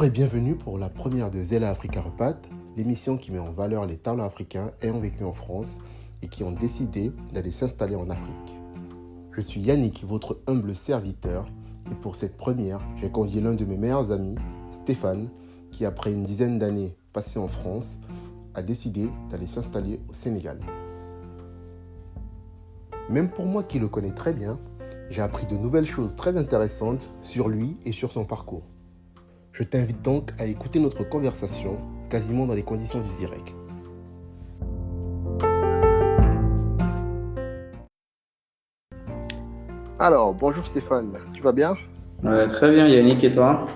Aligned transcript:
Bonjour 0.00 0.14
et 0.14 0.18
bienvenue 0.18 0.54
pour 0.54 0.78
la 0.78 0.88
première 0.88 1.30
de 1.30 1.42
Zella 1.42 1.68
Africa 1.68 2.00
Repat, 2.00 2.40
l'émission 2.74 3.18
qui 3.18 3.32
met 3.32 3.38
en 3.38 3.52
valeur 3.52 3.84
les 3.84 3.98
talents 3.98 4.24
africains 4.24 4.70
ayant 4.80 4.98
vécu 4.98 5.24
en 5.24 5.34
France 5.34 5.76
et 6.22 6.26
qui 6.26 6.42
ont 6.42 6.52
décidé 6.52 7.12
d'aller 7.34 7.50
s'installer 7.50 7.96
en 7.96 8.08
Afrique. 8.08 8.56
Je 9.32 9.42
suis 9.42 9.60
Yannick, 9.60 10.02
votre 10.06 10.40
humble 10.46 10.74
serviteur, 10.74 11.44
et 11.92 11.94
pour 11.94 12.14
cette 12.16 12.38
première, 12.38 12.80
j'ai 13.02 13.10
convié 13.10 13.42
l'un 13.42 13.52
de 13.52 13.66
mes 13.66 13.76
meilleurs 13.76 14.10
amis, 14.10 14.36
Stéphane, 14.70 15.28
qui 15.70 15.84
après 15.84 16.14
une 16.14 16.24
dizaine 16.24 16.58
d'années 16.58 16.96
passées 17.12 17.38
en 17.38 17.48
France, 17.48 18.00
a 18.54 18.62
décidé 18.62 19.10
d'aller 19.28 19.46
s'installer 19.46 20.00
au 20.08 20.14
Sénégal. 20.14 20.60
Même 23.10 23.28
pour 23.28 23.44
moi 23.44 23.64
qui 23.64 23.78
le 23.78 23.88
connais 23.88 24.14
très 24.14 24.32
bien, 24.32 24.58
j'ai 25.10 25.20
appris 25.20 25.44
de 25.44 25.58
nouvelles 25.58 25.84
choses 25.84 26.16
très 26.16 26.38
intéressantes 26.38 27.12
sur 27.20 27.50
lui 27.50 27.74
et 27.84 27.92
sur 27.92 28.12
son 28.12 28.24
parcours. 28.24 28.62
Je 29.52 29.64
t'invite 29.64 30.00
donc 30.02 30.30
à 30.38 30.46
écouter 30.46 30.78
notre 30.78 31.02
conversation 31.08 31.78
quasiment 32.08 32.46
dans 32.46 32.54
les 32.54 32.62
conditions 32.62 33.00
du 33.00 33.12
direct. 33.14 33.54
Alors, 39.98 40.32
bonjour 40.34 40.66
Stéphane, 40.66 41.12
tu 41.34 41.42
vas 41.42 41.52
bien? 41.52 41.74
Très 42.22 42.70
bien 42.70 42.86
Yannick, 42.86 43.22
et 43.24 43.32
toi? 43.32 43.66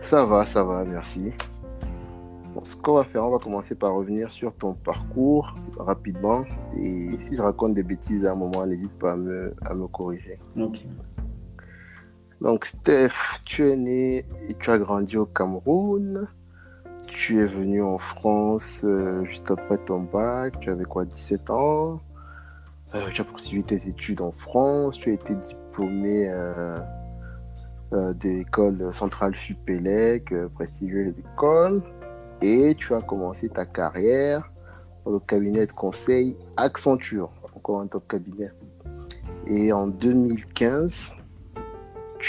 Ça 0.00 0.24
va, 0.24 0.46
ça 0.46 0.62
va, 0.62 0.84
merci. 0.84 1.32
ce 2.62 2.76
qu'on 2.76 2.94
va 2.94 3.04
faire, 3.04 3.24
on 3.24 3.30
va 3.30 3.38
commencer 3.38 3.74
par 3.74 3.94
revenir 3.94 4.30
sur 4.30 4.54
ton 4.54 4.74
parcours 4.74 5.54
rapidement. 5.76 6.44
Et 6.74 7.10
si 7.28 7.36
je 7.36 7.42
raconte 7.42 7.74
des 7.74 7.82
bêtises 7.82 8.24
à 8.24 8.32
un 8.32 8.36
moment, 8.36 8.64
n'hésite 8.64 8.92
pas 8.98 9.12
à 9.12 9.16
me, 9.16 9.54
à 9.64 9.74
me 9.74 9.86
corriger. 9.88 10.38
Ok. 10.58 10.82
Donc, 12.40 12.66
Steph, 12.66 13.40
tu 13.44 13.66
es 13.66 13.76
né 13.76 14.26
et 14.48 14.54
tu 14.58 14.70
as 14.70 14.78
grandi 14.78 15.16
au 15.16 15.26
Cameroun. 15.26 16.28
Tu 17.06 17.40
es 17.40 17.46
venu 17.46 17.82
en 17.82 17.98
France 17.98 18.82
euh, 18.84 19.24
juste 19.24 19.50
après 19.50 19.78
ton 19.78 20.00
bac. 20.00 20.58
Tu 20.60 20.70
avais 20.70 20.84
quoi, 20.84 21.04
17 21.04 21.50
ans? 21.50 22.00
Euh, 22.94 23.08
Tu 23.14 23.20
as 23.20 23.24
poursuivi 23.24 23.64
tes 23.64 23.76
études 23.76 24.20
en 24.20 24.32
France. 24.32 24.98
Tu 24.98 25.10
as 25.10 25.14
été 25.14 25.34
diplômé 25.34 26.28
euh, 26.30 26.78
de 27.92 28.28
l'école 28.28 28.92
centrale 28.92 29.34
Supélec, 29.34 30.34
prestigieuse 30.54 31.14
école. 31.18 31.82
Et 32.42 32.74
tu 32.74 32.94
as 32.94 33.00
commencé 33.00 33.48
ta 33.48 33.64
carrière 33.64 34.50
dans 35.06 35.12
le 35.12 35.20
cabinet 35.20 35.66
de 35.66 35.72
conseil 35.72 36.36
Accenture, 36.58 37.30
encore 37.54 37.80
un 37.80 37.86
top 37.86 38.06
cabinet. 38.08 38.50
Et 39.46 39.72
en 39.72 39.86
2015, 39.86 41.15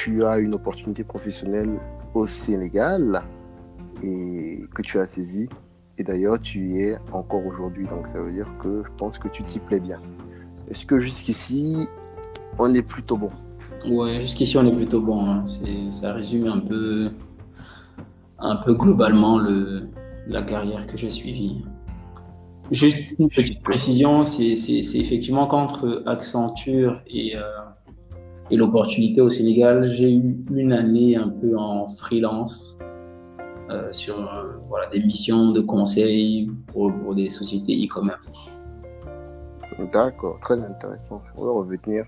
tu 0.04 0.24
as 0.24 0.38
une 0.38 0.54
opportunité 0.54 1.04
professionnelle 1.04 1.80
au 2.14 2.28
Sénégal 2.28 3.24
et 4.04 4.60
que 4.76 4.84
tu 4.84 5.00
as 5.00 5.08
saisi. 5.08 5.50
Et 5.98 6.04
d'ailleurs, 6.04 6.40
tu 6.40 6.70
y 6.70 6.82
es 6.84 6.98
encore 7.12 7.44
aujourd'hui. 7.44 7.88
Donc, 7.88 8.06
ça 8.08 8.20
veut 8.20 8.32
dire 8.32 8.48
que 8.62 8.84
je 8.86 8.92
pense 8.96 9.18
que 9.18 9.28
tu 9.28 9.42
t'y 9.44 9.60
plais 9.60 9.80
bien. 9.80 10.00
Est-ce 10.70 10.86
que 10.86 11.00
jusqu'ici, 11.00 11.88
on 12.60 12.76
est 12.76 12.84
plutôt 12.84 13.18
bon? 13.18 13.32
Ouais, 13.90 14.22
jusqu'ici, 14.22 14.56
on 14.58 14.68
est 14.68 14.76
plutôt 14.76 15.02
bon. 15.02 15.26
Hein. 15.26 15.46
Ça 15.90 16.14
résume 16.14 16.48
un 16.48 16.60
peu, 16.60 17.10
un 18.38 18.58
peu 18.58 18.76
globalement 18.76 19.40
le, 19.40 19.88
la 20.28 20.44
carrière 20.44 20.86
que 20.86 20.96
j'ai 20.96 21.10
suivie. 21.10 21.66
Juste 22.70 23.00
une 23.18 23.30
petite 23.30 23.64
précision, 23.64 24.24
c'est 24.24 24.54
effectivement 24.94 25.48
qu'entre 25.48 26.04
Accenture 26.06 27.02
et, 27.08 27.36
euh, 27.36 27.42
et 28.50 28.56
l'opportunité 28.56 29.22
au 29.22 29.30
Sénégal, 29.30 29.92
j'ai 29.92 30.16
eu 30.16 30.38
une 30.52 30.72
année 30.72 31.16
un 31.16 31.30
peu 31.30 31.58
en 31.58 31.90
freelance 31.90 32.78
euh, 33.70 33.92
sur 33.92 34.18
euh, 34.18 34.54
voilà, 34.70 34.88
des 34.88 35.04
missions 35.04 35.52
de 35.52 35.60
conseil 35.60 36.50
pour, 36.68 37.14
des 37.14 37.30
sociétés 37.30 37.74
e-commerce. 37.74 38.28
D'accord, 39.92 40.40
très 40.40 40.58
intéressant. 40.60 41.22
On 41.36 41.46
va 41.46 41.52
revenir 41.52 42.06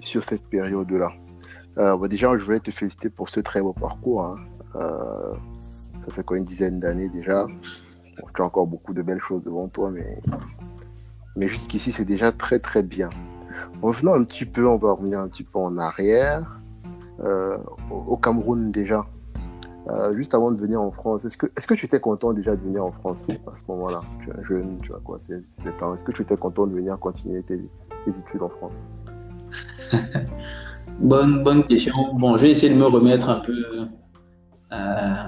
sur 0.00 0.22
cette 0.22 0.44
période-là. 0.44 1.10
Euh, 1.78 1.96
bah, 1.96 2.06
déjà, 2.06 2.36
je 2.38 2.44
voulais 2.44 2.60
te 2.60 2.70
féliciter 2.70 3.10
pour 3.10 3.28
ce 3.28 3.40
très 3.40 3.60
beau 3.60 3.72
parcours. 3.72 4.22
Hein. 4.22 4.36
ça 5.58 6.10
fait 6.10 6.22
quoi 6.22 6.38
une 6.38 6.44
dizaine 6.44 6.78
d'années 6.78 7.08
déjà? 7.08 7.46
tu 8.34 8.42
as 8.42 8.44
encore 8.44 8.66
beaucoup 8.66 8.94
de 8.94 9.02
belles 9.02 9.20
choses 9.20 9.42
devant 9.42 9.68
toi, 9.68 9.90
mais, 9.90 10.20
mais 11.34 11.48
jusqu'ici, 11.48 11.90
c'est 11.90 12.04
déjà 12.04 12.30
très 12.30 12.60
très 12.60 12.82
bien. 12.82 13.10
Revenons 13.82 14.14
un 14.14 14.22
petit 14.24 14.44
peu, 14.44 14.68
on 14.68 14.76
va 14.76 14.92
revenir 14.92 15.18
un 15.18 15.28
petit 15.28 15.42
peu 15.42 15.58
en 15.58 15.76
arrière. 15.76 16.60
Euh, 17.20 17.58
au 17.90 18.16
Cameroun 18.16 18.70
déjà, 18.70 19.04
euh, 19.88 20.14
juste 20.14 20.34
avant 20.34 20.52
de 20.52 20.60
venir 20.60 20.80
en 20.80 20.92
France, 20.92 21.24
est-ce 21.24 21.36
que, 21.36 21.46
est 21.46 21.66
que 21.66 21.74
tu 21.74 21.86
étais 21.86 21.98
content 21.98 22.32
déjà 22.32 22.54
de 22.54 22.60
venir 22.60 22.84
en 22.84 22.92
France 22.92 23.28
à 23.28 23.56
ce 23.56 23.62
moment-là? 23.68 24.00
Tu 24.22 24.30
es 24.30 24.44
jeune, 24.44 24.78
tu 24.82 24.90
vois 24.90 25.00
quoi, 25.04 25.18
c'est 25.18 25.34
Est-ce 25.34 26.04
que 26.04 26.12
tu 26.12 26.22
étais 26.22 26.36
content 26.36 26.66
de 26.68 26.74
venir 26.74 26.96
continuer 26.98 27.42
tes, 27.42 27.60
études 28.06 28.42
en 28.42 28.48
France? 28.48 28.82
Bonne, 31.00 31.42
bonne 31.42 31.64
question. 31.64 31.94
Bon, 32.14 32.36
je 32.36 32.42
vais 32.42 32.50
essayer 32.50 32.72
de 32.72 32.78
me 32.78 32.84
remettre 32.84 33.28
un 33.28 33.40
peu 33.40 33.54
euh, 34.72 35.24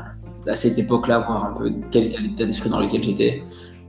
à 0.46 0.56
cette 0.56 0.78
époque-là, 0.78 1.20
voir 1.20 1.46
un 1.46 1.52
peu 1.54 1.72
quel 1.90 2.26
état 2.26 2.44
d'esprit 2.44 2.68
dans 2.68 2.80
lequel 2.80 3.02
j'étais. 3.02 3.42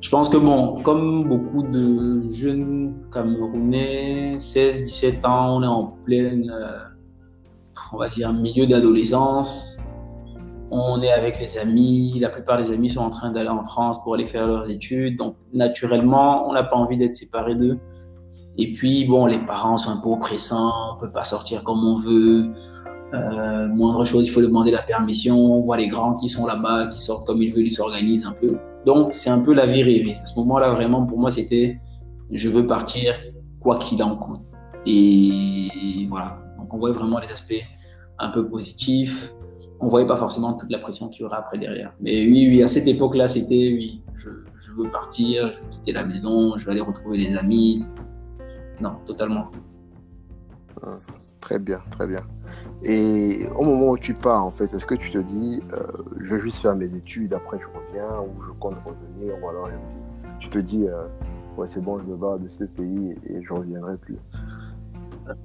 Je 0.06 0.12
pense 0.12 0.30
que, 0.30 0.38
bon, 0.38 0.84
comme 0.84 1.28
beaucoup 1.28 1.64
de 1.64 2.30
jeunes 2.30 2.94
Camerounais, 3.12 4.34
16, 4.38 4.84
17 4.84 5.26
ans, 5.26 5.58
on 5.58 5.64
est 5.64 5.66
en 5.68 5.98
pleine, 6.06 6.54
euh, 6.54 6.78
on 7.92 7.98
va 7.98 8.10
dire, 8.10 8.32
milieu 8.32 8.68
d'adolescence. 8.68 9.80
On 10.70 11.02
est 11.02 11.12
avec 11.12 11.40
les 11.40 11.58
amis. 11.58 12.20
La 12.20 12.30
plupart 12.30 12.60
des 12.60 12.72
amis 12.72 12.92
sont 12.92 13.00
en 13.00 13.10
train 13.10 13.32
d'aller 13.32 13.50
en 13.50 13.64
France 13.64 13.98
pour 14.04 14.14
aller 14.14 14.28
faire 14.28 14.46
leurs 14.46 14.70
études. 14.70 15.18
Donc, 15.18 15.38
naturellement, 15.54 16.48
on 16.48 16.54
n'a 16.54 16.64
pas 16.64 16.76
envie 16.76 17.00
d'être 17.00 17.16
séparés 17.16 17.56
d'eux. 17.56 17.80
Et 18.60 18.74
puis, 18.74 19.08
bon, 19.08 19.26
les 19.26 19.40
parents 19.40 19.78
sont 19.78 19.90
un 19.90 19.98
peu 19.98 20.10
oppressants. 20.10 20.94
On 20.94 21.00
peut 21.00 21.12
pas 21.12 21.24
sortir 21.24 21.64
comme 21.64 21.84
on 21.84 21.98
veut. 21.98 22.54
Euh, 23.14 23.68
moindre 23.68 24.04
chose, 24.04 24.28
il 24.28 24.32
faut 24.32 24.42
demander 24.42 24.72
la 24.72 24.82
permission. 24.82 25.38
On 25.38 25.62
voit 25.62 25.78
les 25.78 25.88
grands 25.88 26.16
qui 26.16 26.30
sont 26.30 26.46
là-bas, 26.46 26.88
qui 26.88 27.02
sortent 27.02 27.26
comme 27.28 27.42
ils 27.42 27.54
veulent, 27.54 27.66
ils 27.66 27.72
s'organisent 27.72 28.26
un 28.26 28.34
peu. 28.34 28.58
Donc, 28.86 29.14
c'est 29.14 29.30
un 29.30 29.40
peu 29.40 29.54
la 29.54 29.66
vie 29.66 29.84
rêvée. 29.84 30.18
À 30.22 30.26
ce 30.26 30.36
moment-là, 30.40 30.74
vraiment, 30.74 31.06
pour 31.06 31.20
moi, 31.20 31.32
c'était 31.32 31.78
je 32.32 32.50
veux 32.50 32.66
partir 32.66 33.16
quoi 33.60 33.78
qu'il 33.78 34.02
en 34.04 34.16
coûte. 34.16 34.42
Et 34.86 36.08
voilà. 36.10 36.40
Donc, 36.58 36.74
on 36.74 36.78
voyait 36.78 36.96
vraiment 36.96 37.20
les 37.20 37.32
aspects 37.32 37.64
un 38.20 38.30
peu 38.30 38.48
positifs. 38.48 39.32
On 39.80 39.88
voyait 39.88 40.08
pas 40.08 40.18
forcément 40.18 40.54
toute 40.54 40.72
la 40.72 40.80
pression 40.80 41.10
qu'il 41.10 41.22
y 41.22 41.26
aurait 41.26 41.38
après 41.38 41.58
derrière. 41.58 41.94
Mais 42.00 42.26
oui, 42.26 42.48
oui, 42.48 42.64
à 42.64 42.68
cette 42.68 42.88
époque-là, 42.88 43.28
c'était 43.28 43.74
oui, 43.74 44.02
je, 44.16 44.30
je, 44.60 44.72
veux 44.72 44.90
partir, 44.90 45.52
je 45.52 45.62
veux 45.62 45.70
quitter 45.70 45.92
la 45.92 46.06
maison, 46.06 46.58
je 46.58 46.66
veux 46.66 46.72
aller 46.72 46.82
retrouver 46.82 47.18
les 47.18 47.38
amis. 47.38 47.84
Non, 48.82 48.94
totalement. 49.06 49.52
Très 51.40 51.60
bien, 51.60 51.82
très 51.92 52.08
bien. 52.08 52.22
Et 52.84 53.48
au 53.58 53.64
moment 53.64 53.92
où 53.92 53.98
tu 53.98 54.14
pars, 54.14 54.46
en 54.46 54.52
fait, 54.52 54.74
est-ce 54.74 54.86
que 54.86 54.96
tu 54.96 55.12
te 55.12 55.18
dis, 55.18 55.62
euh, 55.74 55.80
je 56.20 56.36
vais 56.36 56.42
juste 56.42 56.62
faire 56.62 56.76
mes 56.76 56.94
études, 56.94 57.34
après 57.34 57.58
je 57.60 57.66
reviens, 57.66 58.20
ou 58.22 58.44
je 58.44 58.52
compte 58.60 58.76
revenir, 58.86 59.34
ou 59.42 59.50
alors 59.50 59.70
tu 60.40 60.50
te 60.50 60.60
dis, 60.60 60.88
euh, 60.88 61.06
ouais, 61.58 61.68
c'est 61.68 61.82
bon, 61.82 62.00
je 62.00 62.04
me 62.04 62.16
barre 62.16 62.40
de 62.40 62.48
ce 62.48 62.66
pays 62.66 63.16
et 63.28 63.42
je 63.42 63.54
reviendrai 63.54 63.98
plus. 63.98 64.18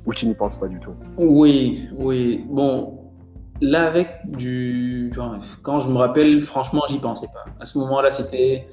Ou 0.05 0.13
tu 0.13 0.27
n'y 0.27 0.35
penses 0.35 0.57
pas 0.57 0.69
du 0.69 0.79
tout? 0.79 0.93
Oui, 1.17 1.89
oui. 1.97 2.45
Bon, 2.51 2.99
là, 3.63 3.87
avec 3.87 4.09
du. 4.27 5.11
Quand 5.63 5.81
je 5.81 5.89
me 5.89 5.97
rappelle, 5.97 6.45
franchement, 6.45 6.83
j'y 6.89 6.99
pensais 6.99 7.29
pas. 7.29 7.51
À 7.59 7.65
ce 7.65 7.79
moment-là, 7.79 8.11
c'était. 8.11 8.69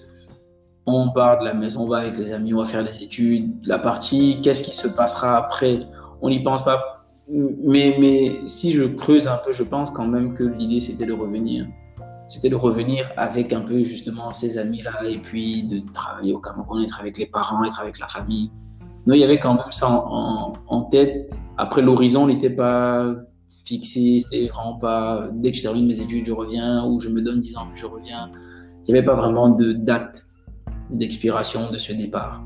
On 0.85 1.11
part 1.11 1.39
de 1.39 1.45
la 1.45 1.53
maison, 1.53 1.81
on 1.81 1.87
va 1.89 1.97
avec 1.97 2.17
les 2.17 2.31
amis, 2.31 2.53
on 2.53 2.59
va 2.59 2.65
faire 2.65 2.83
les 2.83 3.03
études. 3.03 3.65
La 3.67 3.77
partie, 3.77 4.39
qu'est-ce 4.41 4.63
qui 4.63 4.73
se 4.73 4.87
passera 4.87 5.35
après? 5.35 5.85
On 6.21 6.29
n'y 6.29 6.43
pense 6.43 6.63
pas 6.63 6.97
mais, 7.29 7.95
mais 7.99 8.47
si 8.47 8.71
je 8.71 8.83
creuse 8.83 9.27
un 9.27 9.37
peu, 9.37 9.51
je 9.51 9.63
pense 9.63 9.91
quand 9.91 10.07
même 10.07 10.33
que 10.33 10.43
l'idée 10.43 10.79
c'était 10.79 11.05
de 11.05 11.13
revenir. 11.13 11.67
C'était 12.29 12.49
de 12.49 12.55
revenir 12.55 13.09
avec 13.15 13.53
un 13.53 13.61
peu 13.61 13.83
justement 13.83 14.31
ces 14.31 14.57
amis-là 14.57 15.03
et 15.07 15.19
puis 15.19 15.63
de 15.63 15.79
travailler 15.93 16.33
au 16.33 16.39
Cameroun, 16.39 16.83
être 16.83 16.99
avec 16.99 17.17
les 17.17 17.25
parents, 17.25 17.63
être 17.63 17.79
avec 17.79 17.99
la 17.99 18.07
famille. 18.07 18.51
Non, 19.05 19.13
il 19.13 19.19
y 19.19 19.23
avait 19.23 19.39
quand 19.39 19.53
même 19.53 19.71
ça 19.71 19.89
en, 19.89 20.51
en, 20.67 20.81
tête. 20.83 21.29
Après, 21.57 21.81
l'horizon 21.81 22.27
n'était 22.27 22.49
pas 22.49 23.15
fixé, 23.63 24.19
c'était 24.19 24.47
vraiment 24.47 24.75
pas 24.75 25.29
dès 25.31 25.51
que 25.51 25.57
je 25.57 25.61
termine 25.61 25.87
mes 25.87 26.01
études, 26.01 26.25
je 26.25 26.33
reviens 26.33 26.85
ou 26.85 26.99
je 26.99 27.07
me 27.07 27.21
donne 27.21 27.39
10 27.39 27.57
ans, 27.57 27.67
je 27.75 27.85
reviens. 27.85 28.29
Il 28.85 28.93
n'y 28.93 28.97
avait 28.97 29.05
pas 29.05 29.15
vraiment 29.15 29.49
de 29.49 29.71
date 29.71 30.27
d'expiration 30.89 31.71
de 31.71 31.77
ce 31.77 31.93
départ. 31.93 32.41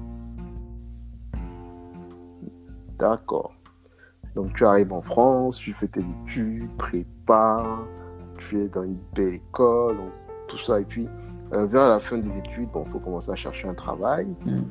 D'accord. 3.00 3.52
Donc 4.36 4.54
tu 4.56 4.66
arrives 4.66 4.94
en 4.94 5.02
France, 5.02 5.58
tu 5.58 5.74
fais 5.74 5.88
tes 5.88 6.04
études, 6.24 6.70
prépa, 6.78 7.66
tu 8.38 8.62
es 8.62 8.68
dans 8.70 8.84
une 8.84 8.98
belle 9.16 9.36
école, 9.36 9.98
tout 10.48 10.58
ça. 10.58 10.80
Et 10.80 10.86
puis, 10.86 11.08
euh, 11.54 11.68
vers 11.68 11.90
la 11.90 12.00
fin 12.00 12.18
des 12.18 12.38
études, 12.38 12.70
il 12.74 12.92
faut 12.92 13.00
commencer 13.00 13.32
à 13.32 13.36
chercher 13.36 13.68
un 13.68 13.74
travail. 13.74 14.28
Mm. 14.46 14.62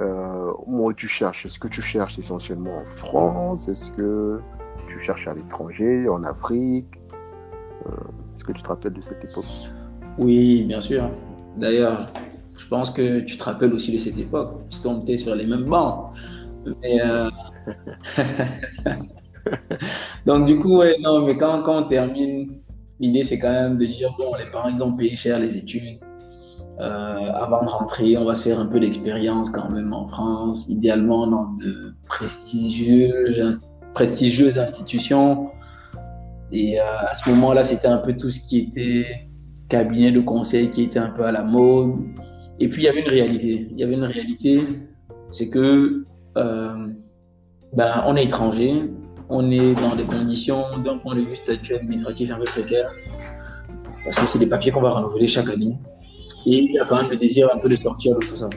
Euh, 0.00 0.50
où 0.66 0.92
tu 0.92 1.06
cherches, 1.06 1.46
est-ce 1.46 1.58
que 1.58 1.68
tu 1.68 1.80
cherches 1.80 2.18
essentiellement 2.18 2.78
en 2.78 2.84
France 2.84 3.68
Est-ce 3.68 3.92
que 3.92 4.40
tu 4.88 4.98
cherches 4.98 5.28
à 5.28 5.34
l'étranger, 5.34 6.08
en 6.08 6.24
Afrique? 6.24 7.00
Euh, 7.86 7.90
Est-ce 8.34 8.42
que 8.42 8.52
tu 8.52 8.62
te 8.62 8.68
rappelles 8.68 8.94
de 8.94 9.00
cette 9.00 9.24
époque? 9.24 9.44
Oui, 10.18 10.64
bien 10.64 10.80
sûr. 10.80 11.10
D'ailleurs, 11.56 12.08
je 12.56 12.66
pense 12.66 12.90
que 12.90 13.20
tu 13.20 13.36
te 13.36 13.44
rappelles 13.44 13.72
aussi 13.72 13.92
de 13.92 13.98
cette 13.98 14.18
époque, 14.18 14.64
puisqu'on 14.68 15.02
était 15.02 15.16
sur 15.16 15.34
les 15.34 15.46
mêmes 15.46 15.64
bancs. 15.64 16.12
Euh, 16.66 17.30
donc, 20.26 20.46
du 20.46 20.58
coup, 20.58 20.82
non, 21.00 21.26
mais 21.26 21.36
quand, 21.36 21.62
quand 21.62 21.84
on 21.84 21.88
termine, 21.88 22.60
l'idée, 23.00 23.24
c'est 23.24 23.38
quand 23.38 23.50
même 23.50 23.78
de 23.78 23.86
dire 23.86 24.14
bon, 24.18 24.34
les 24.36 24.50
parents, 24.50 24.68
ils 24.68 24.82
ont 24.82 24.92
payé 24.92 25.16
cher 25.16 25.38
les 25.38 25.56
études. 25.56 25.98
Euh, 26.80 27.32
avant 27.34 27.62
de 27.62 27.68
rentrer, 27.68 28.16
on 28.16 28.24
va 28.24 28.34
se 28.34 28.48
faire 28.48 28.58
un 28.58 28.66
peu 28.66 28.80
d'expérience 28.80 29.50
quand 29.50 29.70
même 29.70 29.92
en 29.92 30.08
France, 30.08 30.68
idéalement 30.68 31.26
dans 31.26 31.52
de 31.52 31.94
prestigieuses, 32.06 33.60
prestigieuses 33.94 34.58
institutions. 34.58 35.50
Et 36.50 36.80
euh, 36.80 36.84
à 36.84 37.14
ce 37.14 37.30
moment-là, 37.30 37.62
c'était 37.62 37.88
un 37.88 37.98
peu 37.98 38.16
tout 38.16 38.30
ce 38.30 38.40
qui 38.40 38.58
était 38.58 39.06
cabinet 39.68 40.10
de 40.10 40.20
conseil 40.20 40.70
qui 40.70 40.82
était 40.82 40.98
un 40.98 41.10
peu 41.10 41.24
à 41.24 41.32
la 41.32 41.44
mode. 41.44 41.94
Et 42.58 42.68
puis, 42.68 42.82
il 42.82 42.84
y 42.86 42.88
avait 42.88 43.00
une 43.00 43.08
réalité. 43.08 43.68
Il 43.70 43.78
y 43.78 43.84
avait 43.84 43.94
une 43.94 44.04
réalité, 44.04 44.60
c'est 45.30 45.48
que 45.48 46.04
euh, 46.36 46.88
ben, 47.72 48.04
on 48.06 48.16
est 48.16 48.24
étranger, 48.24 48.90
on 49.28 49.50
est 49.50 49.74
dans 49.74 49.94
des 49.96 50.04
conditions 50.04 50.78
d'un 50.78 50.98
point 50.98 51.14
de 51.14 51.22
vue 51.22 51.36
statut 51.36 51.74
administratif 51.74 52.30
un 52.30 52.36
peu 52.36 52.44
précaire, 52.44 52.90
parce 54.04 54.16
que 54.18 54.26
c'est 54.26 54.38
des 54.38 54.46
papiers 54.46 54.70
qu'on 54.70 54.82
va 54.82 54.90
renouveler 54.90 55.26
chaque 55.26 55.48
année. 55.48 55.78
Et 56.46 56.58
il 56.58 56.72
y 56.72 56.78
a 56.78 56.84
quand 56.84 56.96
même 57.00 57.10
le 57.10 57.16
désir 57.16 57.48
un 57.52 57.58
peu 57.58 57.68
de 57.68 57.76
sortir 57.76 58.14
de 58.18 58.26
tout 58.26 58.36
ça. 58.36 58.50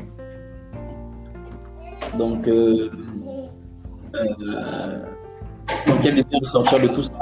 Donc, 2.17 2.47
euh, 2.47 2.89
euh, 4.15 5.03
donc 5.87 5.97
il 5.99 6.05
y 6.05 6.07
a 6.07 6.11
le 6.11 6.21
désir 6.23 6.41
de 6.41 6.47
sortir 6.47 6.81
de 6.81 6.87
tout 6.93 7.03
ça. 7.03 7.13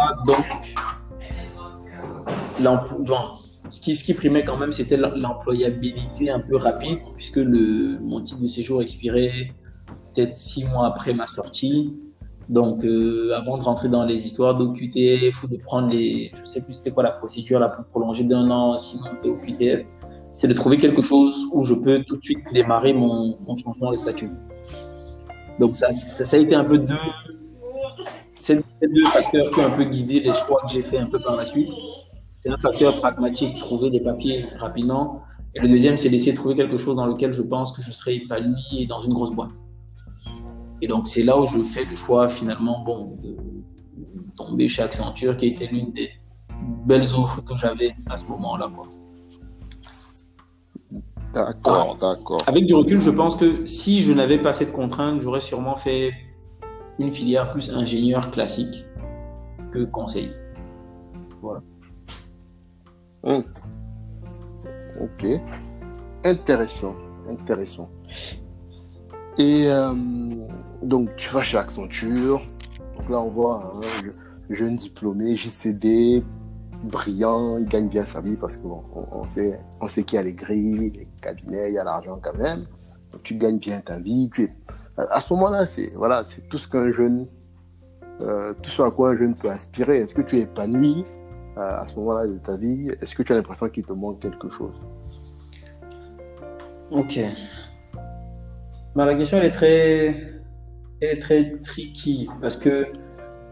Donc, 2.60 2.86
ce, 3.69 3.81
qui, 3.81 3.96
ce 3.96 4.04
qui 4.04 4.13
primait 4.13 4.44
quand 4.44 4.57
même, 4.57 4.72
c'était 4.74 4.98
l'employabilité 4.98 6.30
un 6.30 6.40
peu 6.40 6.56
rapide, 6.56 7.00
puisque 7.16 7.38
le, 7.38 8.00
mon 8.00 8.22
titre 8.22 8.42
de 8.42 8.48
séjour 8.48 8.81
expirait 8.81 9.52
peut-être 10.15 10.35
six 10.35 10.65
mois 10.65 10.88
après 10.88 11.13
ma 11.13 11.27
sortie. 11.27 11.97
Donc, 12.47 12.85
euh, 12.85 13.35
avant 13.35 13.57
de 13.57 13.63
rentrer 13.63 13.89
dans 13.89 14.06
les 14.06 14.23
histoires 14.23 14.56
d'OQTF 14.56 15.44
ou 15.44 15.47
de 15.47 15.57
prendre 15.57 15.89
les. 15.89 16.31
Je 16.39 16.45
sais 16.45 16.63
plus 16.63 16.73
c'était 16.73 16.91
quoi 16.91 17.03
la 17.03 17.12
procédure 17.12 17.59
la 17.59 17.69
plus 17.69 17.83
prolongée 17.85 18.23
d'un 18.23 18.50
an, 18.51 18.77
sinon 18.77 19.09
c'est 19.21 19.27
OQTF 19.27 19.85
c'est 20.35 20.50
de 20.50 20.53
trouver 20.53 20.77
quelque 20.77 21.01
chose 21.01 21.47
où 21.53 21.63
je 21.63 21.73
peux 21.73 22.03
tout 22.03 22.17
de 22.17 22.23
suite 22.23 22.39
démarrer 22.51 22.91
mon, 22.91 23.38
changement 23.56 23.91
de 23.91 23.95
statut. 23.95 24.29
Donc 25.62 25.77
ça, 25.77 25.94
ça, 25.94 26.35
a 26.35 26.39
été 26.39 26.53
un 26.53 26.65
peu 26.65 26.77
deux, 26.77 26.94
ces 28.33 28.56
deux 28.56 29.06
facteurs 29.06 29.50
qui 29.51 29.61
ont 29.61 29.68
un 29.68 29.77
peu 29.77 29.85
guidé 29.85 30.19
les 30.19 30.33
choix 30.33 30.61
que 30.63 30.73
j'ai 30.73 30.81
fait 30.81 30.97
un 30.97 31.06
peu 31.06 31.19
par 31.19 31.38
la 31.38 31.45
suite. 31.45 31.69
C'est 32.41 32.50
un 32.50 32.57
facteur 32.57 33.00
pragmatique, 33.00 33.57
trouver 33.59 33.89
des 33.89 34.01
papiers 34.01 34.45
rapidement. 34.59 35.21
Et 35.56 35.61
le 35.61 35.69
deuxième, 35.69 35.97
c'est 35.97 36.09
d'essayer 36.09 36.33
de 36.33 36.38
trouver 36.38 36.56
quelque 36.56 36.77
chose 36.77 36.97
dans 36.97 37.06
lequel 37.06 37.31
je 37.31 37.41
pense 37.41 37.71
que 37.71 37.81
je 37.81 37.94
serai 37.94 38.15
épanoui 38.15 38.88
dans 38.89 39.01
une 39.03 39.13
grosse 39.13 39.31
boîte. 39.31 39.51
Et 40.81 40.88
donc 40.88 41.07
c'est 41.07 41.24
là 41.24 41.39
où 41.39 41.45
je 41.45 41.60
fais 41.60 41.86
le 41.86 41.95
choix 41.95 42.27
finalement 42.27 42.83
bon, 42.83 43.18
de 43.22 43.38
tomber 44.36 44.68
chez 44.69 44.81
Accenture, 44.81 45.38
qui 45.38 45.48
été 45.48 45.68
l'une 45.68 45.94
des 45.94 46.10
belles 46.86 47.13
offres 47.16 47.42
que 47.42 47.56
j'avais 47.56 47.95
à 48.10 48.18
ce 48.18 48.25
moment-là. 48.27 48.69
D'accord, 51.33 51.98
d'accord. 52.00 52.42
Avec 52.48 52.66
du 52.66 52.74
recul, 52.74 53.01
je 53.01 53.10
pense 53.10 53.36
que 53.36 53.66
si 53.66 54.01
je 54.01 54.13
n'avais 54.13 54.38
pas 54.38 54.54
cette 54.54 54.72
contrainte, 54.72 55.22
j'aurais 55.22 55.42
sûrement 55.42 55.75
fait 55.75 56.13
une 56.98 57.12
filière 57.12 57.51
plus 57.51 57.69
ingénieur 57.71 58.31
classique 58.31 58.86
que 59.71 59.83
conseil. 59.83 60.31
Voilà. 61.42 61.62
Ok. 65.01 65.25
Intéressant, 66.24 66.95
intéressant. 67.30 67.89
Et 69.37 69.67
euh, 69.67 69.93
donc, 70.81 71.15
tu 71.17 71.29
vas 71.33 71.43
chez 71.43 71.57
Accenture. 71.57 72.41
Donc 72.97 73.09
là, 73.09 73.19
on 73.19 73.29
voit 73.29 73.71
un 73.75 74.53
jeune 74.53 74.77
diplômé, 74.77 75.35
JCD, 75.35 76.23
brillant, 76.83 77.57
il 77.57 77.65
gagne 77.65 77.89
bien 77.89 78.05
sa 78.05 78.21
vie 78.21 78.35
parce 78.35 78.57
qu'on 78.57 78.83
on 79.11 79.27
sait, 79.27 79.59
on 79.81 79.87
sait 79.87 80.03
qu'il 80.03 80.17
y 80.17 80.19
a 80.19 80.23
les 80.23 80.33
grilles, 80.33 80.91
les 80.91 81.07
cabinets, 81.21 81.69
il 81.69 81.73
y 81.73 81.77
a 81.77 81.83
l'argent 81.83 82.19
quand 82.21 82.37
même. 82.37 82.65
Donc, 83.11 83.23
tu 83.23 83.35
gagnes 83.35 83.59
bien 83.59 83.81
ta 83.81 83.99
vie. 83.99 84.29
À 84.97 85.19
ce 85.19 85.33
moment-là, 85.33 85.65
c'est 85.65 85.93
voilà, 85.95 86.23
tout 86.49 86.57
ce 86.57 86.69
qu'un 86.69 86.91
jeune, 86.91 87.27
euh, 88.21 88.53
tout 88.61 88.69
ce 88.69 88.81
à 88.81 88.91
quoi 88.91 89.09
un 89.09 89.17
jeune 89.17 89.35
peut 89.35 89.49
aspirer. 89.49 89.99
Est-ce 89.99 90.15
que 90.15 90.21
tu 90.21 90.37
es 90.37 90.41
épanoui 90.41 91.03
euh, 91.57 91.81
à 91.81 91.85
ce 91.87 91.95
moment-là 91.95 92.27
de 92.27 92.37
ta 92.37 92.55
vie? 92.55 92.89
Est-ce 93.01 93.15
que 93.15 93.23
tu 93.23 93.33
as 93.33 93.35
l'impression 93.35 93.67
qu'il 93.67 93.83
te 93.83 93.91
manque 93.91 94.21
quelque 94.21 94.49
chose? 94.49 94.79
Ok. 96.91 97.19
Bah, 98.95 99.06
la 99.06 99.15
question 99.15 99.38
elle 99.38 99.45
est 99.45 99.51
très, 99.51 100.15
elle 101.01 101.18
est 101.18 101.19
très 101.19 101.51
tricky 101.63 102.27
parce 102.42 102.56
que 102.56 102.88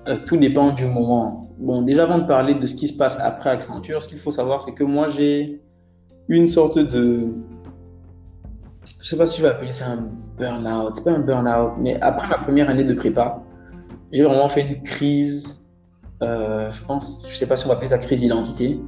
euh, 0.08 0.18
tout 0.26 0.38
dépend 0.38 0.72
du 0.72 0.86
moment. 0.86 1.42
Bon, 1.58 1.82
déjà 1.82 2.04
avant 2.04 2.20
de 2.20 2.28
parler 2.28 2.56
de 2.56 2.66
ce 2.66 2.76
qui 2.76 2.88
se 2.88 2.98
passe 2.98 3.18
après 3.20 3.50
Accenture, 3.50 4.02
ce 4.02 4.08
qu'il 4.08 4.20
faut 4.20 4.32
savoir, 4.32 4.62
c'est 4.62 4.74
que 4.74 4.84
moi 4.86 5.10
j'ai 5.10 5.62
une 6.30 6.48
sorte 6.48 6.80
de, 6.80 7.44
je 9.02 9.08
sais 9.10 9.18
pas 9.18 9.28
si 9.28 9.40
je 9.40 9.44
vais 9.44 9.50
appeler 9.50 9.74
ça 9.74 9.88
un 9.92 10.08
burn-out. 10.38 10.96
C'est 10.96 11.04
pas 11.04 11.12
un 11.12 11.20
burn-out, 11.20 11.74
mais 11.78 12.00
après 12.00 12.28
ma 12.28 12.38
première 12.38 12.70
année 12.70 12.86
de 12.86 12.94
prépa, 12.94 13.36
j'ai 14.14 14.24
vraiment 14.24 14.48
fait 14.48 14.62
une 14.62 14.82
crise. 14.84 15.60
Euh, 16.22 16.72
je 16.72 16.82
pense, 16.86 17.22
je 17.28 17.36
sais 17.36 17.48
pas 17.48 17.58
si 17.58 17.66
on 17.66 17.68
va 17.68 17.76
appeler 17.76 17.90
ça 17.90 17.98
crise 17.98 18.22
d'identité, 18.22 18.80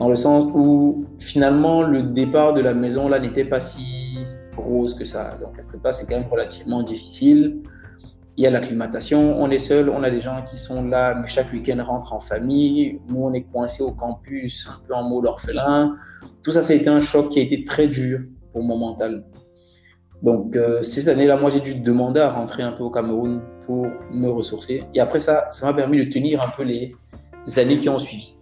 dans 0.00 0.08
le 0.08 0.16
sens 0.16 0.46
où 0.54 1.04
finalement 1.20 1.82
le 1.82 2.02
départ 2.02 2.52
de 2.52 2.60
la 2.60 2.74
maison 2.74 3.08
là 3.08 3.20
n'était 3.20 3.44
pas 3.44 3.60
si 3.60 4.26
rose 4.64 4.94
que 4.94 5.04
ça. 5.04 5.36
Donc 5.40 5.56
la 5.56 5.64
prépa 5.64 5.92
c'est 5.92 6.06
quand 6.06 6.18
même 6.18 6.30
relativement 6.30 6.82
difficile 6.82 7.62
il 8.36 8.42
y 8.42 8.46
a 8.46 8.50
l'acclimatation, 8.50 9.40
on 9.40 9.50
est 9.50 9.58
seul, 9.58 9.88
on 9.88 10.02
a 10.02 10.10
des 10.10 10.20
gens 10.20 10.42
qui 10.42 10.56
sont 10.56 10.88
là, 10.88 11.14
mais 11.14 11.28
chaque 11.28 11.52
week-end 11.52 11.82
rentrent 11.84 12.12
en 12.12 12.20
famille. 12.20 13.00
Nous, 13.06 13.20
on 13.20 13.32
est 13.32 13.42
coincé 13.42 13.82
au 13.82 13.92
campus, 13.92 14.68
un 14.68 14.86
peu 14.86 14.94
en 14.94 15.08
mode 15.08 15.26
orphelin. 15.26 15.94
Tout 16.42 16.50
ça, 16.50 16.62
ça 16.62 16.72
a 16.72 16.76
été 16.76 16.88
un 16.88 16.98
choc 16.98 17.28
qui 17.28 17.38
a 17.38 17.42
été 17.42 17.62
très 17.62 17.86
dur 17.86 18.20
pour 18.52 18.64
mon 18.64 18.76
mental. 18.76 19.24
Donc, 20.22 20.56
euh, 20.56 20.82
cette 20.82 21.06
année-là, 21.06 21.36
moi, 21.36 21.50
j'ai 21.50 21.60
dû 21.60 21.74
demander 21.74 22.20
à 22.20 22.30
rentrer 22.30 22.64
un 22.64 22.72
peu 22.72 22.82
au 22.82 22.90
Cameroun 22.90 23.40
pour 23.66 23.86
me 24.10 24.28
ressourcer. 24.28 24.82
Et 24.94 25.00
après 25.00 25.20
ça, 25.20 25.48
ça 25.50 25.66
m'a 25.66 25.74
permis 25.74 25.98
de 25.98 26.10
tenir 26.10 26.42
un 26.42 26.48
peu 26.48 26.64
les 26.64 26.96
années 27.56 27.78
qui 27.78 27.88
ont 27.88 27.98
suivi. 28.00 28.33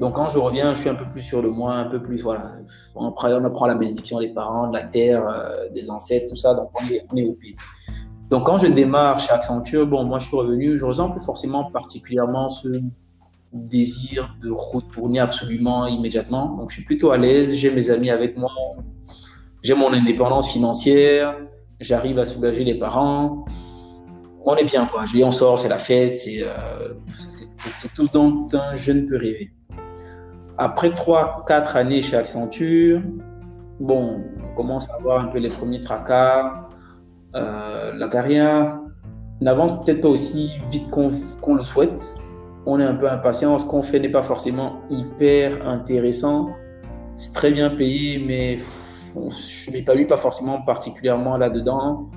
Donc, 0.00 0.14
quand 0.14 0.28
je 0.28 0.38
reviens, 0.38 0.74
je 0.74 0.80
suis 0.80 0.88
un 0.90 0.94
peu 0.94 1.06
plus 1.06 1.22
sûr 1.22 1.42
de 1.42 1.48
moi, 1.48 1.74
un 1.74 1.86
peu 1.86 2.02
plus, 2.02 2.22
voilà. 2.22 2.52
On 2.94 3.08
apprend, 3.08 3.30
on 3.30 3.44
apprend 3.44 3.66
la 3.66 3.74
bénédiction 3.74 4.20
des 4.20 4.28
parents, 4.28 4.68
de 4.68 4.74
la 4.74 4.82
terre, 4.82 5.26
euh, 5.26 5.68
des 5.70 5.90
ancêtres, 5.90 6.26
tout 6.28 6.36
ça. 6.36 6.54
Donc, 6.54 6.70
on 6.74 6.86
est, 6.88 7.02
on 7.10 7.16
est 7.16 7.24
au 7.24 7.32
pays. 7.32 7.56
Donc, 8.30 8.44
quand 8.46 8.58
je 8.58 8.66
démarre 8.66 9.18
chez 9.18 9.32
Accenture, 9.32 9.86
bon, 9.86 10.04
moi, 10.04 10.18
je 10.18 10.26
suis 10.26 10.36
revenu, 10.36 10.76
je 10.76 10.84
ressens 10.84 11.10
plus 11.10 11.24
forcément 11.24 11.70
particulièrement 11.70 12.48
ce 12.48 12.68
désir 13.52 14.36
de 14.42 14.50
retourner 14.50 15.20
absolument 15.20 15.86
immédiatement. 15.86 16.56
Donc, 16.56 16.70
je 16.70 16.76
suis 16.76 16.84
plutôt 16.84 17.12
à 17.12 17.16
l'aise, 17.16 17.54
j'ai 17.54 17.70
mes 17.70 17.88
amis 17.88 18.10
avec 18.10 18.36
moi, 18.36 18.50
j'ai 19.62 19.74
mon 19.74 19.92
indépendance 19.92 20.52
financière, 20.52 21.36
j'arrive 21.80 22.18
à 22.18 22.24
soulager 22.24 22.64
les 22.64 22.78
parents. 22.78 23.46
On 24.44 24.56
est 24.56 24.64
bien, 24.64 24.86
quoi. 24.86 25.06
Je 25.06 25.12
dis, 25.12 25.24
on 25.24 25.30
sort, 25.30 25.58
c'est 25.58 25.68
la 25.68 25.78
fête, 25.78 26.16
c'est 26.16 26.42
euh, 26.42 26.94
tout 27.94 28.04
ce 28.06 28.12
dont 28.12 28.46
un 28.52 28.74
jeune 28.74 29.06
peut 29.06 29.16
rêver. 29.16 29.52
Après 30.58 30.90
3-4 30.90 31.76
années 31.76 32.02
chez 32.02 32.16
Accenture, 32.16 33.00
bon, 33.80 34.22
on 34.42 34.54
commence 34.56 34.88
à 34.90 34.98
voir 35.02 35.20
un 35.20 35.28
peu 35.28 35.38
les 35.38 35.50
premiers 35.50 35.80
tracas 35.80 36.66
euh, 37.36 37.92
la 37.94 38.08
carrière 38.08 38.80
n'avance 39.42 39.84
peut-être 39.84 40.00
pas 40.00 40.08
aussi 40.08 40.52
vite 40.70 40.90
qu'on 40.90 41.54
le 41.54 41.62
souhaite. 41.62 42.16
On 42.64 42.80
est 42.80 42.84
un 42.84 42.94
peu 42.94 43.10
impatient. 43.10 43.58
Ce 43.58 43.64
qu'on 43.64 43.82
fait 43.82 44.00
n'est 44.00 44.10
pas 44.10 44.22
forcément 44.22 44.80
hyper 44.88 45.68
intéressant. 45.68 46.50
C'est 47.16 47.34
très 47.34 47.50
bien 47.50 47.70
payé, 47.70 48.18
mais 48.18 48.58
je 49.14 49.70
ne 49.70 49.76
m'épanouis 49.76 50.06
pas 50.06 50.16
forcément 50.16 50.62
particulièrement 50.62 51.36
là-dedans. 51.36 52.10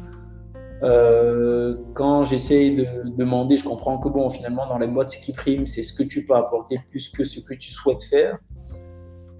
Euh, 0.84 1.76
quand 1.94 2.24
j'essaye 2.24 2.76
de 2.76 2.86
demander, 3.18 3.58
je 3.58 3.64
comprends 3.64 3.98
que 3.98 4.08
bon, 4.10 4.30
finalement, 4.30 4.68
dans 4.68 4.78
les 4.78 4.88
boîtes, 4.88 5.12
ce 5.12 5.20
qui 5.20 5.34
prime, 5.34 5.66
c'est 5.66 5.84
ce 5.84 5.94
que 5.94 6.04
tu 6.04 6.26
peux 6.26 6.36
apporter 6.36 6.80
plus 6.90 7.10
que 7.10 7.24
ce 7.24 7.40
que 7.40 7.54
tu 7.54 7.72
souhaites 7.72 8.04
faire. 8.04 8.38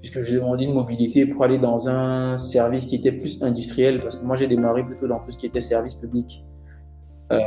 Puisque 0.02 0.22
j'ai 0.22 0.36
demandé 0.36 0.64
une 0.66 0.74
mobilité 0.74 1.26
pour 1.26 1.44
aller 1.44 1.58
dans 1.58 1.90
un 1.90 2.38
service 2.38 2.86
qui 2.86 2.96
était 2.96 3.12
plus 3.12 3.44
industriel, 3.44 4.02
parce 4.02 4.16
que 4.16 4.26
moi 4.26 4.38
j'ai 4.38 4.48
démarré 4.48 4.84
plutôt 4.86 5.08
dans 5.08 5.20
tout 5.20 5.32
ce 5.32 5.38
qui 5.38 5.46
était 5.46 5.60
service 5.60 5.96
public. 5.96 6.46
Euh, 7.32 7.40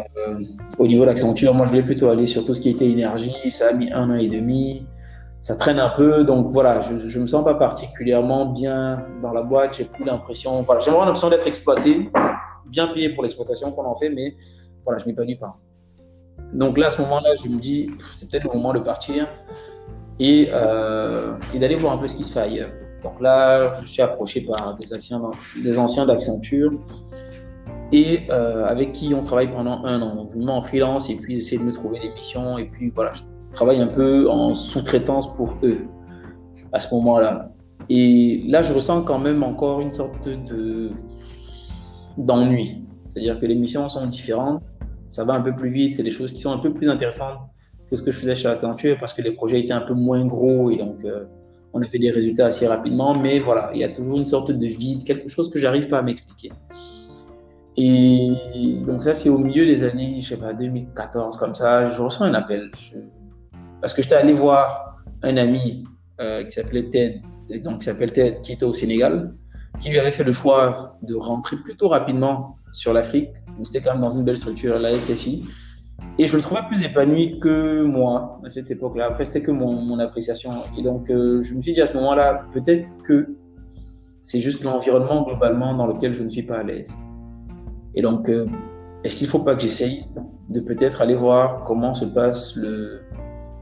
au 0.79 0.87
niveau 0.87 1.03
de 1.03 1.09
l'Accenture, 1.09 1.55
moi 1.55 1.67
je 1.67 1.71
voulais 1.71 1.83
plutôt 1.83 2.09
aller 2.09 2.27
sur 2.27 2.45
tout 2.45 2.55
ce 2.55 2.61
qui 2.61 2.69
était 2.69 2.89
énergie, 2.89 3.51
ça 3.51 3.69
a 3.69 3.73
mis 3.73 3.91
un 3.91 4.11
an 4.11 4.15
et 4.17 4.29
demi, 4.29 4.87
ça 5.41 5.57
traîne 5.57 5.81
un 5.81 5.89
peu, 5.97 6.25
donc 6.25 6.53
voilà, 6.53 6.83
je, 6.83 7.09
je 7.09 7.19
me 7.19 7.27
sens 7.27 7.43
pas 7.43 7.55
particulièrement 7.55 8.47
bien 8.47 9.05
dans 9.23 9.33
la 9.33 9.43
boîte, 9.43 9.79
j'ai 9.79 9.85
plus 9.85 10.05
l'impression, 10.05 10.63
voilà, 10.63 10.81
j'ai 10.81 10.91
vraiment 10.91 11.07
l'impression 11.07 11.31
d'être 11.31 11.47
exploité, 11.49 12.11
bien 12.73 12.89
payé 12.89 13.11
pour 13.11 13.23
l'exploitation 13.23 13.71
qu'on 13.73 13.85
en 13.85 13.95
fait, 13.95 14.11
mais 14.11 14.35
voilà, 14.85 14.99
je 14.99 15.07
m'épanouis 15.07 15.37
pas. 15.37 15.53
Donc 16.53 16.77
là, 16.79 16.89
à 16.89 16.91
ce 16.91 17.01
moment-là, 17.03 17.31
je 17.43 17.49
me 17.49 17.59
dis, 17.61 17.89
c'est 18.15 18.29
peut-être 18.29 18.45
le 18.45 18.53
moment 18.57 18.73
de 18.73 18.81
partir. 18.81 19.29
et, 20.19 20.51
et 21.55 21.59
d'aller 21.59 21.77
voir 21.77 21.95
un 21.95 21.99
peu 21.99 22.09
ce 22.09 22.17
qui 22.17 22.25
se 22.25 22.33
fait 22.33 22.41
ailleurs. 22.41 22.71
Donc 23.03 23.21
là, 23.21 23.81
je 23.83 23.89
suis 23.89 24.03
approché 24.03 24.43
par 24.43 24.79
des 24.79 24.93
anciens, 25.77 26.05
des 26.05 26.07
d'Accenture 26.07 26.73
et 27.93 28.21
euh, 28.31 28.65
avec 28.67 28.93
qui 28.93 29.13
on 29.15 29.23
travaille 29.23 29.51
pendant 29.53 29.85
un 29.85 30.01
an. 30.01 30.15
Donc, 30.15 30.31
en 30.49 30.63
freelance 30.63 31.11
et 31.11 31.17
puis 31.17 31.37
essayer 31.37 31.59
de 31.59 31.65
me 31.65 31.73
trouver 31.73 31.99
des 32.01 32.11
missions. 32.11 32.59
Et 32.59 32.67
puis 32.67 32.91
voilà, 32.95 33.13
je 33.13 33.23
travaille 33.53 33.81
un 33.81 33.89
peu 33.89 34.31
en 34.31 34.55
sous-traitance 34.55 35.35
pour 35.35 35.57
eux 35.63 35.81
à 36.73 36.81
ce 36.81 36.95
moment-là. 36.95 37.51
Et 37.89 38.45
là, 38.47 38.63
je 38.63 38.73
ressens 38.73 39.03
quand 39.03 39.19
même 39.19 39.43
encore 39.43 39.81
une 39.81 39.91
sorte 39.91 40.27
de 40.27 40.91
d'ennui. 42.19 42.85
C'est-à-dire 43.09 43.39
que 43.39 43.47
les 43.47 43.55
missions 43.55 43.89
sont 43.89 44.07
différentes, 44.07 44.63
ça 45.09 45.25
va 45.25 45.35
un 45.35 45.43
peu 45.43 45.55
plus 45.55 45.71
vite, 45.71 45.97
c'est 45.97 46.03
des 46.03 46.11
choses 46.11 46.33
qui 46.33 46.41
sont 46.41 46.53
un 46.53 46.59
peu 46.59 46.73
plus 46.73 46.89
intéressantes 46.89 47.39
que 47.91 47.97
ce 47.97 48.03
que 48.03 48.11
je 48.11 48.19
faisais 48.19 48.35
chez 48.35 48.49
Accenture 48.49 48.97
parce 48.99 49.13
que 49.13 49.21
les 49.21 49.33
projets 49.33 49.61
étaient 49.61 49.75
un 49.75 49.83
peu 49.83 49.93
moins 49.93 50.25
gros 50.25 50.71
et 50.71 50.77
donc 50.77 51.05
euh, 51.05 51.25
on 51.75 51.83
a 51.83 51.85
fait 51.87 51.99
des 51.99 52.11
résultats 52.11 52.47
assez 52.47 52.67
rapidement, 52.67 53.15
mais 53.15 53.39
voilà, 53.39 53.71
il 53.75 53.81
y 53.81 53.85
a 53.85 53.89
toujours 53.89 54.19
une 54.19 54.27
sorte 54.27 54.51
de 54.51 54.67
vide, 54.67 55.05
quelque 55.05 55.29
chose 55.29 55.51
que 55.51 55.59
j'arrive 55.59 55.89
pas 55.89 55.99
à 55.99 56.03
m'expliquer. 56.03 56.53
Et 57.77 58.83
donc 58.87 59.03
ça, 59.03 59.15
c'est 59.15 59.31
au 59.31 59.39
milieu 59.39 59.65
des 59.65 59.83
années, 59.83 60.21
je 60.21 60.29
sais 60.29 60.37
pas, 60.37 60.53
2014, 60.53 61.37
comme 61.39 61.55
ça, 61.55 61.89
je 61.89 62.03
ressens 62.03 62.25
un 62.25 62.35
appel. 62.35 62.71
Parce 63.81 63.95
que 63.95 64.03
j'étais 64.03 64.17
allé 64.17 64.35
voir 64.35 65.03
un 65.23 65.37
ami 65.39 65.85
euh, 66.21 66.45
qui 66.45 66.53
s'appelait 66.53 66.91
Ted, 66.91 67.23
donc 67.65 67.79
qui 67.79 67.85
s'appelle 67.87 68.13
Ted, 68.13 68.41
qui 68.43 68.53
était 68.53 68.65
au 68.65 68.75
Sénégal, 68.75 69.35
qui 69.83 69.91
lui 69.91 69.99
avait 69.99 70.13
fait 70.13 70.25
le 70.25 70.33
choix 70.33 70.97
de 71.03 71.15
rentrer 71.17 71.57
plutôt 71.57 71.89
rapidement 71.89 72.57
sur 72.71 72.93
l'Afrique. 72.93 73.31
C'était 73.65 73.81
quand 73.81 73.93
même 73.93 74.01
dans 74.01 74.11
une 74.11 74.23
belle 74.23 74.37
structure, 74.37 74.79
la 74.79 74.99
SFI. 74.99 75.45
Et 76.19 76.27
je 76.29 76.37
le 76.37 76.43
trouvais 76.43 76.63
plus 76.69 76.83
épanoui 76.85 77.41
que 77.41 77.83
moi 77.83 78.41
à 78.45 78.51
cette 78.51 78.71
époque-là. 78.71 79.07
Après, 79.07 79.25
c'était 79.25 79.43
que 79.43 79.51
mon, 79.51 79.99
appréciation. 79.99 80.51
Et 80.79 80.83
donc, 80.83 81.11
euh, 81.11 81.43
je 81.43 81.55
me 81.55 81.61
suis 81.63 81.73
dit 81.73 81.81
à 81.81 81.87
ce 81.87 81.95
moment-là, 81.95 82.45
peut-être 82.53 82.87
que 83.05 83.35
c'est 84.21 84.41
juste 84.41 84.63
l'environnement 84.63 85.23
globalement 85.23 85.75
dans 85.75 85.87
lequel 85.87 86.15
je 86.15 86.23
ne 86.23 86.29
suis 86.29 86.43
pas 86.43 86.59
à 86.59 86.63
l'aise. 86.63 86.97
Et 87.95 88.03
donc, 88.03 88.29
euh, 88.29 88.47
est-ce 89.03 89.17
qu'il 89.17 89.27
ne 89.27 89.31
faut 89.31 89.41
pas 89.41 89.57
que 89.57 89.63
j'essaye 89.63 90.07
de 90.49 90.61
peut-être 90.61 91.01
aller 91.03 91.17
voir 91.17 91.65
comment 91.65 91.93
se 91.93 92.05
passe 92.05 92.55
le 92.57 93.01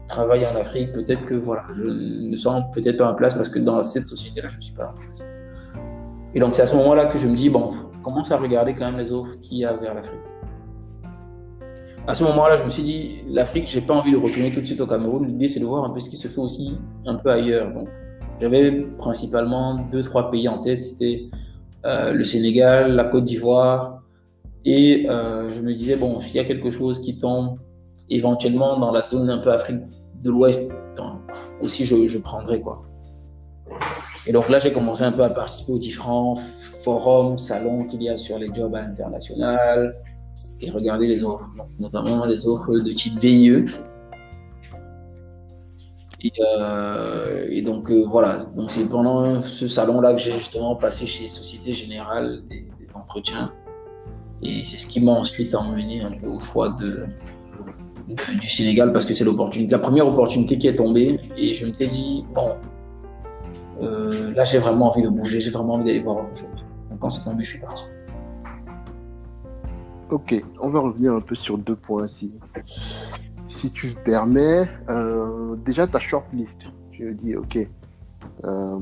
travail 0.07 0.45
en 0.45 0.55
Afrique? 0.59 0.93
Peut-être 0.93 1.25
que 1.25 1.33
voilà, 1.33 1.63
je 1.75 1.83
ne 1.83 2.31
me 2.31 2.37
sens 2.37 2.63
peut-être 2.73 2.97
pas 2.97 3.11
en 3.11 3.15
place 3.15 3.33
parce 3.33 3.49
que 3.49 3.59
dans 3.59 3.81
cette 3.81 4.05
société-là, 4.05 4.49
je 4.49 4.57
ne 4.57 4.61
suis 4.61 4.73
pas 4.73 4.89
en 4.89 4.93
place. 4.93 5.23
Et 6.33 6.39
donc, 6.39 6.55
c'est 6.55 6.61
à 6.61 6.67
ce 6.67 6.75
moment-là 6.75 7.07
que 7.07 7.17
je 7.17 7.27
me 7.27 7.35
dis, 7.35 7.49
bon, 7.49 7.73
commence 8.03 8.31
à 8.31 8.37
regarder 8.37 8.73
quand 8.73 8.85
même 8.85 8.99
les 8.99 9.11
offres 9.11 9.35
qu'il 9.41 9.59
y 9.59 9.65
a 9.65 9.73
vers 9.73 9.93
l'Afrique 9.93 10.19
à 12.07 12.15
ce 12.15 12.23
moment-là, 12.23 12.55
je 12.55 12.63
me 12.63 12.69
suis 12.69 12.83
dit, 12.83 13.19
l'Afrique, 13.27 13.67
j'ai 13.67 13.81
pas 13.81 13.93
envie 13.93 14.11
de 14.11 14.17
retourner 14.17 14.51
tout 14.51 14.61
de 14.61 14.65
suite 14.65 14.81
au 14.81 14.87
Cameroun. 14.87 15.27
L'idée, 15.27 15.47
c'est 15.47 15.59
de 15.59 15.65
voir 15.65 15.83
un 15.83 15.91
peu 15.91 15.99
ce 15.99 16.09
qui 16.09 16.17
se 16.17 16.27
fait 16.27 16.39
aussi 16.39 16.77
un 17.05 17.15
peu 17.15 17.29
ailleurs. 17.29 17.71
Donc, 17.73 17.87
j'avais 18.39 18.71
principalement 18.97 19.75
deux, 19.91 20.03
trois 20.03 20.31
pays 20.31 20.49
en 20.49 20.59
tête. 20.59 20.81
C'était 20.81 21.29
euh, 21.85 22.11
le 22.11 22.25
Sénégal, 22.25 22.95
la 22.95 23.05
Côte 23.05 23.25
d'Ivoire. 23.25 24.01
Et 24.65 25.07
euh, 25.09 25.51
je 25.55 25.61
me 25.61 25.73
disais, 25.73 25.95
bon, 25.95 26.21
s'il 26.21 26.35
y 26.35 26.39
a 26.39 26.45
quelque 26.45 26.71
chose 26.71 26.99
qui 26.99 27.17
tombe 27.17 27.57
éventuellement 28.09 28.79
dans 28.79 28.91
la 28.91 29.03
zone 29.03 29.29
un 29.29 29.37
peu 29.37 29.51
Afrique 29.51 29.81
de 30.23 30.29
l'Ouest, 30.29 30.73
aussi, 31.61 31.85
je, 31.85 32.07
je 32.07 32.17
prendrais, 32.17 32.61
quoi. 32.61 32.83
Et 34.27 34.31
donc 34.31 34.49
là, 34.49 34.59
j'ai 34.59 34.71
commencé 34.71 35.03
un 35.03 35.11
peu 35.11 35.23
à 35.23 35.29
participer 35.29 35.71
aux 35.73 35.79
différents 35.79 36.35
forums, 36.83 37.37
salons 37.37 37.85
qu'il 37.85 38.03
y 38.03 38.09
a 38.09 38.17
sur 38.17 38.37
les 38.37 38.53
jobs 38.53 38.73
à 38.75 38.81
l'international 38.81 39.95
et 40.61 40.69
regarder 40.69 41.07
les 41.07 41.23
offres, 41.23 41.49
notamment 41.79 42.25
les 42.25 42.47
offres 42.47 42.77
de 42.77 42.91
type 42.91 43.17
VIE. 43.19 43.65
Et, 46.23 46.31
euh, 46.39 47.47
et 47.49 47.63
donc 47.63 47.89
euh, 47.89 48.05
voilà, 48.07 48.45
donc 48.55 48.71
c'est 48.71 48.85
pendant 48.85 49.41
ce 49.41 49.67
salon-là 49.67 50.13
que 50.13 50.19
j'ai 50.19 50.37
justement 50.37 50.75
passé 50.75 51.07
chez 51.07 51.27
Société 51.27 51.73
Générale 51.73 52.43
des, 52.47 52.67
entretiens. 52.93 53.51
Et 54.43 54.63
c'est 54.65 54.77
ce 54.77 54.85
qui 54.85 54.99
m'a 54.99 55.13
ensuite 55.13 55.55
emmené 55.55 56.01
un 56.01 56.11
peu 56.11 56.27
au 56.27 56.39
choix 56.39 56.75
du 56.77 58.47
Sénégal 58.49 58.91
parce 58.91 59.05
que 59.05 59.13
c'est 59.13 59.23
la 59.23 59.79
première 59.79 60.07
opportunité 60.07 60.57
qui 60.57 60.67
est 60.67 60.75
tombée. 60.75 61.19
Et 61.37 61.53
je 61.53 61.65
m'étais 61.65 61.87
dit, 61.87 62.25
bon, 62.35 62.55
euh, 63.81 64.33
là 64.33 64.45
j'ai 64.45 64.59
vraiment 64.59 64.89
envie 64.89 65.01
de 65.01 65.09
bouger, 65.09 65.41
j'ai 65.41 65.51
vraiment 65.51 65.75
envie 65.75 65.85
d'aller 65.85 66.03
voir 66.03 66.17
autre 66.17 66.37
chose. 66.37 66.65
Donc 66.89 66.99
quand 66.99 67.09
c'est 67.09 67.23
tombé, 67.23 67.43
je 67.43 67.49
suis 67.49 67.59
parti. 67.59 67.83
Ok, 70.09 70.43
on 70.59 70.69
va 70.69 70.79
revenir 70.81 71.13
un 71.13 71.21
peu 71.21 71.35
sur 71.35 71.57
deux 71.57 71.77
points 71.77 72.05
ici. 72.05 72.33
Si 73.47 73.71
tu 73.71 73.87
le 73.87 73.93
permets, 73.93 74.69
euh, 74.89 75.55
déjà 75.55 75.87
ta 75.87 75.99
shortlist. 75.99 76.57
Je 76.91 77.13
dis, 77.13 77.35
ok, 77.35 77.57
euh, 78.43 78.79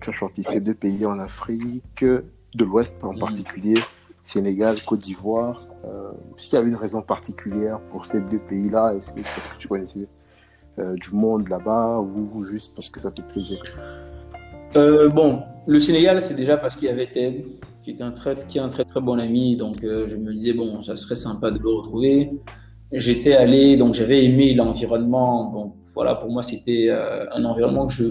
tu 0.00 0.10
as 0.10 0.12
shortlisté 0.12 0.60
deux 0.60 0.74
pays 0.74 1.06
en 1.06 1.20
Afrique, 1.20 2.04
de 2.04 2.64
l'Ouest 2.64 2.96
en 3.02 3.14
particulier, 3.14 3.78
Sénégal, 4.22 4.82
Côte 4.82 5.00
d'Ivoire. 5.00 5.62
Euh, 5.84 6.10
S'il 6.36 6.54
y 6.54 6.56
avait 6.56 6.68
une 6.70 6.76
raison 6.76 7.00
particulière 7.00 7.80
pour 7.90 8.04
ces 8.04 8.20
deux 8.20 8.40
pays-là, 8.40 8.94
est-ce 8.94 9.12
que 9.12 9.22
c'est 9.22 9.30
parce 9.34 9.48
que 9.48 9.56
tu 9.58 9.68
connaissais 9.68 10.08
du 10.78 11.10
monde 11.12 11.48
là-bas 11.48 12.00
ou 12.00 12.44
juste 12.44 12.74
parce 12.74 12.88
que 12.88 12.98
ça 12.98 13.10
te 13.10 13.22
plaisait? 13.22 13.58
Euh, 14.76 15.08
Bon, 15.08 15.42
le 15.66 15.78
Sénégal, 15.80 16.20
c'est 16.20 16.34
déjà 16.34 16.56
parce 16.56 16.76
qu'il 16.76 16.88
y 16.88 16.90
avait 16.90 17.10
Ted 17.10 17.44
qui 17.82 17.90
est 17.90 18.02
un 18.02 18.12
très, 18.12 18.36
qui 18.46 18.58
est 18.58 18.60
un 18.60 18.68
très 18.68 18.84
très 18.84 19.00
bon 19.00 19.18
ami. 19.18 19.56
Donc 19.56 19.74
euh, 19.84 20.06
je 20.08 20.16
me 20.16 20.32
disais 20.32 20.52
bon, 20.52 20.82
ça 20.82 20.96
serait 20.96 21.16
sympa 21.16 21.50
de 21.50 21.58
le 21.58 21.68
retrouver. 21.68 22.30
J'étais 22.92 23.34
allé, 23.34 23.76
donc 23.76 23.94
j'avais 23.94 24.24
aimé 24.24 24.54
l'environnement. 24.54 25.50
Donc 25.52 25.74
voilà, 25.94 26.14
pour 26.14 26.30
moi 26.30 26.42
c'était 26.42 26.86
euh, 26.88 27.24
un 27.32 27.44
environnement 27.44 27.86
que 27.86 27.92
je 27.92 28.04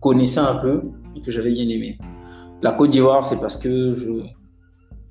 connaissais 0.00 0.40
un 0.40 0.56
peu 0.56 0.82
et 1.16 1.20
que 1.20 1.30
j'avais 1.30 1.52
bien 1.52 1.68
aimé. 1.68 1.98
La 2.62 2.72
Côte 2.72 2.90
d'Ivoire, 2.90 3.24
c'est 3.24 3.40
parce 3.40 3.56
que 3.56 3.94
je 3.94 4.10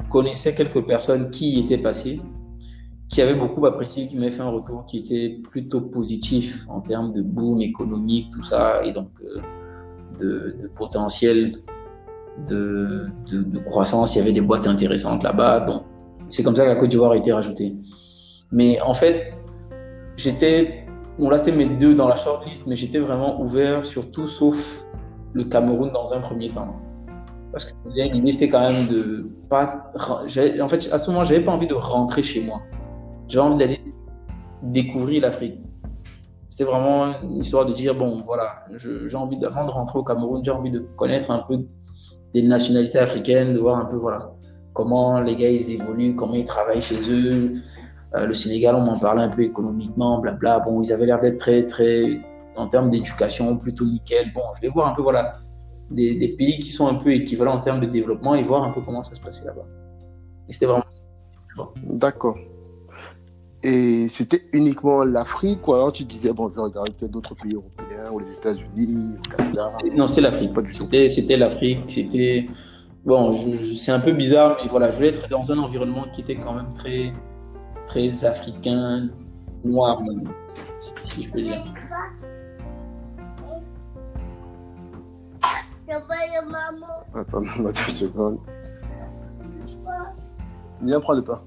connaissais 0.09 0.53
quelques 0.55 0.85
personnes 0.85 1.29
qui 1.31 1.51
y 1.51 1.59
étaient 1.59 1.77
passées, 1.77 2.19
qui 3.09 3.21
avaient 3.21 3.35
beaucoup 3.35 3.65
apprécié, 3.65 4.07
qui 4.07 4.15
m'avaient 4.15 4.31
fait 4.31 4.41
un 4.41 4.49
retour 4.49 4.85
qui 4.85 4.99
était 4.99 5.39
plutôt 5.49 5.81
positif 5.81 6.65
en 6.69 6.81
termes 6.81 7.11
de 7.13 7.21
boom 7.21 7.61
économique, 7.61 8.31
tout 8.31 8.43
ça, 8.43 8.83
et 8.83 8.91
donc 8.91 9.09
de, 10.19 10.69
potentiel 10.75 11.59
de, 12.47 13.09
croissance, 13.65 14.15
il 14.15 14.19
y 14.19 14.21
avait 14.21 14.33
des 14.33 14.41
boîtes 14.41 14.67
intéressantes 14.67 15.23
là-bas. 15.23 15.61
Donc, 15.61 15.83
c'est 16.27 16.43
comme 16.43 16.55
ça 16.55 16.63
que 16.63 16.69
la 16.69 16.75
Côte 16.75 16.89
d'Ivoire 16.89 17.11
a 17.11 17.17
été 17.17 17.31
rajoutée. 17.31 17.75
Mais 18.51 18.79
en 18.81 18.93
fait, 18.93 19.33
j'étais, 20.15 20.85
bon 21.17 21.29
là 21.29 21.37
c'était 21.37 21.55
mes 21.55 21.65
deux 21.65 21.95
dans 21.95 22.07
la 22.07 22.15
shortlist, 22.15 22.65
mais 22.67 22.75
j'étais 22.75 22.99
vraiment 22.99 23.41
ouvert 23.41 23.85
sur 23.85 24.11
tout 24.11 24.27
sauf 24.27 24.85
le 25.33 25.43
Cameroun 25.45 25.91
dans 25.91 26.13
un 26.13 26.19
premier 26.19 26.49
temps. 26.49 26.75
Parce 27.51 27.65
que 27.65 27.73
l'idée 27.93 28.31
c'était 28.31 28.49
quand 28.49 28.61
même 28.61 28.87
de 28.87 29.27
en 29.51 30.67
fait 30.67 30.89
à 30.91 30.97
ce 30.97 31.11
moment 31.11 31.23
j'avais 31.23 31.41
pas 31.41 31.51
envie 31.51 31.67
de 31.67 31.73
rentrer 31.73 32.23
chez 32.23 32.41
moi. 32.41 32.61
J'avais 33.27 33.45
envie 33.45 33.57
d'aller 33.57 33.81
découvrir 34.63 35.21
l'Afrique. 35.21 35.59
C'était 36.53 36.65
vraiment 36.65 37.19
une 37.23 37.39
histoire 37.39 37.65
de 37.65 37.73
dire 37.73 37.95
bon 37.95 38.21
voilà, 38.27 38.63
j'ai 38.77 39.17
envie 39.17 39.39
d'avant 39.39 39.65
de 39.65 39.71
rentrer 39.71 39.97
au 39.97 40.03
Cameroun, 40.03 40.43
j'ai 40.45 40.51
envie 40.51 40.69
de 40.69 40.85
connaître 40.97 41.31
un 41.31 41.39
peu 41.39 41.65
des 42.35 42.43
nationalités 42.43 42.99
africaines, 42.99 43.55
de 43.55 43.59
voir 43.59 43.79
un 43.79 43.89
peu 43.89 43.95
voilà, 43.95 44.35
comment 44.73 45.19
les 45.19 45.35
gars 45.35 45.49
ils 45.49 45.71
évoluent, 45.71 46.15
comment 46.15 46.35
ils 46.35 46.45
travaillent 46.45 46.83
chez 46.83 46.99
eux. 47.09 47.53
Euh, 48.13 48.27
le 48.27 48.35
Sénégal, 48.35 48.75
on 48.75 48.81
m'en 48.81 48.99
parlait 48.99 49.23
un 49.23 49.29
peu 49.29 49.41
économiquement, 49.41 50.19
blabla. 50.19 50.59
Bon, 50.59 50.83
ils 50.83 50.93
avaient 50.93 51.07
l'air 51.07 51.19
d'être 51.19 51.39
très, 51.39 51.65
très, 51.65 52.21
en 52.55 52.67
termes 52.67 52.91
d'éducation, 52.91 53.57
plutôt 53.57 53.85
nickel. 53.85 54.31
Bon, 54.35 54.41
je 54.55 54.61
vais 54.61 54.69
voir 54.69 54.89
un 54.89 54.93
peu, 54.93 55.01
voilà, 55.01 55.31
des, 55.89 56.19
des, 56.19 56.35
pays 56.35 56.59
qui 56.59 56.69
sont 56.69 56.87
un 56.87 56.99
peu 56.99 57.15
équivalents 57.15 57.55
en 57.55 57.61
termes 57.61 57.79
de 57.79 57.87
développement 57.87 58.35
et 58.35 58.43
voir 58.43 58.63
un 58.63 58.69
peu 58.69 58.81
comment 58.81 59.01
ça 59.01 59.15
se 59.15 59.21
passait 59.21 59.43
là-bas. 59.43 59.65
Et 60.47 60.53
c'était 60.53 60.67
vraiment 60.67 60.85
D'accord. 61.81 62.37
Et 63.65 64.09
c'était 64.09 64.43
uniquement 64.51 65.05
l'Afrique 65.05 65.65
ou 65.67 65.73
alors 65.73 65.93
tu 65.93 66.03
disais, 66.03 66.33
bon, 66.33 66.49
je 66.49 66.55
vais 66.55 66.61
regarder 66.61 66.91
peut-être 66.91 67.11
d'autres 67.11 67.33
pays 67.33 67.53
européens 67.53 68.11
ou 68.11 68.19
les 68.19 68.33
États-Unis, 68.33 69.13
le 69.15 69.35
Canada 69.37 69.71
Non, 69.95 70.05
c'était 70.05 70.21
l'Afrique. 70.21 70.51
C'était 71.09 71.37
l'Afrique. 71.37 71.85
C'était. 71.87 72.45
Bon, 73.05 73.33
c'est 73.75 73.91
un 73.91 74.01
peu 74.01 74.11
bizarre, 74.11 74.57
mais 74.61 74.69
voilà, 74.69 74.91
je 74.91 74.97
voulais 74.97 75.09
être 75.09 75.29
dans 75.29 75.49
un 75.51 75.57
environnement 75.59 76.05
qui 76.13 76.21
était 76.21 76.35
quand 76.35 76.53
même 76.53 76.71
très, 76.73 77.13
très 77.85 78.25
africain, 78.25 79.09
noir, 79.63 80.01
si, 80.79 80.93
si 81.03 81.23
je 81.23 81.29
peux 81.29 81.41
dire. 81.41 81.63
Attends, 87.13 87.41
deux 87.61 87.91
secondes. 87.91 88.39
Viens 90.81 90.99
prendre 90.99 91.19
le 91.19 91.25
pain. 91.25 91.41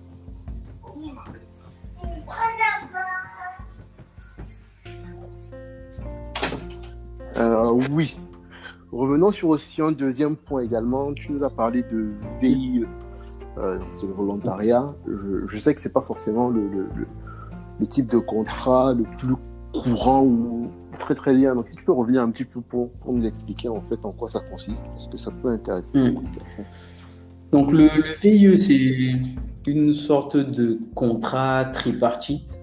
Alors 7.36 7.78
oui. 7.90 8.18
Revenons 8.92 9.32
sur 9.32 9.48
aussi 9.48 9.82
un 9.82 9.92
deuxième 9.92 10.36
point 10.36 10.62
également. 10.62 11.12
Tu 11.12 11.32
nous 11.32 11.44
as 11.44 11.50
parlé 11.50 11.82
de 11.82 12.12
VIE, 12.40 12.84
euh, 13.58 13.78
c'est 13.92 14.06
le 14.06 14.12
volontariat. 14.12 14.94
Je, 15.06 15.58
sais 15.58 15.74
que 15.74 15.80
c'est 15.80 15.92
pas 15.92 16.00
forcément 16.00 16.48
le, 16.48 16.68
le, 17.78 17.86
type 17.86 18.08
de 18.08 18.18
contrat 18.18 18.94
le 18.94 19.04
plus 19.18 19.34
courant 19.72 20.22
ou 20.24 20.70
Très 20.98 21.14
très 21.14 21.34
bien. 21.34 21.54
Donc 21.54 21.68
si 21.68 21.76
tu 21.76 21.84
peux 21.84 21.92
revenir 21.92 22.22
un 22.22 22.30
petit 22.30 22.44
peu 22.44 22.60
pour, 22.60 22.90
pour 22.90 23.12
nous 23.12 23.24
expliquer 23.26 23.68
en 23.68 23.80
fait 23.82 24.04
en 24.04 24.12
quoi 24.12 24.28
ça 24.28 24.40
consiste, 24.40 24.84
parce 24.84 25.08
que 25.08 25.16
ça 25.16 25.30
peut 25.30 25.48
intéresser. 25.48 25.90
Mm. 25.94 26.22
Donc 27.52 27.70
le, 27.70 27.88
le 27.88 28.14
VIE, 28.20 28.56
c'est 28.56 29.70
une 29.70 29.92
sorte 29.92 30.36
de 30.36 30.78
contrat 30.94 31.66
tripartite 31.66 32.58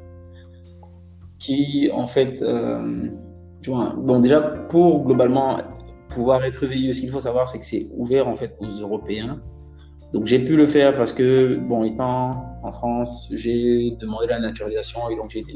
qui 1.39 1.89
en 1.93 2.07
fait, 2.07 2.41
euh, 2.41 3.09
bon 3.71 4.19
déjà 4.19 4.41
pour 4.41 5.05
globalement 5.05 5.57
pouvoir 6.09 6.43
être 6.43 6.65
VIE, 6.65 6.93
ce 6.93 7.01
qu'il 7.01 7.09
faut 7.09 7.19
savoir 7.19 7.47
c'est 7.47 7.59
que 7.59 7.65
c'est 7.65 7.87
ouvert 7.95 8.27
en 8.27 8.35
fait 8.35 8.55
aux 8.59 8.67
Européens. 8.67 9.41
Donc 10.13 10.27
j'ai 10.27 10.39
pu 10.39 10.55
le 10.55 10.67
faire 10.67 10.95
parce 10.95 11.11
que 11.11 11.55
bon 11.55 11.83
étant 11.83 12.45
en 12.63 12.71
France, 12.71 13.29
j'ai 13.31 13.97
demandé 13.99 14.27
la 14.27 14.39
naturalisation 14.39 15.09
et 15.09 15.15
donc 15.15 15.31
j'ai 15.31 15.39
été 15.39 15.53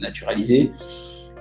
naturalisé. 0.00 0.70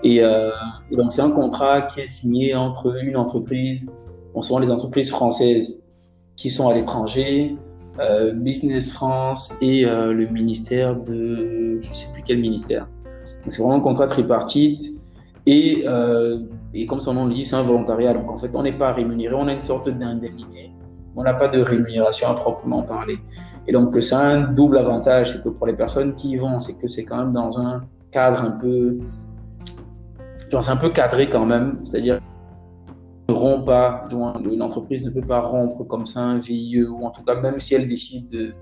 Euh, 0.03 0.51
et, 0.89 0.95
donc, 0.95 1.13
c'est 1.13 1.21
un 1.21 1.31
contrat 1.31 1.83
qui 1.83 2.01
est 2.01 2.07
signé 2.07 2.55
entre 2.55 2.93
une 3.07 3.15
entreprise, 3.15 3.89
bon, 4.33 4.41
souvent 4.41 4.59
les 4.59 4.71
entreprises 4.71 5.11
françaises 5.11 5.81
qui 6.35 6.49
sont 6.49 6.67
à 6.67 6.73
l'étranger, 6.73 7.55
euh, 7.99 8.31
Business 8.31 8.93
France 8.93 9.53
et 9.61 9.85
euh, 9.85 10.13
le 10.13 10.25
ministère 10.27 10.95
de, 10.95 11.79
je 11.79 11.89
ne 11.89 11.95
sais 11.95 12.07
plus 12.13 12.23
quel 12.25 12.39
ministère. 12.39 12.87
C'est 13.47 13.61
vraiment 13.61 13.77
un 13.77 13.81
contrat 13.81 14.07
tripartite. 14.07 14.95
Et, 15.45 15.85
et 16.73 16.85
comme 16.85 17.01
son 17.01 17.13
nom 17.13 17.25
le 17.25 17.33
dit, 17.33 17.45
c'est 17.45 17.55
un 17.55 17.61
volontariat. 17.61 18.13
Donc, 18.13 18.29
en 18.29 18.37
fait, 18.37 18.51
on 18.53 18.63
n'est 18.63 18.77
pas 18.77 18.93
rémunéré, 18.93 19.33
on 19.33 19.47
a 19.47 19.53
une 19.53 19.61
sorte 19.61 19.89
d'indemnité. 19.89 20.71
On 21.15 21.23
n'a 21.23 21.33
pas 21.33 21.47
de 21.47 21.59
rémunération 21.61 22.29
à 22.29 22.35
proprement 22.35 22.83
parler. 22.83 23.17
Et 23.67 23.73
donc, 23.73 23.95
c'est 24.01 24.15
un 24.15 24.41
double 24.41 24.77
avantage. 24.77 25.33
C'est 25.33 25.43
que 25.43 25.49
pour 25.49 25.67
les 25.67 25.73
personnes 25.73 26.15
qui 26.15 26.31
y 26.31 26.35
vont, 26.37 26.59
c'est 26.59 26.77
que 26.77 26.87
c'est 26.87 27.05
quand 27.05 27.17
même 27.17 27.33
dans 27.33 27.59
un 27.59 27.83
cadre 28.11 28.41
un 28.41 28.51
peu 28.51 28.97
c'est 30.59 30.69
un 30.69 30.77
peu 30.77 30.89
cadré 30.89 31.29
quand 31.29 31.45
même, 31.45 31.79
c'est-à-dire 31.83 32.19
ne 33.29 33.33
rompt 33.33 33.65
pas, 33.65 34.07
l'entreprise 34.11 35.03
ne 35.03 35.09
peut 35.09 35.21
pas 35.21 35.39
rompre 35.39 35.83
comme 35.85 36.05
ça 36.05 36.19
un 36.19 36.39
VIE, 36.39 36.83
ou 36.83 37.05
en 37.05 37.11
tout 37.11 37.23
cas, 37.23 37.39
même 37.39 37.59
si 37.59 37.75
elle 37.75 37.87
décide 37.87 38.29
de, 38.29 38.53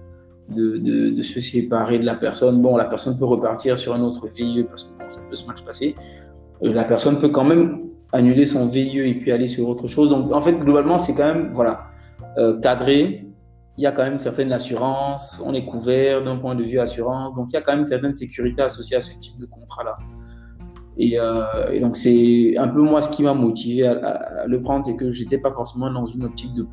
de, 0.50 1.10
de, 1.10 1.24
se 1.24 1.40
séparer 1.40 1.98
de 1.98 2.06
la 2.06 2.16
personne, 2.16 2.62
bon, 2.62 2.78
la 2.78 2.86
personne 2.86 3.18
peut 3.18 3.26
repartir 3.26 3.78
sur 3.78 3.96
un 3.96 4.02
autre 4.02 4.28
VIE 4.28 4.66
parce 4.70 4.84
que 4.84 4.90
ça 5.08 5.20
peut 5.28 5.36
se 5.36 5.48
mal 5.48 5.56
passer. 5.66 5.96
La 6.62 6.84
personne 6.84 7.20
peut 7.20 7.30
quand 7.30 7.46
même 7.46 7.90
annuler 8.12 8.46
son 8.46 8.68
VIE 8.68 9.00
et 9.00 9.14
puis 9.16 9.32
aller 9.32 9.48
sur 9.48 9.68
autre 9.68 9.88
chose. 9.88 10.10
Donc, 10.10 10.32
en 10.34 10.42
fait, 10.42 10.54
globalement, 10.54 10.98
c'est 10.98 11.14
quand 11.14 11.34
même, 11.34 11.52
voilà, 11.54 11.88
euh, 12.38 12.60
cadré. 12.60 13.26
Il 13.78 13.84
y 13.84 13.88
a 13.88 13.92
quand 13.92 14.04
même 14.04 14.14
une 14.14 14.20
certaine 14.20 14.52
assurance, 14.52 15.42
on 15.46 15.54
est 15.54 15.66
couvert 15.66 16.24
d'un 16.24 16.36
point 16.36 16.54
de 16.54 16.64
vue 16.64 16.80
assurance, 16.80 17.34
donc 17.36 17.48
il 17.50 17.54
y 17.54 17.58
a 17.58 17.62
quand 17.62 17.72
même 17.72 17.80
une 17.80 17.86
certaine 17.86 18.14
sécurité 18.14 18.62
associée 18.62 18.98
à 18.98 19.02
ce 19.02 19.18
type 19.20 19.40
de 19.40 19.46
contrat-là. 19.46 19.96
Euh, 21.00 21.72
et, 21.72 21.80
donc, 21.80 21.96
c'est 21.96 22.58
un 22.58 22.68
peu 22.68 22.82
moi 22.82 23.02
ce 23.02 23.10
qui 23.10 23.24
m'a 23.24 23.34
motivé 23.34 23.88
à, 23.88 24.46
le 24.48 24.62
prendre, 24.62 24.84
c'est 24.84 24.96
que 24.96 25.12
j'étais 25.12 25.38
pas 25.38 25.52
forcément 25.52 25.90
dans 25.92 26.08
une 26.08 26.26
optique 26.26 26.54
de 26.54 26.68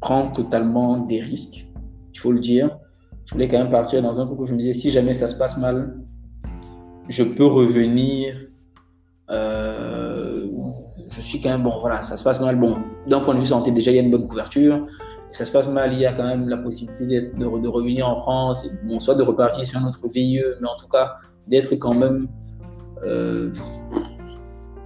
prendre 0.00 0.32
totalement 0.32 0.98
des 0.98 1.20
risques, 1.20 1.66
il 2.14 2.18
faut 2.18 2.32
le 2.32 2.40
dire. 2.40 2.78
Je 3.26 3.34
voulais 3.34 3.48
quand 3.48 3.58
même 3.58 3.70
partir 3.70 4.02
dans 4.02 4.20
un 4.20 4.26
truc 4.26 4.38
où 4.40 4.46
je 4.46 4.52
me 4.52 4.58
disais, 4.58 4.74
si 4.74 4.90
jamais 4.90 5.12
ça 5.12 5.28
se 5.28 5.36
passe 5.36 5.58
mal, 5.58 5.96
je 7.08 7.22
peux 7.22 7.46
revenir. 7.46 8.36
Quand 11.40 11.50
même, 11.50 11.62
bon, 11.62 11.78
voilà, 11.80 12.02
ça 12.02 12.16
se 12.16 12.24
passe 12.24 12.40
mal. 12.40 12.56
Bon, 12.56 12.78
d'un 13.06 13.20
point 13.20 13.34
de 13.34 13.40
vue 13.40 13.46
santé, 13.46 13.70
déjà, 13.70 13.90
il 13.90 13.96
y 13.96 14.00
a 14.00 14.02
une 14.02 14.10
bonne 14.10 14.28
couverture. 14.28 14.86
Ça 15.30 15.46
se 15.46 15.52
passe 15.52 15.66
mal, 15.68 15.94
il 15.94 15.98
y 15.98 16.06
a 16.06 16.12
quand 16.12 16.26
même 16.26 16.48
la 16.48 16.58
possibilité 16.58 17.06
de, 17.06 17.32
de, 17.38 17.68
revenir 17.68 18.06
en 18.06 18.16
France, 18.16 18.68
bon, 18.84 18.98
soit 19.00 19.14
de 19.14 19.22
repartir 19.22 19.64
sur 19.64 19.78
un 19.78 19.88
autre 19.88 20.06
VIE, 20.12 20.42
mais 20.60 20.68
en 20.68 20.76
tout 20.76 20.88
cas, 20.88 21.14
d'être 21.46 21.74
quand 21.76 21.94
même 21.94 22.28
euh, 23.04 23.50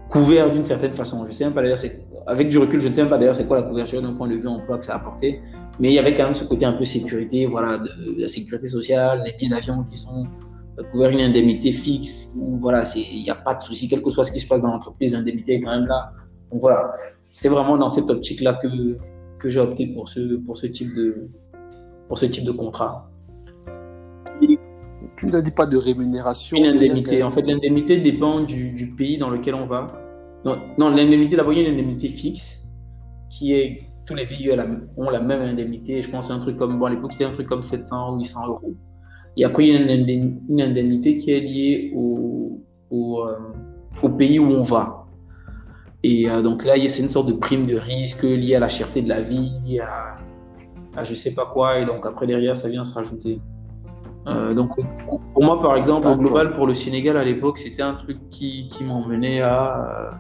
couvert 0.09 0.51
d'une 0.51 0.65
certaine 0.65 0.93
façon. 0.95 1.27
Je 1.27 1.33
sais 1.33 1.45
même 1.45 1.55
pas 1.55 1.63
d'ailleurs, 1.63 1.79
avec 2.27 2.49
du 2.49 2.59
recul, 2.59 2.81
je 2.81 2.89
ne 2.89 2.93
sais 2.93 3.03
même 3.03 3.11
pas 3.11 3.19
d'ailleurs 3.19 3.35
c'est 3.35 3.47
quoi 3.47 3.57
la 3.57 3.65
couverture 3.65 4.01
d'un 4.01 4.15
point 4.15 4.29
de 4.29 4.35
vue 4.35 4.47
emploi 4.47 4.79
que 4.79 4.85
ça 4.85 4.95
a 4.95 4.97
apporté. 4.97 5.41
Mais 5.79 5.89
il 5.91 5.95
y 5.95 5.99
avait 5.99 6.15
quand 6.15 6.25
même 6.25 6.35
ce 6.35 6.45
côté 6.45 6.65
un 6.65 6.73
peu 6.73 6.85
sécurité, 6.85 7.47
voilà, 7.47 7.79
de, 7.79 7.91
la 8.19 8.29
sécurité 8.29 8.67
sociale, 8.67 9.23
les 9.25 9.33
billets 9.33 9.51
d'avion 9.51 9.85
qui 9.85 9.97
sont 9.97 10.27
euh, 10.79 10.83
couverts, 10.91 11.11
une 11.11 11.21
indemnité 11.21 11.73
fixe. 11.73 12.35
Voilà, 12.59 12.85
il 12.95 13.23
n'y 13.23 13.31
a 13.31 13.35
pas 13.35 13.55
de 13.55 13.63
souci, 13.63 13.89
quel 13.89 14.03
que 14.03 14.11
soit 14.11 14.25
ce 14.25 14.33
qui 14.33 14.41
se 14.41 14.47
passe 14.47 14.61
dans 14.61 14.69
l'entreprise, 14.69 15.13
l'indemnité 15.13 15.55
est 15.55 15.61
quand 15.61 15.73
même 15.73 15.87
là. 15.87 16.13
Donc 16.51 16.61
voilà, 16.61 16.95
c'était 17.31 17.49
vraiment 17.49 17.77
dans 17.77 17.89
cette 17.89 18.09
optique-là 18.09 18.55
que, 18.55 18.69
que 19.39 19.51
j'ai 19.51 19.61
opté 19.61 19.87
pour 19.89 20.09
ce, 20.09 20.37
pour 20.37 20.57
ce 20.57 20.67
type 20.67 20.95
de, 20.95 21.29
pour 22.09 22.19
ce 22.19 22.27
type 22.27 22.45
de 22.45 22.53
contrat. 22.53 23.09
Tu 25.19 25.27
ne 25.27 25.41
dis 25.41 25.51
pas 25.51 25.67
de 25.67 25.77
rémunération. 25.77 26.57
Une 26.57 26.67
indemnité. 26.67 27.23
En 27.23 27.31
fait, 27.31 27.43
l'indemnité 27.43 27.99
dépend 27.99 28.41
du, 28.41 28.71
du, 28.71 28.91
pays 28.91 29.19
dans 29.19 29.31
lequel 29.31 29.55
on 29.55 29.67
va. 29.67 29.87
Non, 30.45 30.59
non 30.79 30.91
l'indemnité, 30.91 31.37
d'abord, 31.37 31.53
il 31.53 31.61
y 31.61 31.65
a 31.65 31.69
une 31.69 31.75
indemnité 31.75 32.09
fixe 32.09 32.63
qui 33.31 33.53
est. 33.53 33.79
Tous 34.07 34.15
les 34.15 34.25
pays 34.25 34.49
ont 34.97 35.11
la 35.11 35.21
même 35.21 35.43
indemnité. 35.43 36.01
Je 36.01 36.09
pense 36.09 36.29
c'est 36.29 36.33
un 36.33 36.39
truc 36.39 36.57
comme. 36.57 36.79
Bon, 36.79 36.87
à 36.87 36.91
l'époque, 36.91 37.13
c'était 37.13 37.25
un 37.25 37.33
truc 37.33 37.49
comme 37.49 37.63
700 37.63 38.15
ou 38.15 38.19
800 38.19 38.47
euros. 38.47 38.75
Et 39.37 39.45
après, 39.45 39.67
il 39.67 39.73
y 39.73 39.77
a 39.77 39.81
une 39.81 40.61
indemnité 40.61 41.19
qui 41.19 41.31
est 41.31 41.41
liée 41.41 41.93
au, 41.95 42.61
au, 42.91 43.25
euh, 43.25 43.37
au 44.03 44.09
pays 44.09 44.39
où 44.39 44.51
on 44.51 44.63
va. 44.63 45.06
Et 46.09 46.31
euh, 46.31 46.41
donc 46.41 46.65
là, 46.65 46.75
c'est 46.87 47.03
une 47.03 47.11
sorte 47.11 47.27
de 47.27 47.33
prime 47.33 47.67
de 47.67 47.75
risque 47.77 48.23
liée 48.23 48.55
à 48.55 48.61
la 48.61 48.69
cherté 48.69 49.03
de 49.03 49.09
la 49.09 49.23
vie, 49.23 49.81
à, 49.81 50.15
à 50.97 51.03
je 51.03 51.15
sais 51.15 51.35
pas 51.35 51.47
quoi. 51.47 51.81
Et 51.81 51.85
donc 51.85 52.07
après, 52.07 52.29
derrière, 52.29 52.57
ça 52.57 52.69
vient 52.69 52.85
se 52.85 52.95
rajouter. 52.95 53.41
Euh, 54.29 54.55
donc, 54.55 54.71
pour 55.35 55.43
moi, 55.43 55.61
par 55.61 55.75
exemple, 55.77 56.07
au 56.07 56.15
global, 56.15 56.55
pour 56.55 56.69
le 56.69 56.75
Sénégal 56.75 57.17
à 57.17 57.25
l'époque, 57.25 57.59
c'était 57.59 57.83
un 57.83 57.95
truc 57.95 58.19
qui, 58.31 58.69
m'emmenait 58.83 59.41
à 59.41 60.13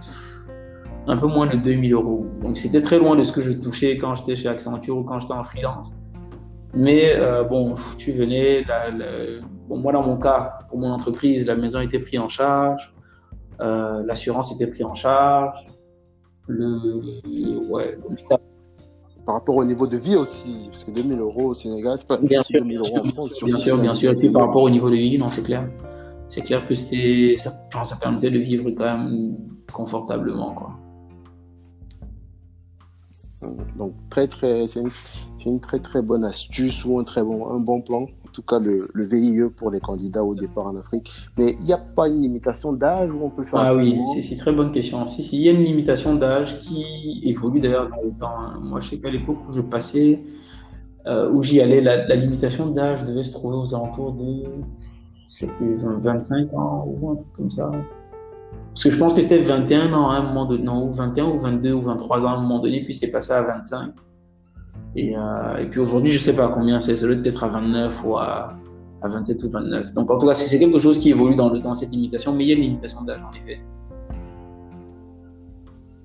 euh, 0.51 1.12
un 1.12 1.16
peu 1.16 1.29
moins 1.29 1.46
de 1.46 1.57
2000 1.57 1.94
euros. 1.94 2.27
Donc, 2.42 2.57
c'était 2.57 2.83
très 2.83 2.99
loin 2.99 3.14
de 3.14 3.22
ce 3.22 3.31
que 3.31 3.40
je 3.40 3.53
touchais 3.53 3.96
quand 3.96 4.16
j'étais 4.16 4.35
chez 4.35 4.49
Accenture 4.49 4.99
ou 4.99 5.05
quand 5.05 5.20
j'étais 5.20 5.35
en 5.35 5.44
freelance. 5.44 5.92
Mais 6.75 7.14
bon, 7.49 7.77
tu 7.96 8.12
venais, 8.12 8.64
moi 9.68 9.92
dans 9.92 10.03
mon 10.03 10.18
cas, 10.18 10.59
pour 10.68 10.79
mon 10.79 10.90
entreprise, 10.90 11.46
la 11.46 11.55
maison 11.55 11.81
était 11.81 12.01
prise 12.01 12.20
en 12.20 12.29
charge, 12.29 12.92
l'assurance 13.59 14.53
était 14.53 14.66
prise 14.66 14.85
en 14.85 14.94
charge, 14.94 15.64
le, 16.46 17.68
ouais, 17.68 17.98
par 19.24 19.35
rapport 19.35 19.56
au 19.56 19.64
niveau 19.64 19.87
de 19.87 19.96
vie 19.96 20.14
aussi, 20.16 20.68
parce 20.70 20.85
que 20.85 20.90
2000 20.92 21.18
euros 21.18 21.46
au 21.48 21.54
Sénégal, 21.54 21.98
c'est 21.98 22.06
pas 22.06 22.16
bien 22.18 22.42
sûr, 22.42 22.61
2000 22.61 22.78
euros 22.78 22.98
en 22.98 23.04
France. 23.04 23.44
Bien 23.44 23.59
sûr, 23.59 23.78
bien 23.78 23.94
sûr. 23.94 24.12
Et 24.12 24.16
puis 24.16 24.30
par 24.30 24.46
rapport 24.46 24.62
au 24.62 24.70
niveau 24.70 24.88
de 24.88 24.94
vie, 24.94 25.18
non, 25.18 25.30
c'est 25.30 25.42
clair. 25.42 25.68
C'est 26.28 26.42
clair 26.42 26.66
que 26.66 26.74
c'était, 26.74 27.35
ça, 27.37 27.52
ça 27.85 27.96
permettait 27.96 28.30
de 28.30 28.38
vivre 28.38 28.70
quand 28.76 28.98
même 28.98 29.37
confortablement, 29.72 30.54
quoi. 30.54 30.70
Donc 33.76 33.92
très 34.09 34.26
très, 34.26 34.66
c'est 34.66 34.80
une, 34.80 34.90
une, 35.44 35.61
très 35.61 35.78
très 35.78 36.00
bonne 36.00 36.24
astuce 36.24 36.85
ou 36.85 36.98
un 36.98 37.04
très 37.04 37.22
bon, 37.22 37.50
un 37.50 37.59
bon 37.59 37.82
plan 37.82 38.06
tout 38.37 38.42
cas 38.42 38.59
le, 38.59 38.90
VIE 38.94 39.49
pour 39.57 39.70
les 39.70 39.81
candidats 39.81 40.22
au 40.22 40.35
départ 40.35 40.66
en 40.66 40.77
Afrique. 40.77 41.11
Mais 41.38 41.57
il 41.59 41.64
n'y 41.64 41.72
a 41.72 41.79
pas 41.79 42.07
une 42.09 42.20
limitation 42.20 42.75
d'âge 42.75 43.11
où 43.11 43.25
on 43.25 43.31
peut 43.31 43.44
faire 43.44 43.61
Ah 43.61 43.75
oui, 43.75 43.99
c'est 44.12 44.35
une 44.35 44.38
très 44.38 44.53
bonne 44.53 44.72
question. 44.72 45.07
Si, 45.09 45.22
si, 45.22 45.37
il 45.38 45.42
y 45.42 45.49
a 45.49 45.53
une 45.53 45.64
limitation 45.64 46.14
d'âge 46.14 46.59
qui 46.59 47.22
évolue 47.25 47.61
d'ailleurs 47.61 47.88
dans 47.88 48.03
le 48.03 48.11
temps. 48.20 48.38
Hein. 48.38 48.61
Moi, 48.62 48.81
je 48.81 48.90
sais 48.90 48.99
qu'à 48.99 49.11
l'époque 49.11 49.38
où 49.49 49.51
je 49.51 49.62
passais, 49.62 50.22
euh, 51.07 51.31
où 51.31 51.42
j'y 51.42 51.62
allais, 51.62 51.81
la, 51.81 52.14
limitation 52.14 52.66
d'âge 52.66 53.05
devait 53.05 53.25
se 53.25 53.33
trouver 53.33 53.57
aux 53.57 53.75
alentours 53.75 54.12
de, 54.12 54.44
je 55.33 55.38
sais 55.38 55.46
plus, 55.46 55.79
25 55.79 56.53
ans 56.53 56.87
ou 56.87 57.12
un 57.12 57.16
truc 57.16 57.33
comme 57.33 57.51
ça. 57.51 57.70
Parce 58.68 58.85
que 58.85 58.90
je 58.90 58.99
pense 58.99 59.14
que 59.14 59.22
c'était 59.22 59.38
21 59.38 59.94
ans 59.94 60.11
à 60.11 60.16
un 60.16 60.22
moment 60.25 60.44
donné, 60.44 60.62
non, 60.62 60.90
21 60.90 61.25
ou 61.25 61.38
22 61.38 61.72
ou 61.72 61.81
23 61.81 62.27
ans 62.27 62.29
à 62.29 62.33
un 62.33 62.42
moment 62.42 62.59
donné, 62.59 62.85
puis 62.85 62.92
c'est 62.92 63.11
passé 63.11 63.33
à 63.33 63.40
25. 63.40 63.92
Euh, 64.98 65.56
et, 65.59 65.66
puis 65.66 65.80
aujourd'hui, 65.80 66.11
je 66.11 66.18
ne 66.18 66.22
sais 66.22 66.32
pas 66.32 66.48
combien 66.48 66.80
c'est, 66.80 66.96
ça 66.96 67.06
doit 67.06 67.16
être 67.16 67.44
à 67.44 67.48
29 67.48 68.04
ou 68.04 68.16
à, 68.16 68.56
27 69.02 69.42
ou 69.44 69.50
29. 69.50 69.92
Donc 69.92 70.11
en 70.11 70.18
tout 70.18 70.26
cas, 70.26 70.35
c'est 70.35 70.59
quelque 70.59 70.78
chose 70.78 70.98
qui 70.98 71.11
évolue 71.11 71.35
dans 71.35 71.50
le 71.50 71.61
temps, 71.61 71.74
cette 71.74 71.90
limitation, 71.90 72.32
mais 72.32 72.44
il 72.44 72.48
y 72.48 72.52
a 72.52 72.56
une 72.56 72.62
limitation 72.62 73.02
d'âge 73.02 73.20
en 73.22 73.37
effet. 73.37 73.61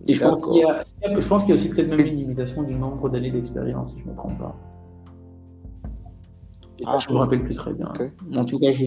Et 0.07 0.13
je 0.13 0.21
pense, 0.21 0.41
qu'il 0.41 0.57
y 0.57 0.63
a, 0.63 0.83
je 1.19 1.27
pense 1.27 1.43
qu'il 1.43 1.55
y 1.55 1.57
a 1.57 1.61
aussi 1.61 1.69
peut-être 1.69 1.89
même 1.89 2.05
une 2.05 2.17
limitation 2.17 2.63
du 2.63 2.73
nombre 2.75 3.07
d'années 3.09 3.31
d'expérience, 3.31 3.93
si 3.93 3.99
je 3.99 4.05
ne 4.05 4.11
me 4.11 4.15
trompe 4.15 4.37
pas. 4.39 4.55
Ah, 6.87 6.97
je 6.97 7.07
ne 7.09 7.13
me 7.13 7.19
rappelle 7.19 7.43
plus 7.43 7.53
très 7.53 7.73
bien. 7.73 7.93
En 8.35 8.45
tout 8.45 8.59
cas, 8.59 8.71
je... 8.71 8.85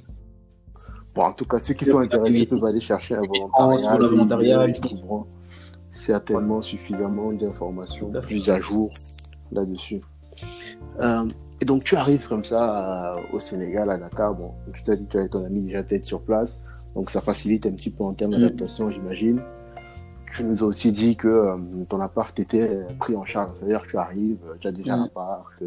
Bon, 1.15 1.23
en 1.23 1.33
tout 1.33 1.45
cas, 1.45 1.59
ceux 1.59 1.75
qui 1.75 1.85
sont 1.85 2.01
intéressés 2.01 2.47
peuvent 2.47 2.65
aller 2.65 2.81
chercher 2.81 3.15
un 3.15 3.23
volontariat. 3.23 3.97
volontariat 3.97 4.67
ils 4.67 4.81
trouveront 4.81 5.27
certainement 5.93 6.61
suffisamment 6.61 7.33
d'informations 7.33 8.11
plus 8.11 8.51
à 8.51 8.61
jour 8.61 8.91
là-dessus. 9.55 10.01
Euh, 11.03 11.27
et 11.61 11.65
donc, 11.65 11.85
tu 11.85 11.97
arrives 11.97 12.29
comme 12.29 12.45
ça 12.45 13.17
euh, 13.17 13.21
au 13.33 13.39
Sénégal, 13.39 13.91
à 13.91 13.99
Dakar. 13.99 14.35
Bon, 14.35 14.53
tu 14.73 14.83
t'as 14.83 14.97
dit 14.97 15.07
que 15.07 15.13
tu 15.13 15.19
avais 15.19 15.29
ton 15.29 15.45
ami 15.45 15.65
déjà 15.65 15.83
tête 15.83 16.05
sur 16.05 16.21
place. 16.21 16.59
Donc, 16.95 17.11
ça 17.11 17.21
facilite 17.21 17.67
un 17.67 17.73
petit 17.73 17.91
peu 17.91 18.05
en 18.05 18.13
termes 18.13 18.33
mm. 18.33 18.41
d'adaptation, 18.41 18.91
j'imagine. 18.91 19.41
Tu 20.33 20.43
nous 20.43 20.65
as 20.65 20.67
aussi 20.67 20.91
dit 20.91 21.17
que 21.17 21.29
euh, 21.29 21.57
ton 21.89 22.01
appart 22.01 22.39
était 22.39 22.87
pris 22.99 23.17
en 23.17 23.25
charge. 23.25 23.53
C'est-à-dire 23.59 23.83
que 23.83 23.91
tu 23.91 23.97
arrives, 23.97 24.39
tu 24.61 24.69
as 24.69 24.73
déjà 24.73 24.97
mm. 24.97 25.01
l'appart. 25.01 25.63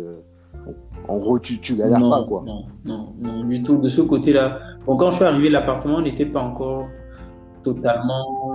en 1.07 1.17
gros, 1.17 1.39
tu, 1.39 1.59
tu 1.59 1.75
galères 1.75 2.09
pas, 2.09 2.25
quoi. 2.25 2.43
Non, 2.45 2.65
non, 2.85 3.13
non, 3.19 3.43
du 3.45 3.63
tout. 3.63 3.77
De 3.77 3.89
ce 3.89 4.01
côté-là. 4.01 4.59
Bon, 4.85 4.97
quand 4.97 5.11
je 5.11 5.17
suis 5.17 5.25
arrivé, 5.25 5.49
l'appartement 5.49 6.01
n'était 6.01 6.25
pas 6.25 6.41
encore 6.41 6.87
totalement 7.63 8.51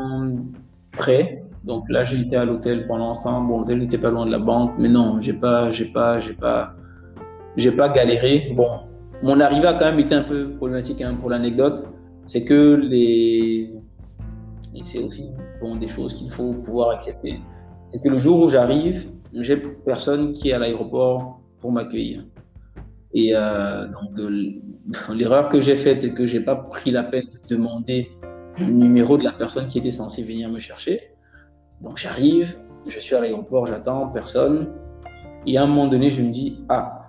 prêt. 0.92 1.41
Donc 1.64 1.88
là, 1.88 2.04
j'ai 2.04 2.20
été 2.20 2.36
à 2.36 2.44
l'hôtel 2.44 2.86
pendant 2.86 3.14
ce 3.14 3.22
temps. 3.22 3.40
Bon, 3.42 3.60
l'hôtel 3.60 3.78
n'était 3.78 3.98
pas 3.98 4.10
loin 4.10 4.26
de 4.26 4.32
la 4.32 4.38
banque, 4.38 4.72
mais 4.78 4.88
non, 4.88 5.20
j'ai 5.20 5.32
pas, 5.32 5.70
j'ai 5.70 5.84
pas, 5.84 6.18
j'ai 6.18 6.34
pas, 6.34 6.74
j'ai 7.56 7.70
pas 7.70 7.88
galéré. 7.88 8.52
Bon, 8.54 8.80
mon 9.22 9.38
arrivée 9.40 9.66
a 9.66 9.74
quand 9.74 9.84
même 9.84 10.00
été 10.00 10.14
un 10.14 10.24
peu 10.24 10.50
problématique 10.50 11.00
hein, 11.02 11.16
pour 11.20 11.30
l'anecdote. 11.30 11.84
C'est 12.24 12.44
que 12.44 12.74
les, 12.74 13.70
et 14.74 14.80
c'est 14.84 14.98
aussi 14.98 15.30
bon, 15.60 15.76
des 15.76 15.88
choses 15.88 16.14
qu'il 16.14 16.30
faut 16.30 16.52
pouvoir 16.52 16.90
accepter. 16.90 17.40
C'est 17.92 18.02
que 18.02 18.08
le 18.08 18.20
jour 18.20 18.40
où 18.40 18.48
j'arrive, 18.48 19.10
j'ai 19.32 19.56
personne 19.56 20.32
qui 20.32 20.50
est 20.50 20.52
à 20.52 20.58
l'aéroport 20.58 21.40
pour 21.60 21.72
m'accueillir. 21.72 22.24
Et 23.14 23.32
euh, 23.34 23.86
donc, 23.86 24.18
l'erreur 25.14 25.48
que 25.48 25.60
j'ai 25.60 25.76
faite, 25.76 26.02
c'est 26.02 26.12
que 26.12 26.26
j'ai 26.26 26.40
pas 26.40 26.56
pris 26.56 26.90
la 26.90 27.02
peine 27.02 27.26
de 27.26 27.54
demander 27.54 28.10
le 28.58 28.66
numéro 28.66 29.18
de 29.18 29.24
la 29.24 29.32
personne 29.32 29.68
qui 29.68 29.78
était 29.78 29.90
censée 29.90 30.22
venir 30.22 30.50
me 30.50 30.58
chercher. 30.58 31.11
Donc, 31.82 31.98
j'arrive, 31.98 32.56
je 32.86 32.98
suis 32.98 33.14
à 33.14 33.20
l'aéroport, 33.20 33.66
j'attends 33.66 34.08
personne. 34.08 34.68
Et 35.46 35.58
à 35.58 35.64
un 35.64 35.66
moment 35.66 35.88
donné, 35.88 36.10
je 36.10 36.22
me 36.22 36.30
dis, 36.30 36.58
ah, 36.68 37.02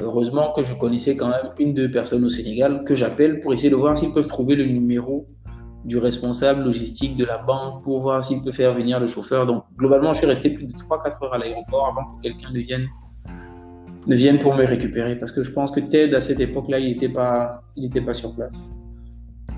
heureusement 0.00 0.52
que 0.52 0.62
je 0.62 0.74
connaissais 0.74 1.16
quand 1.16 1.28
même 1.28 1.52
une, 1.58 1.74
deux 1.74 1.90
personnes 1.90 2.24
au 2.24 2.28
Sénégal 2.28 2.84
que 2.84 2.94
j'appelle 2.94 3.40
pour 3.40 3.52
essayer 3.52 3.70
de 3.70 3.76
voir 3.76 3.96
s'ils 3.96 4.12
peuvent 4.12 4.26
trouver 4.26 4.54
le 4.54 4.64
numéro 4.64 5.26
du 5.84 5.96
responsable 5.96 6.64
logistique 6.64 7.16
de 7.16 7.24
la 7.24 7.38
banque 7.38 7.82
pour 7.82 8.00
voir 8.00 8.22
s'il 8.22 8.42
peut 8.42 8.52
faire 8.52 8.74
venir 8.74 9.00
le 9.00 9.06
chauffeur. 9.06 9.46
Donc, 9.46 9.64
globalement, 9.76 10.12
je 10.12 10.18
suis 10.18 10.26
resté 10.26 10.50
plus 10.50 10.66
de 10.66 10.72
3-4 10.72 11.24
heures 11.24 11.34
à 11.34 11.38
l'aéroport 11.38 11.88
avant 11.88 12.16
que 12.16 12.22
quelqu'un 12.22 12.50
ne 12.52 12.60
vienne 12.60 12.86
ne 14.06 14.16
viennent 14.16 14.38
pour 14.38 14.54
me 14.54 14.64
récupérer 14.64 15.16
parce 15.16 15.32
que 15.32 15.42
je 15.42 15.50
pense 15.50 15.70
que 15.70 15.80
Ted 15.80 16.14
à 16.16 16.20
cette 16.20 16.40
époque-là 16.40 16.78
il 16.78 16.88
n'était 16.88 17.10
pas 17.10 17.62
pas 18.06 18.14
sur 18.14 18.34
place 18.34 18.72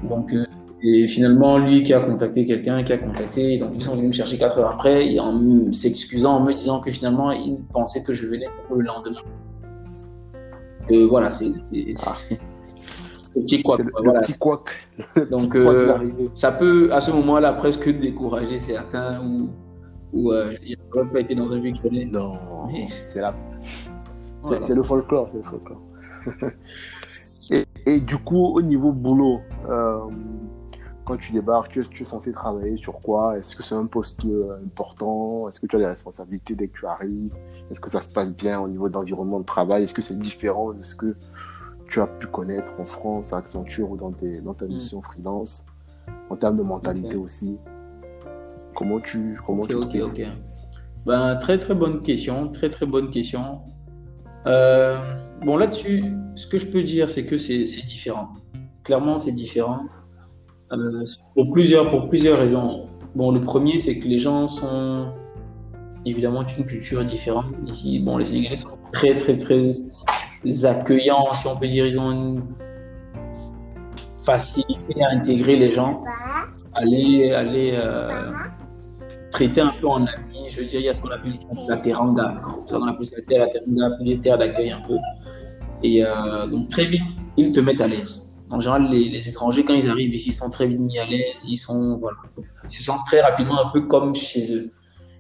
donc 0.09 0.33
euh, 0.33 0.44
et 0.83 1.09
finalement 1.09 1.59
lui 1.59 1.83
qui 1.83 1.93
a 1.93 2.01
contacté 2.01 2.47
quelqu'un 2.47 2.83
qui 2.83 2.93
a 2.93 2.99
contacté 2.99 3.59
donc 3.59 3.73
ils 3.75 3.83
sont 3.83 3.95
venus 3.95 4.09
me 4.09 4.12
chercher 4.12 4.38
quatre 4.38 4.59
heures 4.59 4.71
après 4.71 5.12
et 5.12 5.21
en 5.21 5.73
s'excusant 5.73 6.37
en 6.37 6.40
me 6.40 6.55
disant 6.55 6.81
que 6.81 6.90
finalement 6.90 7.31
ils 7.33 7.59
pensaient 7.73 8.03
que 8.03 8.12
je 8.12 8.27
venais 8.27 8.49
pour 8.66 8.77
le 8.77 8.85
lendemain 8.85 9.21
voilà 11.09 11.31
c'est 11.31 11.47
ah. 12.07 12.16
petit 13.35 13.62
couac 13.62 13.81
voilà. 14.03 14.21
petit 14.21 14.35
couac 14.35 14.62
donc 15.31 15.55
euh, 15.55 15.95
ça 16.35 16.51
peut 16.51 16.93
à 16.93 17.01
ce 17.01 17.11
moment-là 17.12 17.53
presque 17.53 17.88
décourager 17.99 18.59
certains 18.59 19.23
ou 19.23 19.51
ou 20.12 20.33
euh, 20.33 20.55
pas 21.12 21.21
été 21.21 21.35
dans 21.35 21.53
un 21.53 21.61
véhicule 21.61 22.11
non 22.11 22.38
c'est 23.07 23.21
là 23.21 23.35
c'est 24.62 24.75
le 24.75 24.83
folklore. 24.83 25.29
Le 25.35 25.43
folklore. 25.43 25.81
et, 27.87 28.01
du 28.01 28.16
coup, 28.16 28.47
au 28.55 28.62
niveau 28.62 28.93
boulot, 28.93 29.40
euh, 29.69 30.01
quand 31.11 31.16
tu 31.16 31.33
débarques, 31.33 31.73
tu 31.73 32.03
es, 32.03 32.07
censé 32.07 32.31
travailler 32.31 32.77
sur 32.77 33.01
quoi? 33.01 33.37
Est-ce 33.37 33.57
que 33.57 33.64
c'est 33.64 33.75
un 33.75 33.87
poste 33.87 34.25
euh, 34.25 34.59
important? 34.64 35.49
Est-ce 35.49 35.59
que 35.59 35.66
tu 35.66 35.75
as 35.75 35.81
des 35.81 35.87
responsabilités 35.87 36.55
dès 36.55 36.68
que 36.68 36.79
tu 36.79 36.87
arrives? 36.87 37.35
Est-ce 37.68 37.81
que 37.81 37.90
ça 37.90 38.01
se 38.01 38.12
passe 38.12 38.33
bien 38.33 38.61
au 38.61 38.68
niveau 38.68 38.88
d'environnement 38.88 39.40
de 39.40 39.44
travail? 39.44 39.83
Est-ce 39.83 39.94
que 39.94 40.03
c'est 40.03 40.16
différent 40.16 40.73
de 40.73 40.85
ce 40.85 40.94
que 40.94 41.16
tu 41.88 42.01
as 42.01 42.07
pu 42.07 42.29
connaître 42.29 42.75
en 42.79 42.85
France, 42.85 43.33
à 43.33 43.38
Accenture 43.38 43.90
ou 43.90 43.96
dans, 43.96 44.12
dans 44.44 44.55
ta 44.55 44.66
hmm. 44.66 44.68
mission 44.68 45.03
freelance? 45.03 45.64
En 46.29 46.37
termes 46.37 46.57
de 46.57 46.62
mentalité 46.62 47.16
aussi 47.16 47.59
Comment 48.77 49.01
tu... 49.01 49.40
Comment 49.44 49.66
tu 49.66 49.75
ok, 49.75 49.96
ok. 50.03 50.23
Ben, 51.07 51.37
très 51.40 51.59
très 51.59 51.75
bonne 51.75 52.03
question, 52.03 52.53
très 52.53 52.70
très 52.70 52.87
bonne 52.87 53.11
question. 53.11 53.62
Euh, 54.46 54.96
bon, 55.44 55.57
là-dessus, 55.57 56.05
ce 56.37 56.46
que 56.46 56.57
je 56.57 56.66
peux 56.66 56.85
dire, 56.85 57.11
c'est 57.11 57.27
que 57.27 57.37
c'est 57.37 57.64
différent. 57.64 58.29
Clairement, 58.85 59.18
c'est 59.18 59.33
différent. 59.33 59.87
Euh, 60.72 61.04
pour, 61.35 61.50
plusieurs, 61.50 61.90
pour 61.90 62.09
plusieurs 62.09 62.38
raisons. 62.38 62.88
Bon, 63.14 63.33
le 63.33 63.40
premier, 63.40 63.78
c'est 63.78 63.98
que 63.98 64.06
les 64.06 64.18
gens 64.18 64.46
sont 64.46 65.12
évidemment 66.06 66.44
une 66.46 66.64
culture 66.64 67.04
différente. 67.04 67.46
Ici, 67.66 67.98
bon, 67.98 68.18
les 68.18 68.26
Sénégalais 68.26 68.56
sont 68.56 68.78
très, 68.92 69.16
très, 69.16 69.37
très 69.37 69.61
accueillants, 70.64 71.33
si 71.33 71.46
on 71.48 71.56
peut 71.56 71.66
dire. 71.66 71.87
Ils 71.87 71.98
ont 71.98 72.12
une 72.12 72.42
facilité 74.24 75.02
à 75.02 75.11
intégrer 75.11 75.56
les 75.56 75.72
gens, 75.72 76.04
aller, 76.74 77.33
aller 77.33 77.72
euh, 77.74 78.30
traiter 79.33 79.61
un 79.61 79.72
peu 79.80 79.88
en 79.88 80.06
ami. 80.06 80.50
Je 80.50 80.61
veux 80.61 80.66
dire, 80.66 80.80
il 80.80 80.87
y 80.87 80.88
a 80.88 80.94
ce 80.94 81.02
qu'on 81.02 81.11
appelle 81.11 81.35
la 81.68 81.78
teranga. 81.78 82.38
On 82.70 82.87
appelle 82.87 83.06
ça 83.06 83.16
la 83.16 83.48
teranga, 83.48 83.96
les 84.00 84.20
terres 84.20 84.38
d'accueil 84.38 84.70
un 84.70 84.83
peu. 84.87 84.96
Et 85.83 86.04
euh, 86.04 86.46
donc, 86.46 86.68
très 86.68 86.85
vite, 86.85 87.02
ils 87.37 87.50
te 87.50 87.59
mettent 87.59 87.80
à 87.80 87.88
l'aise. 87.88 88.30
En 88.51 88.59
général, 88.61 88.91
les, 88.91 89.29
étrangers, 89.29 89.65
quand 89.65 89.75
ils 89.75 89.89
arrivent 89.89 90.15
ici, 90.15 90.31
ils 90.31 90.35
sont 90.35 90.51
très 90.51 90.67
vite 90.67 90.81
mis 90.81 90.99
à 90.99 91.07
l'aise. 91.07 91.45
Ils, 91.47 91.61
voilà, 92.01 92.17
se 92.69 92.83
sentent 92.83 93.07
très 93.07 93.21
rapidement 93.21 93.65
un 93.65 93.71
peu 93.71 93.83
comme 93.83 94.15
chez 94.15 94.55
eux. 94.55 94.71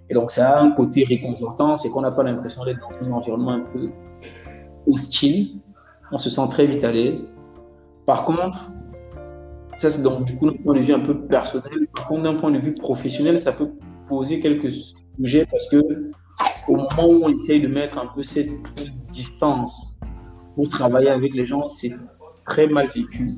Et 0.08 0.14
donc, 0.14 0.32
ça 0.32 0.58
a 0.58 0.62
un 0.62 0.72
côté 0.72 1.04
réconfortant, 1.04 1.76
c'est 1.76 1.90
qu'on 1.90 2.00
n'a 2.00 2.10
pas 2.10 2.24
l'impression 2.24 2.64
d'être 2.64 2.80
dans 2.80 3.06
un 3.06 3.12
environnement 3.12 3.52
un 3.52 3.60
peu 3.60 3.90
hostile. 4.86 5.60
On 6.10 6.18
se 6.18 6.28
sent 6.28 6.48
très 6.50 6.66
vite 6.66 6.82
à 6.82 6.90
l'aise. 6.90 7.32
Par 8.06 8.24
contre, 8.24 8.72
ça 9.76 9.88
c'est 9.88 10.02
donc 10.02 10.24
du 10.24 10.36
coup 10.36 10.50
d'un 10.50 10.62
point 10.62 10.74
de 10.74 10.80
vue 10.80 10.92
un 10.92 11.00
peu 11.00 11.26
personnel. 11.26 11.86
Par 11.94 12.08
contre, 12.08 12.22
d'un 12.24 12.34
point 12.34 12.50
de 12.50 12.58
vue 12.58 12.74
professionnel, 12.74 13.38
ça 13.38 13.52
peut 13.52 13.70
poser 14.08 14.40
quelques 14.40 14.72
sujets 14.72 15.46
parce 15.48 15.68
que 15.68 15.78
au 16.68 16.76
moment 16.76 17.06
où 17.06 17.24
on 17.24 17.28
essaye 17.28 17.60
de 17.60 17.68
mettre 17.68 17.98
un 17.98 18.06
peu 18.06 18.22
cette 18.22 18.50
distance 19.10 19.96
pour 20.56 20.68
travailler 20.68 21.10
avec 21.10 21.34
les 21.34 21.46
gens, 21.46 21.68
c'est 21.68 21.92
très 22.46 22.66
mal 22.66 22.88
vécu. 22.88 23.30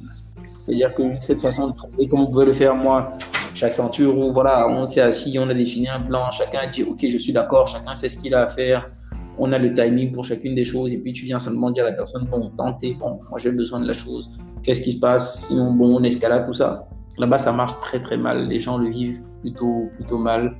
C'est-à-dire 0.46 0.94
que 0.94 1.02
cette 1.18 1.40
façon 1.40 1.68
de 1.68 1.74
travailler, 1.74 2.08
comme 2.08 2.20
on 2.20 2.26
pouvait 2.26 2.46
le 2.46 2.52
faire 2.52 2.74
moi, 2.74 3.12
chaque 3.54 3.78
aventure 3.78 4.16
où 4.16 4.32
voilà, 4.32 4.68
on 4.68 4.86
s'est 4.86 5.00
assis, 5.00 5.36
on 5.38 5.48
a 5.48 5.54
défini 5.54 5.88
un 5.88 6.00
plan, 6.00 6.30
chacun 6.30 6.60
a 6.60 6.66
dit 6.66 6.82
ok, 6.82 6.98
je 7.08 7.18
suis 7.18 7.32
d'accord, 7.32 7.66
chacun 7.68 7.94
sait 7.94 8.08
ce 8.08 8.18
qu'il 8.18 8.34
a 8.34 8.42
à 8.42 8.48
faire, 8.48 8.90
on 9.38 9.52
a 9.52 9.58
le 9.58 9.72
timing 9.74 10.12
pour 10.12 10.24
chacune 10.24 10.54
des 10.54 10.64
choses, 10.64 10.92
et 10.92 10.98
puis 10.98 11.12
tu 11.12 11.24
viens 11.24 11.38
seulement 11.38 11.70
dire 11.70 11.84
à 11.84 11.90
la 11.90 11.96
personne 11.96 12.26
bon, 12.30 12.50
tentez, 12.56 12.94
bon, 12.94 13.20
moi 13.28 13.38
j'ai 13.38 13.50
besoin 13.50 13.80
de 13.80 13.86
la 13.86 13.92
chose, 13.92 14.30
qu'est-ce 14.62 14.82
qui 14.82 14.92
se 14.92 15.00
passe, 15.00 15.46
sinon 15.46 15.72
bon, 15.72 15.96
on 15.96 16.02
escalade 16.02 16.46
tout 16.46 16.54
ça. 16.54 16.86
Là-bas, 17.18 17.38
ça 17.38 17.52
marche 17.52 17.78
très 17.80 18.00
très 18.00 18.16
mal. 18.16 18.48
Les 18.48 18.60
gens 18.60 18.78
le 18.78 18.88
vivent 18.88 19.20
plutôt 19.40 19.90
plutôt 19.96 20.18
mal. 20.18 20.56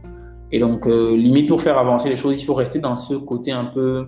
Et 0.50 0.58
donc, 0.58 0.86
euh, 0.86 1.16
limite 1.16 1.48
pour 1.48 1.62
faire 1.62 1.78
avancer 1.78 2.10
les 2.10 2.16
choses, 2.16 2.40
il 2.40 2.44
faut 2.44 2.54
rester 2.54 2.78
dans 2.78 2.96
ce 2.96 3.14
côté 3.14 3.52
un 3.52 3.64
peu 3.66 4.06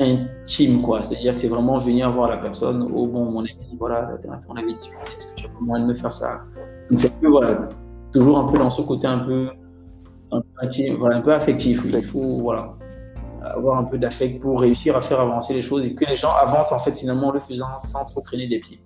intime, 0.00 0.82
quoi. 0.82 1.02
C'est-à-dire 1.02 1.34
que 1.34 1.40
c'est 1.40 1.48
vraiment 1.48 1.78
venir 1.78 2.10
voir 2.12 2.28
la 2.28 2.38
personne. 2.38 2.82
Oh 2.94 3.06
bon, 3.06 3.24
mon 3.26 3.40
ami, 3.40 3.76
voilà, 3.78 4.18
on 4.48 4.56
avait 4.56 4.74
discuté. 4.74 4.96
Est-ce 5.16 5.26
que 5.26 5.34
tu 5.36 5.46
as 5.46 5.60
moyen 5.60 5.84
de 5.84 5.90
me 5.90 5.94
faire 5.94 6.12
ça? 6.12 6.42
Donc 6.90 6.98
c'est 6.98 7.12
voilà, 7.22 7.68
toujours 8.12 8.38
un 8.38 8.44
peu 8.50 8.58
dans 8.58 8.70
ce 8.70 8.82
côté 8.82 9.06
un 9.06 9.20
peu, 9.20 9.48
un 10.32 10.40
peu 10.40 10.66
intime, 10.66 10.96
voilà, 10.96 11.16
un 11.16 11.22
peu 11.22 11.32
affectif. 11.32 11.82
Il 11.84 12.04
faut, 12.04 12.40
voilà, 12.40 12.74
avoir 13.42 13.78
un 13.78 13.84
peu 13.84 13.98
d'affect 13.98 14.40
pour 14.40 14.60
réussir 14.60 14.96
à 14.96 15.02
faire 15.02 15.20
avancer 15.20 15.54
les 15.54 15.62
choses 15.62 15.86
et 15.86 15.94
que 15.94 16.04
les 16.04 16.16
gens 16.16 16.32
avancent 16.32 16.72
en 16.72 16.78
fait 16.78 16.96
finalement 16.96 17.28
en 17.28 17.32
le 17.32 17.40
faisant 17.40 17.78
sans 17.78 18.04
trop 18.04 18.20
traîner 18.20 18.48
des 18.48 18.60
pieds. 18.60 18.80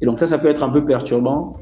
Et 0.00 0.06
donc 0.06 0.18
ça, 0.18 0.26
ça 0.26 0.38
peut 0.38 0.48
être 0.48 0.62
un 0.62 0.70
peu 0.70 0.84
perturbant 0.84 1.56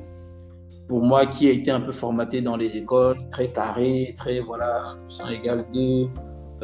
pour 0.88 1.00
moi 1.00 1.26
qui 1.26 1.48
a 1.48 1.52
été 1.52 1.70
un 1.70 1.80
peu 1.80 1.92
formaté 1.92 2.40
dans 2.40 2.56
les 2.56 2.76
écoles, 2.76 3.16
très 3.30 3.50
carré, 3.50 4.14
très 4.16 4.40
voilà, 4.40 4.96
sans 5.08 5.28
égal 5.28 5.64
de 5.72 6.04
euh, 6.04 6.06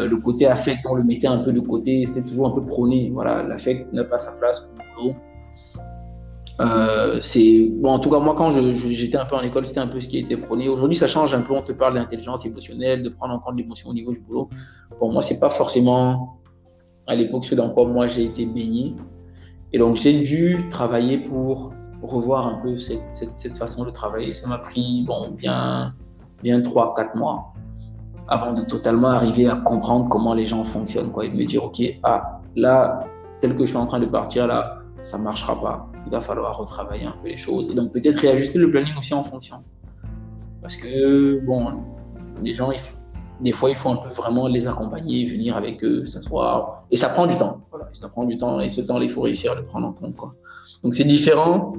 le 0.07 0.17
côté 0.19 0.47
affect, 0.47 0.87
on 0.87 0.95
le 0.95 1.05
mettait 1.05 1.27
un 1.27 1.39
peu 1.39 1.53
de 1.53 1.61
côté, 1.61 2.05
c'était 2.05 2.23
toujours 2.23 2.47
un 2.47 2.51
peu 2.51 2.65
prôné. 2.65 3.11
Voilà, 3.13 3.43
l'affect 3.43 3.93
n'a 3.93 4.05
pas 4.05 4.21
sa 4.21 4.33
place 4.33 4.65
euh, 6.61 7.21
c'est 7.21 7.71
bon 7.77 7.91
en 7.91 7.99
tout 8.01 8.11
cas 8.11 8.19
moi 8.19 8.35
quand 8.37 8.51
j'étais 8.51 9.17
un 9.17 9.27
peu 9.27 9.37
en 9.37 9.43
école 9.43 9.65
c'était 9.65 9.79
un 9.79 9.87
peu 9.87 10.01
ce 10.01 10.09
qui 10.09 10.19
était 10.19 10.37
prôné 10.37 10.69
aujourd'hui 10.69 10.97
ça 10.97 11.07
change 11.07 11.33
un 11.33 11.43
peu 11.43 11.53
on 11.53 11.63
te 11.63 11.71
parle 11.71 11.95
d'intelligence 11.95 12.45
émotionnelle 12.45 13.05
de 13.05 13.11
prendre 13.11 13.33
en 13.33 13.39
compte 13.39 13.57
l'émotion 13.57 13.91
au 13.91 13.95
niveau 13.95 14.11
du 14.11 14.19
boulot 14.19 14.49
pour 14.99 15.13
moi 15.13 15.23
c'est 15.23 15.39
pas 15.39 15.51
forcément 15.51 16.41
à 17.07 17.15
l'époque 17.15 17.45
ce 17.45 17.55
dans 17.55 17.71
quoi 17.71 17.87
moi 17.87 18.09
j'ai 18.09 18.25
été 18.25 18.45
baigné 18.45 18.97
et 19.73 19.79
donc 19.79 19.97
j'ai 19.97 20.21
dû 20.21 20.67
travailler 20.69 21.19
pour 21.19 21.75
revoir 22.03 22.47
un 22.47 22.61
peu 22.63 22.79
cette, 22.79 23.11
cette, 23.11 23.57
façon 23.57 23.85
de 23.85 23.91
travailler. 23.91 24.35
Ça 24.35 24.47
m'a 24.47 24.59
pris 24.59 25.05
bon, 25.07 25.33
bien, 25.33 25.95
bien 26.43 26.61
3-4 26.61 27.19
mois 27.19 27.53
avant 28.29 28.53
de 28.53 28.62
totalement 28.62 29.09
arriver 29.09 29.49
à 29.49 29.57
comprendre 29.57 30.09
comment 30.09 30.35
les 30.35 30.47
gens 30.47 30.64
fonctionnent 30.64 31.11
quoi, 31.11 31.25
et 31.25 31.29
de 31.31 31.37
me 31.37 31.45
dire, 31.45 31.64
OK, 31.64 31.83
ah, 32.03 32.41
là, 32.57 33.01
tel 33.41 33.55
que 33.55 33.61
je 33.61 33.71
suis 33.71 33.77
en 33.77 33.87
train 33.87 34.01
de 34.01 34.07
partir, 34.07 34.47
là, 34.47 34.79
ça 35.01 35.19
ne 35.19 35.25
marchera 35.25 35.61
pas. 35.61 35.88
Il 36.07 36.12
va 36.12 36.21
falloir 36.21 36.57
retravailler 36.57 37.07
un 37.07 37.14
peu 37.23 37.29
les 37.29 37.38
choses. 37.38 37.71
Et 37.71 37.75
donc, 37.75 37.93
peut-être 37.93 38.17
réajuster 38.17 38.59
le 38.59 38.71
planning 38.71 38.97
aussi 38.99 39.14
en 39.14 39.23
fonction. 39.23 39.57
Parce 40.61 40.77
que, 40.77 41.41
bon, 41.45 41.85
les 42.43 42.55
gens, 42.55 42.71
des 43.41 43.53
fois, 43.53 43.71
il 43.71 43.77
faut 43.77 43.91
un 43.91 43.97
peu 43.97 44.11
vraiment 44.11 44.49
les 44.49 44.67
accompagner, 44.67 45.25
venir 45.25 45.57
avec 45.57 45.83
eux, 45.85 46.05
s'asseoir. 46.07 46.85
Et 46.91 46.97
ça 46.97 47.09
prend 47.09 47.27
du 47.27 47.37
temps. 47.37 47.61
Voilà, 47.71 47.88
ça 47.93 48.09
prend 48.09 48.25
du 48.25 48.37
temps. 48.37 48.61
Et 48.61 48.69
ce 48.69 48.81
temps, 48.81 49.01
il 49.01 49.11
faut 49.11 49.23
réussir 49.23 49.53
à 49.53 49.55
le 49.55 49.64
prendre 49.64 49.87
en 49.87 49.93
compte. 49.93 50.17
Quoi. 50.17 50.35
Donc 50.83 50.95
c'est 50.95 51.05
différent. 51.05 51.75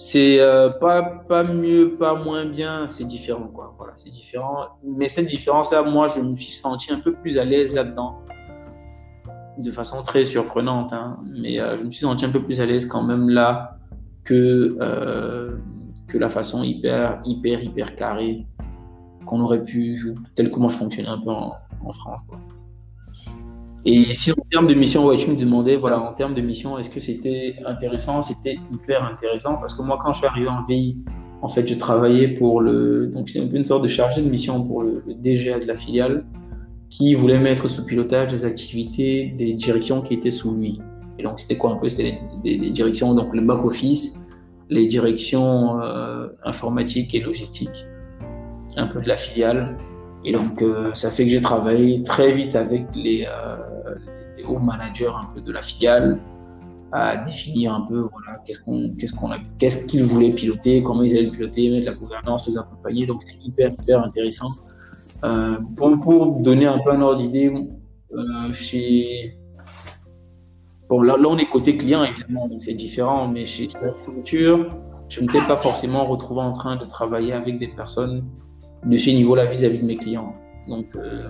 C'est 0.00 0.38
euh, 0.38 0.70
pas, 0.70 1.02
pas 1.02 1.42
mieux, 1.42 1.96
pas 1.96 2.14
moins 2.14 2.44
bien, 2.44 2.86
c'est 2.86 3.02
différent 3.02 3.48
quoi. 3.52 3.74
Voilà, 3.76 3.94
c'est 3.96 4.10
différent. 4.10 4.68
Mais 4.84 5.08
cette 5.08 5.26
différence-là, 5.26 5.82
moi, 5.82 6.06
je 6.06 6.20
me 6.20 6.36
suis 6.36 6.52
senti 6.52 6.92
un 6.92 7.00
peu 7.00 7.14
plus 7.14 7.36
à 7.36 7.44
l'aise 7.44 7.74
là-dedans, 7.74 8.20
de 9.58 9.70
façon 9.72 10.04
très 10.04 10.24
surprenante. 10.24 10.92
Hein. 10.92 11.18
Mais 11.34 11.58
euh, 11.58 11.78
je 11.78 11.82
me 11.82 11.90
suis 11.90 12.02
senti 12.02 12.24
un 12.24 12.30
peu 12.30 12.40
plus 12.40 12.60
à 12.60 12.66
l'aise 12.66 12.86
quand 12.86 13.02
même 13.02 13.28
là 13.28 13.76
que 14.22 14.78
euh, 14.80 15.56
que 16.06 16.16
la 16.16 16.28
façon 16.28 16.62
hyper, 16.62 17.20
hyper, 17.24 17.60
hyper 17.60 17.96
carrée 17.96 18.46
qu'on 19.26 19.40
aurait 19.40 19.64
pu, 19.64 20.14
tel 20.36 20.52
que 20.52 20.60
moi 20.60 20.70
je 20.70 20.76
fonctionnais 20.76 21.08
un 21.08 21.18
peu 21.18 21.30
en, 21.30 21.56
France. 21.92 22.68
Et 23.84 24.12
si 24.14 24.32
en 24.32 24.34
termes 24.50 24.66
de 24.66 24.74
mission, 24.74 25.06
ouais, 25.06 25.16
tu 25.16 25.30
me 25.30 25.36
demandais, 25.36 25.76
voilà, 25.76 26.00
en 26.00 26.12
termes 26.12 26.34
de 26.34 26.40
mission, 26.40 26.78
est-ce 26.78 26.90
que 26.90 27.00
c'était 27.00 27.56
intéressant? 27.64 28.22
C'était 28.22 28.58
hyper 28.70 29.04
intéressant 29.04 29.54
parce 29.54 29.74
que 29.74 29.82
moi, 29.82 29.98
quand 30.02 30.12
je 30.12 30.18
suis 30.18 30.26
arrivé 30.26 30.48
en 30.48 30.64
VI, 30.64 30.98
en 31.42 31.48
fait, 31.48 31.66
je 31.68 31.74
travaillais 31.74 32.28
pour 32.28 32.60
le. 32.60 33.06
Donc, 33.06 33.28
c'est 33.28 33.40
un 33.40 33.46
peu 33.46 33.56
une 33.56 33.64
sorte 33.64 33.82
de 33.82 33.88
chargé 33.88 34.20
de 34.22 34.28
mission 34.28 34.62
pour 34.64 34.82
le, 34.82 35.04
DGA 35.22 35.60
de 35.60 35.64
la 35.64 35.76
filiale 35.76 36.24
qui 36.90 37.14
voulait 37.14 37.38
mettre 37.38 37.68
sous 37.68 37.84
pilotage 37.84 38.32
des 38.32 38.44
activités 38.44 39.34
des 39.36 39.52
directions 39.52 40.02
qui 40.02 40.14
étaient 40.14 40.30
sous 40.30 40.56
lui. 40.56 40.80
Et 41.18 41.22
donc, 41.22 41.38
c'était 41.38 41.56
quoi 41.56 41.72
un 41.72 41.76
peu? 41.76 41.88
C'était 41.88 42.18
des, 42.42 42.70
directions, 42.70 43.14
donc 43.14 43.34
le 43.34 43.42
back-office, 43.42 44.26
les 44.70 44.86
directions 44.86 45.80
euh, 45.80 46.28
informatiques 46.44 47.14
et 47.14 47.20
logistiques, 47.20 47.84
un 48.76 48.86
peu 48.86 49.00
de 49.00 49.08
la 49.08 49.16
filiale. 49.16 49.76
Et 50.24 50.32
donc, 50.32 50.62
euh, 50.62 50.92
ça 50.94 51.10
fait 51.10 51.24
que 51.24 51.30
j'ai 51.30 51.40
travaillé 51.40 52.02
très 52.02 52.32
vite 52.32 52.56
avec 52.56 52.86
les, 52.94 53.26
euh, 53.26 53.94
les, 54.36 54.44
hauts 54.44 54.58
managers 54.58 55.12
un 55.14 55.26
peu 55.34 55.40
de 55.40 55.52
la 55.52 55.62
filiale 55.62 56.18
à 56.90 57.18
définir 57.18 57.74
un 57.74 57.82
peu 57.82 57.98
voilà 57.98 58.38
qu'est-ce 58.46 58.60
qu'on 58.60 58.94
qu'est-ce 58.98 59.12
qu'on 59.12 59.28
qu'est-ce 59.58 59.84
qu'ils 59.84 60.04
voulaient 60.04 60.32
piloter 60.32 60.82
comment 60.82 61.02
ils 61.02 61.14
allaient 61.18 61.30
piloter 61.30 61.70
mettre 61.70 61.84
la 61.84 61.92
gouvernance 61.92 62.48
les 62.48 62.56
accompagner. 62.56 63.06
Donc 63.06 63.22
c'est 63.22 63.36
hyper 63.44 63.68
intéressant. 64.02 64.48
Euh, 65.24 65.58
pour, 65.76 66.00
pour 66.00 66.40
donner 66.40 66.66
un 66.66 66.78
peu 66.78 66.92
un 66.92 67.00
ordre 67.02 67.20
d'idée 67.20 67.52
chez 68.52 69.38
bon 70.88 71.02
là, 71.02 71.16
là 71.18 71.28
on 71.28 71.36
est 71.36 71.48
côté 71.48 71.76
client 71.76 72.04
évidemment 72.04 72.48
donc 72.48 72.62
c'est 72.62 72.72
différent 72.72 73.28
mais 73.28 73.44
chez 73.44 73.68
structure 73.68 74.74
je 75.08 75.20
ne 75.20 75.26
m'étais 75.26 75.46
pas 75.46 75.56
forcément 75.56 76.06
retrouvé 76.06 76.40
en 76.40 76.52
train 76.52 76.76
de 76.76 76.84
travailler 76.86 77.32
avec 77.32 77.58
des 77.58 77.68
personnes 77.68 78.24
de 78.84 78.96
ce 78.96 79.10
niveau-là 79.10 79.44
vis-à-vis 79.46 79.80
de 79.80 79.86
mes 79.86 79.96
clients 79.96 80.34
donc 80.68 80.86
euh, 80.96 81.28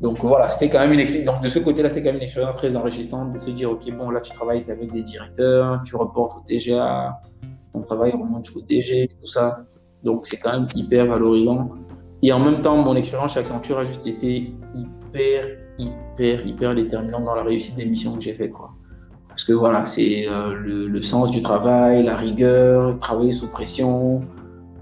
donc 0.00 0.18
voilà, 0.20 0.50
c'était 0.50 0.70
quand 0.70 0.78
même 0.78 0.94
une 0.94 1.00
expérience. 1.00 1.34
Donc 1.34 1.42
de 1.42 1.48
ce 1.50 1.58
côté-là, 1.58 1.90
c'est 1.90 2.02
quand 2.02 2.08
même 2.08 2.16
une 2.16 2.22
expérience 2.22 2.56
très 2.56 2.74
enrichissante 2.74 3.34
de 3.34 3.38
se 3.38 3.50
dire, 3.50 3.70
ok, 3.70 3.90
bon, 3.92 4.10
là 4.10 4.20
tu 4.22 4.32
travailles 4.32 4.64
avec 4.70 4.90
des 4.92 5.02
directeurs, 5.02 5.82
tu 5.84 5.94
reportes 5.94 6.38
au 6.38 6.42
DGA, 6.48 7.20
ton 7.72 7.82
travail 7.82 8.12
remonte 8.12 8.46
jusqu'au 8.46 8.62
DG, 8.62 9.10
tout 9.20 9.28
ça. 9.28 9.64
Donc 10.02 10.26
c'est 10.26 10.38
quand 10.38 10.52
même 10.52 10.66
hyper 10.74 11.06
valorisant. 11.06 11.70
Et 12.22 12.32
en 12.32 12.38
même 12.38 12.62
temps, 12.62 12.76
mon 12.76 12.96
expérience 12.96 13.34
chez 13.34 13.40
Accenture 13.40 13.78
a 13.78 13.84
juste 13.84 14.06
été 14.06 14.52
hyper, 14.74 15.46
hyper, 15.78 16.46
hyper 16.46 16.74
déterminante 16.74 17.24
dans 17.24 17.34
la 17.34 17.42
réussite 17.42 17.76
des 17.76 17.86
missions 17.86 18.14
que 18.16 18.22
j'ai 18.22 18.34
faites, 18.34 18.52
quoi. 18.52 18.70
Parce 19.28 19.44
que 19.44 19.52
voilà, 19.52 19.86
c'est 19.86 20.26
euh, 20.28 20.54
le, 20.54 21.02
sens 21.02 21.30
du 21.30 21.40
travail, 21.40 22.02
la 22.02 22.16
rigueur, 22.16 22.98
travailler 22.98 23.32
sous 23.32 23.48
pression, 23.48 24.22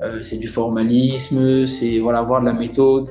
euh, 0.03 0.23
c'est 0.23 0.39
du 0.39 0.49
formalisme, 0.49 1.67
c'est 1.67 1.99
voilà, 2.01 2.21
avoir 2.21 2.41
de 2.41 2.47
la 2.47 2.53
méthode 2.53 3.11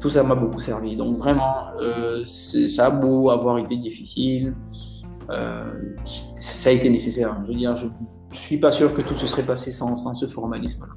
tout 0.00 0.10
ça 0.10 0.22
m'a 0.22 0.34
beaucoup 0.34 0.60
servi. 0.60 0.96
Donc 0.96 1.18
vraiment, 1.18 1.68
euh, 1.80 2.24
ça 2.24 2.86
a 2.86 2.90
beau 2.90 3.30
avoir 3.30 3.58
été 3.58 3.76
difficile, 3.76 4.54
euh, 5.30 5.94
ça 6.04 6.70
a 6.70 6.72
été 6.72 6.88
nécessaire. 6.90 7.36
Je 7.42 7.48
veux 7.48 7.58
dire, 7.58 7.76
je, 7.76 7.86
ne 7.86 7.90
suis 8.32 8.58
pas 8.58 8.70
sûr 8.70 8.94
que 8.94 9.02
tout 9.02 9.14
se 9.14 9.26
serait 9.26 9.44
passé 9.44 9.72
sans, 9.72 10.14
ce 10.14 10.26
formalisme-là. 10.26 10.94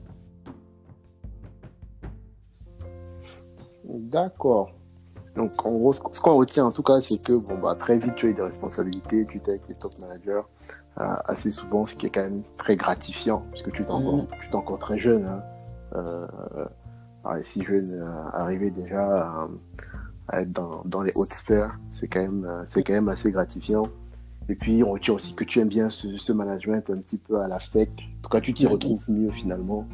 D'accord. 3.86 4.72
Donc 5.36 5.66
en 5.66 5.72
gros, 5.72 5.94
ce 5.94 6.22
qu'on 6.22 6.36
retient 6.36 6.66
en 6.66 6.72
tout 6.72 6.84
cas, 6.84 7.00
c'est 7.00 7.22
que 7.24 7.34
bon 7.34 7.58
bah 7.62 7.76
très 7.76 7.98
vite 7.98 8.16
tu 8.16 8.28
as 8.28 8.30
eu 8.30 8.34
des 8.34 8.42
responsabilités, 8.42 9.26
tu 9.30 9.38
étais 9.38 9.52
avec 9.52 9.68
les 9.70 9.76
top 9.76 9.92
managers 10.00 10.42
assez 10.98 11.52
souvent, 11.52 11.86
ce 11.86 11.96
qui 11.96 12.08
est 12.08 12.10
quand 12.10 12.22
même 12.22 12.44
très 12.58 12.76
gratifiant 12.76 13.44
puisque 13.52 13.72
tu 13.72 13.84
es 13.84 13.92
encore, 13.92 14.18
mm. 14.18 14.28
tu 14.42 14.50
es 14.50 14.56
encore 14.56 14.80
très 14.80 15.00
jeune. 15.00 15.26
Hein. 15.26 15.42
Euh, 15.96 16.28
si 17.44 17.62
je 17.62 17.74
veux 17.74 18.04
arriver 18.34 18.72
déjà 18.72 19.48
à, 20.28 20.42
être 20.42 20.52
dans, 20.86 21.02
les 21.02 21.12
hautes 21.16 21.34
sphères, 21.34 21.78
c'est 21.94 22.08
quand 22.08 22.22
même, 22.22 22.64
c'est 22.66 22.84
quand 22.84 22.94
même 22.94 23.10
assez 23.10 23.32
gratifiant. 23.32 23.84
Et 24.50 24.56
puis, 24.56 24.84
on 24.84 24.92
retient 24.92 25.14
aussi 25.14 25.34
que 25.34 25.44
tu 25.44 25.60
aimes 25.60 25.70
bien 25.70 25.90
ce, 25.90 26.32
management 26.32 26.90
un 26.90 26.98
petit 26.98 27.18
peu 27.18 27.40
à 27.40 27.48
l'affect. 27.48 28.00
En 28.02 28.22
tout 28.24 28.30
cas, 28.30 28.42
tu 28.42 28.54
t'y 28.54 28.68
retrouves 28.68 29.10
mieux 29.10 29.32
finalement 29.32 29.88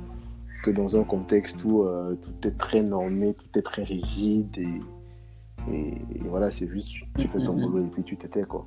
que 0.64 0.72
dans 0.72 0.96
un 0.96 1.04
contexte 1.04 1.64
où 1.64 1.84
euh, 1.84 2.16
tout 2.16 2.48
est 2.48 2.58
très 2.58 2.82
normé, 2.82 3.34
tout 3.34 3.60
est 3.60 3.62
très 3.62 3.84
rigide. 3.84 4.58
Et, 4.58 4.82
et, 5.72 6.28
voilà, 6.28 6.50
c'est 6.50 6.68
juste, 6.68 6.90
tu 7.18 7.28
fais 7.28 7.40
ton 7.40 7.54
boulot 7.54 7.84
et 7.84 7.88
puis 7.88 8.04
tu 8.04 8.18
t'étais 8.18 8.44
quoi. 8.44 8.66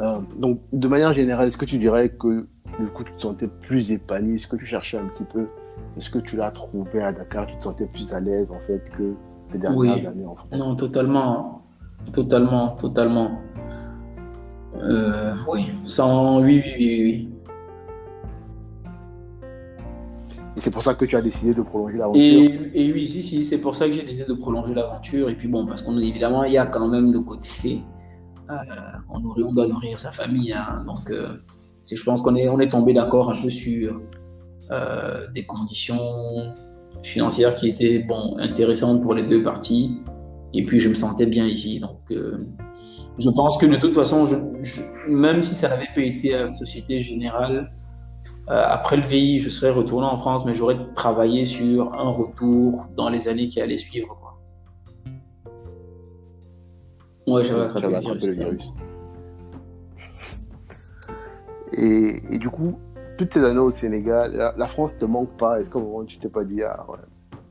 Euh, 0.00 0.20
donc, 0.36 0.60
de 0.72 0.88
manière 0.88 1.14
générale, 1.14 1.46
est-ce 1.46 1.56
que 1.56 1.64
tu 1.64 1.78
dirais 1.78 2.08
que 2.08 2.46
du 2.80 2.86
coup, 2.86 3.04
tu 3.04 3.12
te 3.12 3.22
sentais 3.22 3.46
plus 3.46 3.92
épanoui? 3.92 4.36
Est-ce 4.36 4.48
que 4.48 4.56
tu 4.56 4.66
cherchais 4.66 4.98
un 4.98 5.06
petit 5.06 5.24
peu? 5.24 5.46
Est-ce 5.96 6.10
que 6.10 6.18
tu 6.18 6.36
l'as 6.36 6.50
trouvé 6.50 7.02
à 7.02 7.12
Dakar? 7.12 7.46
Tu 7.46 7.56
te 7.56 7.62
sentais 7.62 7.86
plus 7.86 8.12
à 8.12 8.20
l'aise 8.20 8.50
en 8.50 8.58
fait 8.60 8.90
que 8.90 9.14
tes 9.50 9.58
dernières 9.58 10.08
années 10.08 10.26
en 10.26 10.34
France? 10.34 10.50
Non, 10.52 10.74
totalement. 10.74 11.62
Totalement, 12.12 12.70
totalement. 12.70 13.38
Euh, 14.82 15.34
oui, 15.50 15.70
sans... 15.84 16.42
oui, 16.42 16.60
oui, 16.64 16.72
oui, 16.76 17.02
oui. 17.04 17.28
Et 20.56 20.60
c'est 20.60 20.70
pour 20.70 20.82
ça 20.82 20.94
que 20.94 21.04
tu 21.04 21.16
as 21.16 21.22
décidé 21.22 21.54
de 21.54 21.62
prolonger 21.62 21.98
l'aventure? 21.98 22.20
Et, 22.20 22.92
oui, 22.92 23.06
si, 23.06 23.22
si, 23.22 23.44
c'est 23.44 23.58
pour 23.58 23.74
ça 23.74 23.86
que 23.86 23.92
j'ai 23.92 24.02
décidé 24.02 24.24
de 24.24 24.34
prolonger 24.34 24.74
l'aventure. 24.74 25.30
Et 25.30 25.34
puis 25.34 25.48
bon, 25.48 25.66
parce 25.66 25.82
qu'on 25.82 25.98
évidemment, 25.98 26.44
il 26.44 26.52
y 26.52 26.58
a 26.58 26.66
quand 26.66 26.88
même 26.88 27.12
le 27.12 27.20
côté, 27.20 27.82
euh, 28.50 28.54
on, 29.10 29.22
on, 29.24 29.52
doit 29.52 29.66
nourrir 29.66 29.98
sa 29.98 30.12
famille. 30.12 30.52
Hein. 30.52 30.84
donc, 30.86 31.10
euh, 31.10 31.36
je 31.90 32.02
pense 32.02 32.22
qu'on 32.22 32.36
est, 32.36 32.68
tombé 32.68 32.92
d'accord 32.92 33.30
un 33.30 33.40
peu 33.40 33.50
sur 33.50 34.00
euh, 34.70 35.26
des 35.34 35.44
conditions 35.44 36.52
financières 37.02 37.54
qui 37.54 37.68
étaient 37.68 38.00
bon, 38.00 38.36
intéressantes 38.38 39.02
pour 39.02 39.14
les 39.14 39.24
deux 39.24 39.42
parties. 39.42 39.98
Et 40.52 40.64
puis 40.64 40.80
je 40.80 40.88
me 40.88 40.94
sentais 40.94 41.26
bien 41.26 41.46
ici. 41.46 41.80
Donc 41.80 42.00
je 43.18 43.30
pense 43.30 43.58
que 43.58 43.66
de 43.66 43.76
toute 43.76 43.92
façon, 43.92 44.24
même 45.08 45.42
si 45.42 45.54
ça 45.54 45.68
n'avait 45.68 45.88
pas 45.94 46.00
été 46.00 46.34
à 46.34 46.44
la 46.44 46.50
Société 46.50 47.00
Générale, 47.00 47.72
après 48.46 48.96
le 48.96 49.02
VI, 49.02 49.40
je 49.40 49.50
serais 49.50 49.72
retourné 49.72 50.06
en 50.06 50.16
France, 50.16 50.44
mais 50.46 50.54
j'aurais 50.54 50.78
travaillé 50.94 51.44
sur 51.44 51.92
un 51.92 52.10
retour 52.10 52.86
dans 52.96 53.08
les 53.08 53.28
années 53.28 53.48
qui 53.48 53.60
allaient 53.60 53.78
suivre. 53.78 54.23
Ouais, 57.26 57.44
j'avais 57.44 57.62
attrapé, 57.62 58.26
le 58.26 58.32
virus. 58.32 58.72
Et, 61.72 62.22
et, 62.30 62.38
du 62.38 62.48
coup, 62.48 62.78
toutes 63.18 63.32
ces 63.32 63.42
années 63.42 63.58
au 63.58 63.70
Sénégal, 63.70 64.54
la, 64.56 64.66
France 64.66 64.98
te 64.98 65.04
manque 65.04 65.36
pas 65.36 65.60
Est-ce 65.60 65.70
qu'au 65.70 65.80
moment 65.80 66.04
tu 66.04 66.18
t'es 66.18 66.28
pas 66.28 66.44
dit, 66.44 66.62
ah 66.62 66.84
ouais, 66.88 66.98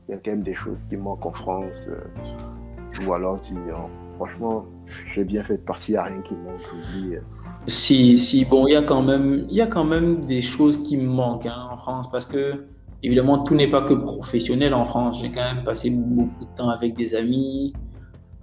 il 0.08 0.12
y 0.12 0.14
a 0.14 0.18
quand 0.18 0.30
même 0.30 0.42
des 0.42 0.54
choses 0.54 0.84
qui 0.84 0.96
manquent 0.96 1.26
en 1.26 1.32
France 1.32 1.88
euh, 1.88 3.06
Ou 3.06 3.12
alors 3.12 3.40
tu 3.40 3.52
dis, 3.52 3.58
oh, 3.70 3.88
franchement, 4.16 4.66
j'ai 5.14 5.24
bien 5.24 5.42
fait 5.42 5.58
de 5.58 5.62
partir, 5.62 5.88
il 5.88 5.92
n'y 5.92 5.98
a 5.98 6.02
rien 6.04 6.22
qui 6.22 6.34
manque. 6.34 7.12
Euh. 7.12 7.20
Si, 7.66 8.18
si, 8.18 8.44
bon, 8.44 8.66
il 8.66 8.72
y, 8.72 8.76
a 8.76 8.82
quand 8.82 9.02
même, 9.02 9.46
y 9.48 9.60
a 9.60 9.66
quand 9.66 9.84
même 9.84 10.24
des 10.26 10.42
choses 10.42 10.82
qui 10.82 10.96
me 10.96 11.08
manquent 11.08 11.46
hein, 11.46 11.68
en 11.70 11.76
France 11.76 12.10
parce 12.10 12.26
que, 12.26 12.66
évidemment, 13.02 13.38
tout 13.44 13.54
n'est 13.54 13.70
pas 13.70 13.82
que 13.82 13.94
professionnel 13.94 14.74
en 14.74 14.84
France. 14.84 15.20
J'ai 15.20 15.30
quand 15.30 15.54
même 15.54 15.64
passé 15.64 15.90
beaucoup 15.90 16.44
de 16.44 16.56
temps 16.56 16.68
avec 16.68 16.94
des 16.94 17.14
amis. 17.14 17.72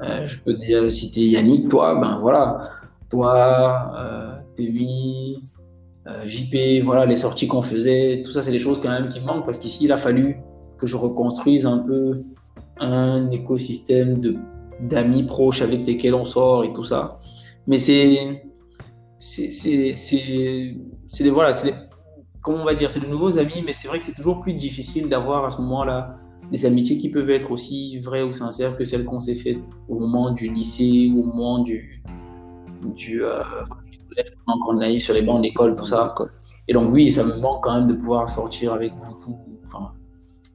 Euh, 0.03 0.27
je 0.27 0.37
peux 0.37 0.53
déjà 0.53 0.89
citer 0.89 1.21
Yannick, 1.27 1.69
toi, 1.69 1.95
ben 1.99 2.19
voilà, 2.19 2.69
toi, 3.09 3.93
euh, 3.99 4.63
euh, 6.07 6.27
JP, 6.27 6.83
voilà, 6.83 7.05
les 7.05 7.15
sorties 7.15 7.47
qu'on 7.47 7.61
faisait, 7.61 8.23
tout 8.25 8.31
ça, 8.31 8.41
c'est 8.41 8.51
des 8.51 8.59
choses 8.59 8.81
quand 8.81 8.89
même 8.89 9.09
qui 9.09 9.19
manquent 9.19 9.45
parce 9.45 9.59
qu'ici, 9.59 9.85
il 9.85 9.91
a 9.91 9.97
fallu 9.97 10.37
que 10.79 10.87
je 10.87 10.97
reconstruise 10.97 11.67
un 11.67 11.77
peu 11.77 12.23
un 12.79 13.29
écosystème 13.29 14.19
d'amis 14.79 15.23
proches 15.23 15.61
avec 15.61 15.85
lesquels 15.85 16.15
on 16.15 16.25
sort 16.25 16.63
et 16.63 16.73
tout 16.73 16.83
ça. 16.83 17.19
Mais 17.67 17.77
c'est 17.77 18.43
c'est 19.19 19.51
c'est 19.93 21.29
voilà, 21.29 21.53
c'est 21.53 21.75
comment 22.41 22.63
on 22.63 22.65
va 22.65 22.73
dire, 22.73 22.89
c'est 22.89 23.01
de 23.01 23.05
nouveaux 23.05 23.37
amis, 23.37 23.61
mais 23.63 23.73
c'est 23.73 23.87
vrai 23.87 23.99
que 23.99 24.05
c'est 24.05 24.15
toujours 24.15 24.41
plus 24.41 24.53
difficile 24.53 25.07
d'avoir 25.09 25.45
à 25.45 25.51
ce 25.51 25.61
moment-là 25.61 26.17
des 26.51 26.65
amitiés 26.65 26.97
qui 26.97 27.09
peuvent 27.09 27.29
être 27.29 27.51
aussi 27.51 27.99
vraies 27.99 28.23
ou 28.23 28.33
sincères 28.33 28.77
que 28.77 28.83
celles 28.83 29.05
qu'on 29.05 29.19
s'est 29.19 29.35
faites 29.35 29.59
au 29.87 29.99
moment 29.99 30.31
du 30.31 30.49
lycée, 30.49 31.11
au 31.15 31.23
moment 31.23 31.59
du 31.59 32.03
du 32.97 33.23
euh, 33.23 33.41
encore 34.47 34.73
naïf 34.73 35.03
sur 35.03 35.13
les 35.13 35.21
bancs 35.21 35.41
d'école, 35.41 35.75
tout 35.75 35.85
ça. 35.85 36.13
Et 36.67 36.73
donc, 36.73 36.91
oui, 36.93 37.11
ça 37.11 37.23
me 37.23 37.37
manque 37.37 37.63
quand 37.63 37.75
même 37.75 37.87
de 37.87 37.93
pouvoir 37.93 38.27
sortir 38.27 38.73
avec 38.73 38.93
vous 38.93 39.37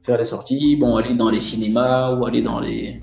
faire 0.03 0.17
des 0.17 0.23
sorties, 0.23 0.77
bon, 0.77 0.95
aller 0.95 1.15
dans 1.15 1.29
les 1.29 1.41
cinémas 1.41 2.15
ou 2.15 2.25
aller 2.25 2.41
dans 2.41 2.59
les. 2.61 3.01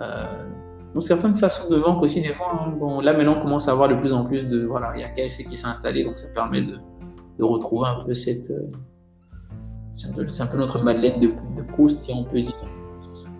Euh, 0.00 0.48
donc, 0.92 1.04
certaines 1.04 1.36
façons 1.36 1.70
de 1.70 1.76
manque 1.76 2.02
aussi, 2.02 2.20
des 2.20 2.34
fois. 2.34 2.50
Hein. 2.52 2.74
Bon, 2.78 3.00
là, 3.00 3.12
maintenant, 3.12 3.36
on 3.38 3.42
commence 3.42 3.68
à 3.68 3.72
avoir 3.72 3.88
de 3.88 3.94
plus 3.94 4.12
en 4.12 4.24
plus 4.24 4.46
de. 4.48 4.64
Voilà, 4.64 4.92
il 4.96 5.00
y 5.00 5.04
a 5.04 5.08
KFC 5.08 5.44
qui 5.44 5.56
s'est 5.56 5.68
installé, 5.68 6.04
donc 6.04 6.18
ça 6.18 6.26
permet 6.34 6.62
de, 6.62 6.78
de 7.38 7.44
retrouver 7.44 7.88
un 7.88 8.04
peu 8.04 8.14
cette. 8.14 8.50
Euh, 8.50 8.70
c'est 9.96 10.42
un, 10.42 10.46
peu 10.46 10.58
notre 10.58 10.82
Madeleine 10.82 11.20
de, 11.20 11.28
de 11.56 11.62
Proust, 11.62 12.02
si 12.02 12.12
on 12.12 12.24
peut 12.24 12.42
dire. 12.42 12.54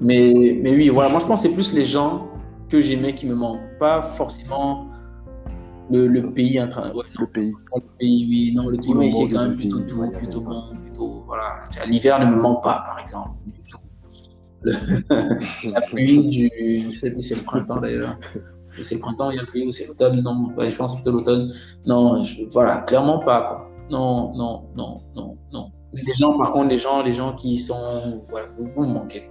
Mais, 0.01 0.59
mais 0.63 0.75
oui, 0.75 0.89
voilà, 0.89 1.11
moi 1.11 1.21
je 1.21 1.27
pense 1.27 1.43
que 1.43 1.49
c'est 1.49 1.55
plus 1.55 1.73
les 1.73 1.85
gens 1.85 2.29
que 2.71 2.81
j'aimais 2.81 3.15
qui 3.15 3.27
me 3.27 3.35
manquent. 3.35 3.61
Pas 3.79 4.03
forcément 4.03 4.89
le, 5.91 6.07
le 6.07 6.33
pays 6.33 6.61
en 6.61 6.69
train. 6.69 6.93
le 6.95 7.27
pays. 7.27 7.53
Le 7.75 7.81
pays, 7.99 8.27
oui. 8.29 8.53
Non, 8.55 8.69
le 8.69 8.79
climat 8.79 9.05
ici 9.05 9.23
est 9.23 9.29
quand 9.31 9.43
même 9.43 9.57
plutôt 9.57 9.81
doux, 9.81 10.11
plutôt 10.11 10.41
bon, 10.41 10.65
plutôt. 10.83 11.25
Voilà. 11.27 11.65
L'hiver 11.87 12.19
ne 12.21 12.27
me 12.27 12.41
manque 12.41 12.63
pas, 12.63 12.85
par 12.87 12.99
exemple, 12.99 13.31
du 13.47 13.53
tout. 13.53 13.79
Le... 14.63 14.73
la 15.71 15.81
pluie 15.83 16.27
du. 16.27 16.51
Je 16.79 16.99
sais 16.99 17.13
plus, 17.13 17.23
c'est 17.23 17.37
le 17.37 17.43
printemps 17.43 17.81
d'ailleurs. 17.81 18.19
C'est 18.83 18.97
le 18.97 19.01
printemps, 19.01 19.31
il 19.31 19.37
y 19.37 19.39
a 19.39 19.43
le 19.43 19.49
pluie 19.49 19.67
ou 19.67 19.73
c'est 19.73 19.87
l'automne 19.87 20.21
Non, 20.23 20.53
ouais, 20.57 20.71
je 20.71 20.77
pense 20.77 20.97
que 20.97 21.03
c'est 21.03 21.11
l'automne. 21.11 21.53
Non, 21.87 22.23
je... 22.23 22.45
voilà, 22.51 22.83
clairement 22.83 23.21
pas. 23.21 23.41
Quoi. 23.41 23.71
Non, 23.91 24.35
non, 24.35 24.65
non, 24.75 25.01
non, 25.15 25.37
non. 25.53 25.71
Les 26.05 26.13
gens, 26.13 26.37
par 26.37 26.53
contre, 26.53 26.69
les 26.69 26.79
gens, 26.79 27.03
les 27.03 27.15
gens 27.15 27.35
qui 27.35 27.59
sont. 27.59 28.23
Voilà, 28.29 28.49
vous, 28.57 28.67
vous 28.67 28.85
manquez. 28.85 29.31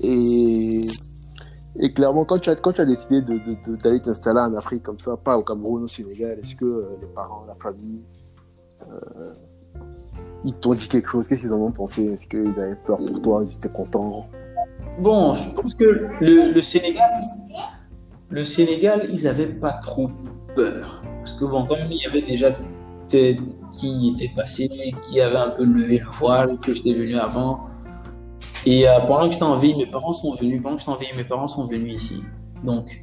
Et, 0.00 0.80
et 1.78 1.92
clairement, 1.92 2.24
quand 2.24 2.38
tu 2.38 2.50
as, 2.50 2.56
quand 2.56 2.72
tu 2.72 2.80
as 2.80 2.84
décidé 2.84 3.22
d'aller 3.22 3.40
de, 3.66 3.76
de, 3.76 3.98
t'installer 3.98 4.40
en 4.40 4.54
Afrique 4.56 4.82
comme 4.82 4.98
ça, 4.98 5.16
pas 5.16 5.38
au 5.38 5.42
Cameroun, 5.42 5.84
au 5.84 5.88
Sénégal, 5.88 6.38
est-ce 6.42 6.56
que 6.56 6.64
euh, 6.64 6.98
les 7.00 7.06
parents, 7.06 7.44
la 7.46 7.54
famille, 7.54 8.00
euh, 8.90 9.32
ils 10.44 10.54
t'ont 10.54 10.74
dit 10.74 10.88
quelque 10.88 11.08
chose? 11.08 11.28
Qu'est-ce 11.28 11.42
qu'ils 11.42 11.52
en 11.52 11.60
ont 11.60 11.70
pensé? 11.70 12.04
Est-ce 12.04 12.26
qu'ils 12.26 12.58
avaient 12.58 12.74
peur 12.74 12.98
pour 12.98 13.22
toi? 13.22 13.44
Ils 13.46 13.54
étaient 13.54 13.68
contents? 13.68 14.26
Bon, 14.98 15.34
je 15.34 15.48
pense 15.50 15.74
que 15.74 15.84
le, 15.84 16.52
le, 16.52 16.60
Sénégal, 16.60 17.10
le 18.30 18.42
Sénégal, 18.42 19.08
ils 19.10 19.22
n'avaient 19.24 19.46
pas 19.46 19.74
trop 19.74 20.10
peur. 20.56 21.02
Parce 21.18 21.34
que 21.34 21.44
bon, 21.44 21.64
comme 21.66 21.78
il 21.88 22.02
y 22.02 22.06
avait 22.06 22.22
déjà 22.22 22.50
qui 23.72 24.14
était 24.14 24.32
passé, 24.34 24.68
qui 25.04 25.20
avait 25.20 25.36
un 25.36 25.50
peu 25.50 25.64
levé 25.64 25.98
le 25.98 26.10
voile, 26.10 26.58
que 26.58 26.74
j'étais 26.74 26.92
venu 26.92 27.16
avant, 27.16 27.68
et 28.64 28.88
euh, 28.88 29.00
pendant 29.00 29.26
que 29.26 29.32
j'étais 29.32 29.44
en 29.44 29.56
vie, 29.56 29.74
mes 29.74 29.86
parents 29.86 30.12
sont 30.12 30.34
venus. 30.34 30.62
Pendant 30.62 30.76
que 30.76 30.80
j'étais 30.82 30.92
en 30.92 30.96
vie, 30.96 31.06
mes 31.16 31.24
parents 31.24 31.48
sont 31.48 31.66
venus 31.66 32.02
ici. 32.02 32.22
Donc, 32.62 33.02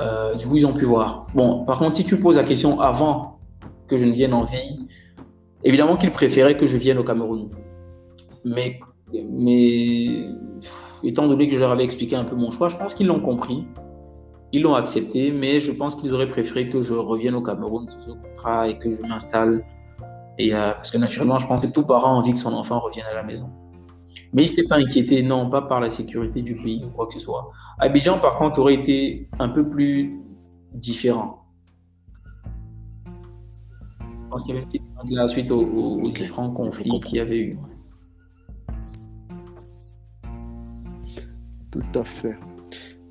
euh, 0.00 0.34
du 0.34 0.46
coup, 0.46 0.56
ils 0.56 0.66
ont 0.66 0.74
pu 0.74 0.84
voir. 0.84 1.26
Bon, 1.34 1.64
par 1.64 1.78
contre, 1.78 1.96
si 1.96 2.04
tu 2.04 2.18
poses 2.18 2.36
la 2.36 2.44
question 2.44 2.80
avant 2.80 3.38
que 3.88 3.96
je 3.96 4.04
ne 4.04 4.12
vienne 4.12 4.34
en 4.34 4.44
vie, 4.44 4.86
évidemment 5.62 5.96
qu'ils 5.96 6.12
préféraient 6.12 6.56
que 6.56 6.66
je 6.66 6.76
vienne 6.76 6.98
au 6.98 7.04
Cameroun. 7.04 7.48
Mais, 8.44 8.78
mais 9.30 10.26
étant 11.02 11.26
donné 11.26 11.48
que 11.48 11.54
je 11.54 11.60
leur 11.60 11.70
avais 11.70 11.84
expliqué 11.84 12.16
un 12.16 12.24
peu 12.24 12.36
mon 12.36 12.50
choix, 12.50 12.68
je 12.68 12.76
pense 12.76 12.92
qu'ils 12.92 13.06
l'ont 13.06 13.20
compris. 13.20 13.64
Ils 14.54 14.62
l'ont 14.62 14.76
accepté, 14.76 15.32
mais 15.32 15.58
je 15.58 15.72
pense 15.72 15.96
qu'ils 15.96 16.14
auraient 16.14 16.28
préféré 16.28 16.70
que 16.70 16.80
je 16.80 16.94
revienne 16.94 17.34
au 17.34 17.42
Cameroun 17.42 17.88
sous 17.88 17.98
ce 17.98 18.10
contrat 18.10 18.68
et 18.68 18.78
que 18.78 18.88
je 18.88 19.02
m'installe. 19.02 19.64
Et 20.38 20.54
euh, 20.54 20.74
parce 20.74 20.92
que 20.92 20.98
naturellement, 20.98 21.40
je 21.40 21.48
pense 21.48 21.60
que 21.60 21.66
tout 21.66 21.82
parent 21.82 22.14
a 22.14 22.18
envie 22.18 22.34
que 22.34 22.38
son 22.38 22.52
enfant 22.52 22.78
revienne 22.78 23.06
à 23.10 23.14
la 23.14 23.24
maison. 23.24 23.50
Mais 24.32 24.42
il 24.42 24.44
ne 24.44 24.50
s'était 24.50 24.68
pas 24.68 24.76
inquiété, 24.76 25.24
non, 25.24 25.50
pas 25.50 25.62
par 25.62 25.80
la 25.80 25.90
sécurité 25.90 26.40
du 26.40 26.54
pays 26.54 26.84
ou 26.84 26.90
quoi 26.90 27.08
que 27.08 27.14
ce 27.14 27.18
soit. 27.18 27.50
Abidjan, 27.80 28.20
par 28.20 28.36
contre, 28.36 28.60
aurait 28.60 28.74
été 28.74 29.28
un 29.40 29.48
peu 29.48 29.68
plus 29.68 30.20
différent. 30.72 31.46
Je 34.00 34.28
pense 34.30 34.44
qu'il 34.44 34.54
y 34.54 34.58
avait 34.58 34.66
une 34.66 34.70
petite 34.70 35.10
la 35.10 35.26
suite 35.26 35.50
aux, 35.50 36.00
différents 36.02 36.50
conflits 36.50 37.00
qu'il 37.00 37.16
y 37.16 37.20
avait 37.20 37.40
eu. 37.40 37.58
Tout 41.72 41.98
à 41.98 42.04
fait. 42.04 42.38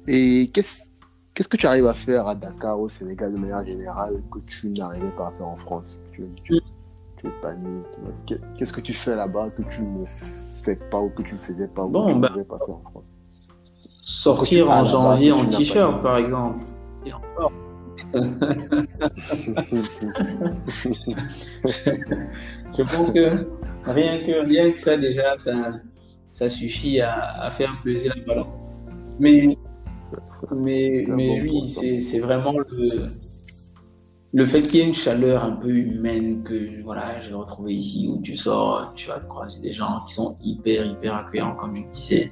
Et 0.08 0.50
qu'est-ce 0.54 0.93
Qu'est-ce 1.34 1.50
que 1.50 1.58
tu 1.58 1.66
arrives 1.66 1.88
à 1.88 1.96
faire 1.96 2.28
à 2.28 2.36
Dakar, 2.36 2.80
au 2.80 2.88
Sénégal, 2.88 3.34
de 3.34 3.38
manière 3.40 3.66
générale, 3.66 4.22
que 4.32 4.38
tu 4.46 4.68
n'arrivais 4.70 5.10
pas 5.18 5.30
à 5.30 5.32
faire 5.32 5.48
en 5.48 5.58
France? 5.58 6.00
Tu, 6.12 6.28
tu, 6.44 6.62
tu 7.18 7.28
es 7.28 7.32
panique. 7.42 8.36
Qu'est-ce 8.56 8.72
que 8.72 8.82
tu 8.82 8.94
fais 8.94 9.16
là-bas 9.16 9.50
que 9.50 9.64
tu 9.64 9.82
ne 9.82 10.06
fais 10.64 10.76
pas 10.76 11.00
ou 11.00 11.10
que 11.10 11.24
tu 11.24 11.34
ne 11.34 11.40
faisais 11.40 11.68
pas 11.68 11.86
ou 11.86 11.92
que 11.92 12.10
tu 12.10 12.16
ne 12.16 12.22
bah, 12.22 12.28
pas 12.28 12.60
faire 12.60 12.76
en 12.76 12.82
France? 12.92 13.04
Sortir 13.82 14.70
en 14.70 14.86
janvier 14.86 15.32
en 15.32 15.48
t-shirt, 15.48 16.04
par 16.04 16.18
exemple. 16.18 16.60
Et 17.04 17.14
encore. 17.14 17.52
je 18.14 18.22
pense 22.84 23.12
que 23.12 23.48
rien 23.86 24.20
que, 24.20 24.46
rien 24.46 24.72
que 24.72 24.80
ça, 24.80 24.98
déjà, 24.98 25.36
ça, 25.36 25.80
ça 26.32 26.48
suffit 26.48 27.02
à, 27.02 27.16
à 27.42 27.50
faire 27.50 27.76
peser 27.84 28.10
la 28.10 28.24
balance. 28.24 28.62
Mais 29.20 29.58
mais, 30.52 31.06
mais 31.10 31.42
oui, 31.42 31.70
c'est 31.70 32.20
vraiment 32.20 32.52
le, 32.52 33.10
le 34.34 34.46
fait 34.46 34.62
qu'il 34.62 34.80
y 34.80 34.84
ait 34.84 34.88
une 34.88 34.94
chaleur 34.94 35.44
un 35.44 35.58
peu 35.58 35.70
humaine 35.70 36.44
que 36.44 36.82
voilà, 36.84 37.20
j'ai 37.22 37.34
retrouvé 37.34 37.76
ici 37.76 38.10
où 38.12 38.22
tu 38.22 38.36
sors, 38.36 38.94
tu 38.96 39.08
vas 39.08 39.20
te 39.20 39.28
croiser 39.28 39.60
des 39.62 39.74
gens 39.74 40.02
qui 40.08 40.16
sont 40.16 40.38
hyper, 40.42 40.86
hyper 40.86 41.14
accueillants, 41.14 41.56
comme 41.56 41.76
je 41.76 41.84
disais. 41.92 42.32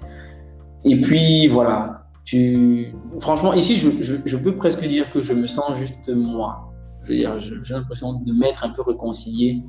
Et 0.83 0.99
puis 0.99 1.47
voilà, 1.47 2.05
tu... 2.25 2.93
franchement, 3.19 3.53
ici, 3.53 3.75
je, 3.75 3.89
je, 4.01 4.15
je 4.25 4.37
peux 4.37 4.55
presque 4.55 4.83
dire 4.87 5.11
que 5.11 5.21
je 5.21 5.33
me 5.33 5.47
sens 5.47 5.77
juste 5.77 6.09
moi. 6.09 6.73
Je 7.03 7.09
veux 7.09 7.15
dire, 7.15 7.37
j'ai 7.37 7.73
l'impression 7.73 8.13
de 8.13 8.33
m'être 8.33 8.63
un 8.63 8.69
peu 8.69 8.81
réconcilié 8.81 9.61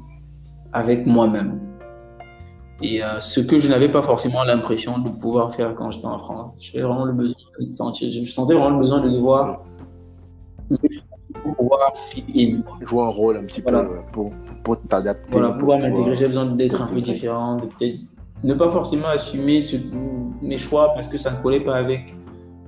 avec 0.72 1.06
moi-même. 1.06 1.60
Et 2.82 3.02
euh, 3.02 3.20
ce 3.20 3.40
que 3.40 3.58
je 3.58 3.68
n'avais 3.68 3.88
pas 3.88 4.02
forcément 4.02 4.42
l'impression 4.42 4.98
de 4.98 5.08
pouvoir 5.08 5.54
faire 5.54 5.74
quand 5.74 5.90
j'étais 5.92 6.06
en 6.06 6.18
France. 6.18 6.58
J'avais 6.60 6.84
vraiment 6.84 7.04
le 7.04 7.12
besoin 7.12 7.36
de 7.60 7.70
sentir, 7.70 8.10
je 8.10 8.30
sentais 8.30 8.54
vraiment 8.54 8.70
le 8.70 8.78
besoin 8.78 9.00
de 9.00 9.10
devoir 9.10 9.62
pouvoir 11.56 11.92
Jouer 12.80 13.02
un 13.02 13.08
rôle 13.08 13.36
un 13.36 13.44
petit 13.44 13.62
peu 13.62 13.72
pour, 14.12 14.32
pour 14.62 14.80
t'adapter. 14.82 15.28
Voilà, 15.30 15.52
pouvoir 15.52 15.78
m'intégrer. 15.78 16.16
J'ai 16.16 16.28
besoin 16.28 16.46
d'être 16.46 16.80
un 16.80 16.86
peu 16.86 17.00
différent, 17.00 17.56
de 17.56 17.66
peut-être 17.66 17.98
ne 18.42 18.54
pas 18.54 18.70
forcément 18.70 19.08
assumer 19.08 19.60
ce, 19.60 19.76
mes 20.40 20.58
choix 20.58 20.92
parce 20.94 21.08
que 21.08 21.16
ça 21.16 21.32
ne 21.32 21.42
collait 21.42 21.60
pas 21.60 21.76
avec 21.76 22.14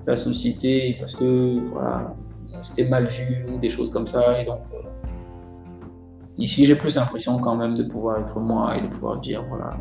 la 0.06 0.16
société, 0.16 0.96
parce 1.00 1.14
que 1.14 1.60
voilà, 1.70 2.14
c'était 2.62 2.88
mal 2.88 3.06
vu 3.06 3.46
ou 3.52 3.58
des 3.58 3.70
choses 3.70 3.90
comme 3.90 4.06
ça. 4.06 4.40
Et 4.40 4.44
donc, 4.44 4.60
euh, 4.74 4.78
ici, 6.36 6.66
j'ai 6.66 6.76
plus 6.76 6.96
l'impression 6.96 7.38
quand 7.38 7.56
même 7.56 7.74
de 7.74 7.84
pouvoir 7.84 8.20
être 8.20 8.38
moi 8.38 8.76
et 8.76 8.82
de 8.82 8.88
pouvoir 8.88 9.18
dire 9.18 9.44
voilà, 9.48 9.76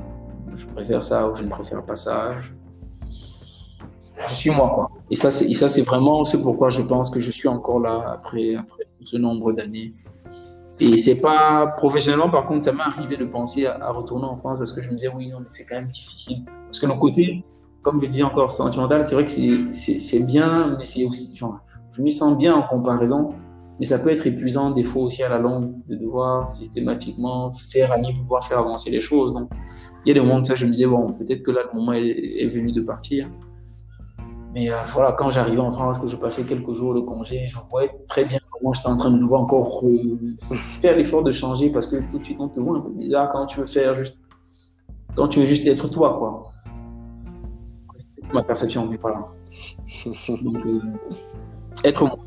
je 0.56 0.66
préfère 0.68 1.04
ça 1.04 1.30
ou 1.30 1.36
je 1.36 1.44
ne 1.44 1.50
préfère 1.50 1.84
pas 1.84 1.96
ça. 1.96 2.36
Je, 4.28 4.34
suis 4.34 4.50
moi, 4.50 4.72
quoi. 4.74 4.92
Et 5.10 5.16
ça, 5.16 5.32
c'est, 5.32 5.52
ça, 5.54 5.68
c'est 5.68 5.82
vraiment 5.82 6.24
c'est 6.24 6.42
pourquoi 6.42 6.70
je 6.70 6.82
pense 6.82 7.10
que 7.10 7.20
je 7.20 7.32
suis 7.32 7.50
encore 7.50 7.80
là 7.80 8.14
après, 8.14 8.56
après 8.56 8.84
tout 8.98 9.06
ce 9.06 9.18
nombre 9.18 9.52
d'années. 9.52 9.90
Et 10.80 10.98
c'est 10.98 11.16
pas 11.16 11.68
professionnellement, 11.78 12.30
par 12.30 12.48
contre, 12.48 12.64
ça 12.64 12.72
m'est 12.72 12.82
arrivé 12.82 13.16
de 13.16 13.26
penser 13.26 13.68
à, 13.68 13.92
retourner 13.92 14.26
en 14.26 14.36
France 14.36 14.58
parce 14.58 14.74
que 14.74 14.82
je 14.82 14.90
me 14.90 14.96
disais, 14.96 15.10
oui, 15.16 15.30
non, 15.30 15.40
mais 15.40 15.46
c'est 15.50 15.66
quand 15.66 15.76
même 15.76 15.90
difficile. 15.90 16.46
Parce 16.66 16.80
que 16.80 16.88
le 16.88 16.96
côté, 16.96 17.44
comme 17.84 18.02
je 18.02 18.08
dis 18.08 18.24
encore, 18.24 18.50
sentimental, 18.50 19.06
c'est 19.06 19.14
vrai 19.14 19.26
que 19.26 19.30
c'est, 19.30 20.00
c'est, 20.00 20.20
bien, 20.26 20.76
mais 20.78 20.86
c'est 20.86 21.06
aussi, 21.06 21.36
genre, 21.36 21.60
je 21.92 22.02
m'y 22.02 22.12
sens 22.12 22.36
bien 22.38 22.56
en 22.56 22.64
comparaison, 22.64 23.36
mais 23.80 23.86
ça 23.86 24.00
peut 24.00 24.10
être 24.10 24.26
épuisant 24.26 24.72
des 24.72 24.84
fois 24.84 25.04
aussi 25.04 25.22
à 25.22 25.30
la 25.30 25.38
longue 25.38 25.74
de 25.88 25.96
devoir 25.96 26.50
systématiquement 26.50 27.52
faire 27.54 27.92
aller 27.92 28.14
pouvoir 28.14 28.44
faire 28.44 28.60
avancer 28.60 28.90
les 28.90 29.02
choses. 29.02 29.34
Donc, 29.34 29.50
il 30.06 30.10
y 30.10 30.12
a 30.12 30.14
des 30.16 30.20
moments 30.20 30.42
où 30.42 30.46
ça, 30.46 30.56
je 30.56 30.66
me 30.66 30.72
disais, 30.72 30.86
bon, 30.86 31.14
peut-être 31.14 31.44
que 31.44 31.52
là, 31.52 31.62
le 31.72 31.78
moment 31.78 31.94
est, 31.94 32.46
venu 32.48 32.72
de 32.72 32.82
partir. 32.82 33.30
Mais 34.54 34.70
euh, 34.70 34.84
voilà, 34.88 35.14
quand 35.14 35.30
j'arrivais 35.30 35.62
en 35.62 35.72
France, 35.72 35.98
que 35.98 36.08
je 36.08 36.16
passais 36.16 36.44
quelques 36.44 36.74
jours 36.74 36.94
de 36.94 37.00
congé, 37.00 37.48
je 37.48 37.58
voyais 37.72 37.90
très 38.08 38.26
bien 38.26 38.40
comment 38.52 38.74
j'étais 38.74 38.90
en 38.90 38.98
train 38.98 39.12
de 39.12 39.18
devoir 39.18 39.42
encore 39.42 39.84
faire 40.52 40.96
l'effort 40.96 41.24
de 41.24 41.32
changer 41.32 41.72
parce 41.72 41.88
que 41.88 41.96
tout 42.12 42.20
de 42.20 42.24
suite, 42.24 42.40
on 42.40 42.50
te 42.50 42.60
voit 42.60 42.78
un 42.78 42.82
peu 42.82 42.92
bizarre 42.92 43.30
quand 43.32 43.48
tu 43.48 43.62
veux 43.62 43.66
faire 43.66 43.96
juste, 43.96 44.20
quand 45.16 45.28
tu 45.28 45.40
veux 45.40 45.46
juste 45.46 45.66
être 45.66 45.88
toi, 45.88 46.18
quoi. 46.20 46.44
C'est 48.22 48.34
ma 48.34 48.44
perception, 48.44 48.88
mais 48.88 48.98
voilà. 48.98 49.26
Donc, 50.44 50.66
euh, 50.66 50.82
être 51.84 52.06
moi. 52.06 52.20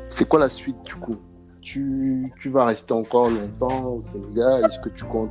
C'est 0.00 0.26
quoi 0.28 0.40
la 0.40 0.48
suite 0.48 0.82
du 0.84 0.94
coup? 0.96 1.16
Tu, 1.60 2.32
tu 2.40 2.48
vas 2.48 2.64
rester 2.64 2.92
encore 2.92 3.30
longtemps 3.30 3.84
au 3.84 4.02
Sénégal? 4.04 4.64
Est-ce 4.64 4.80
que 4.80 4.88
tu 4.88 5.04
comptes 5.04 5.30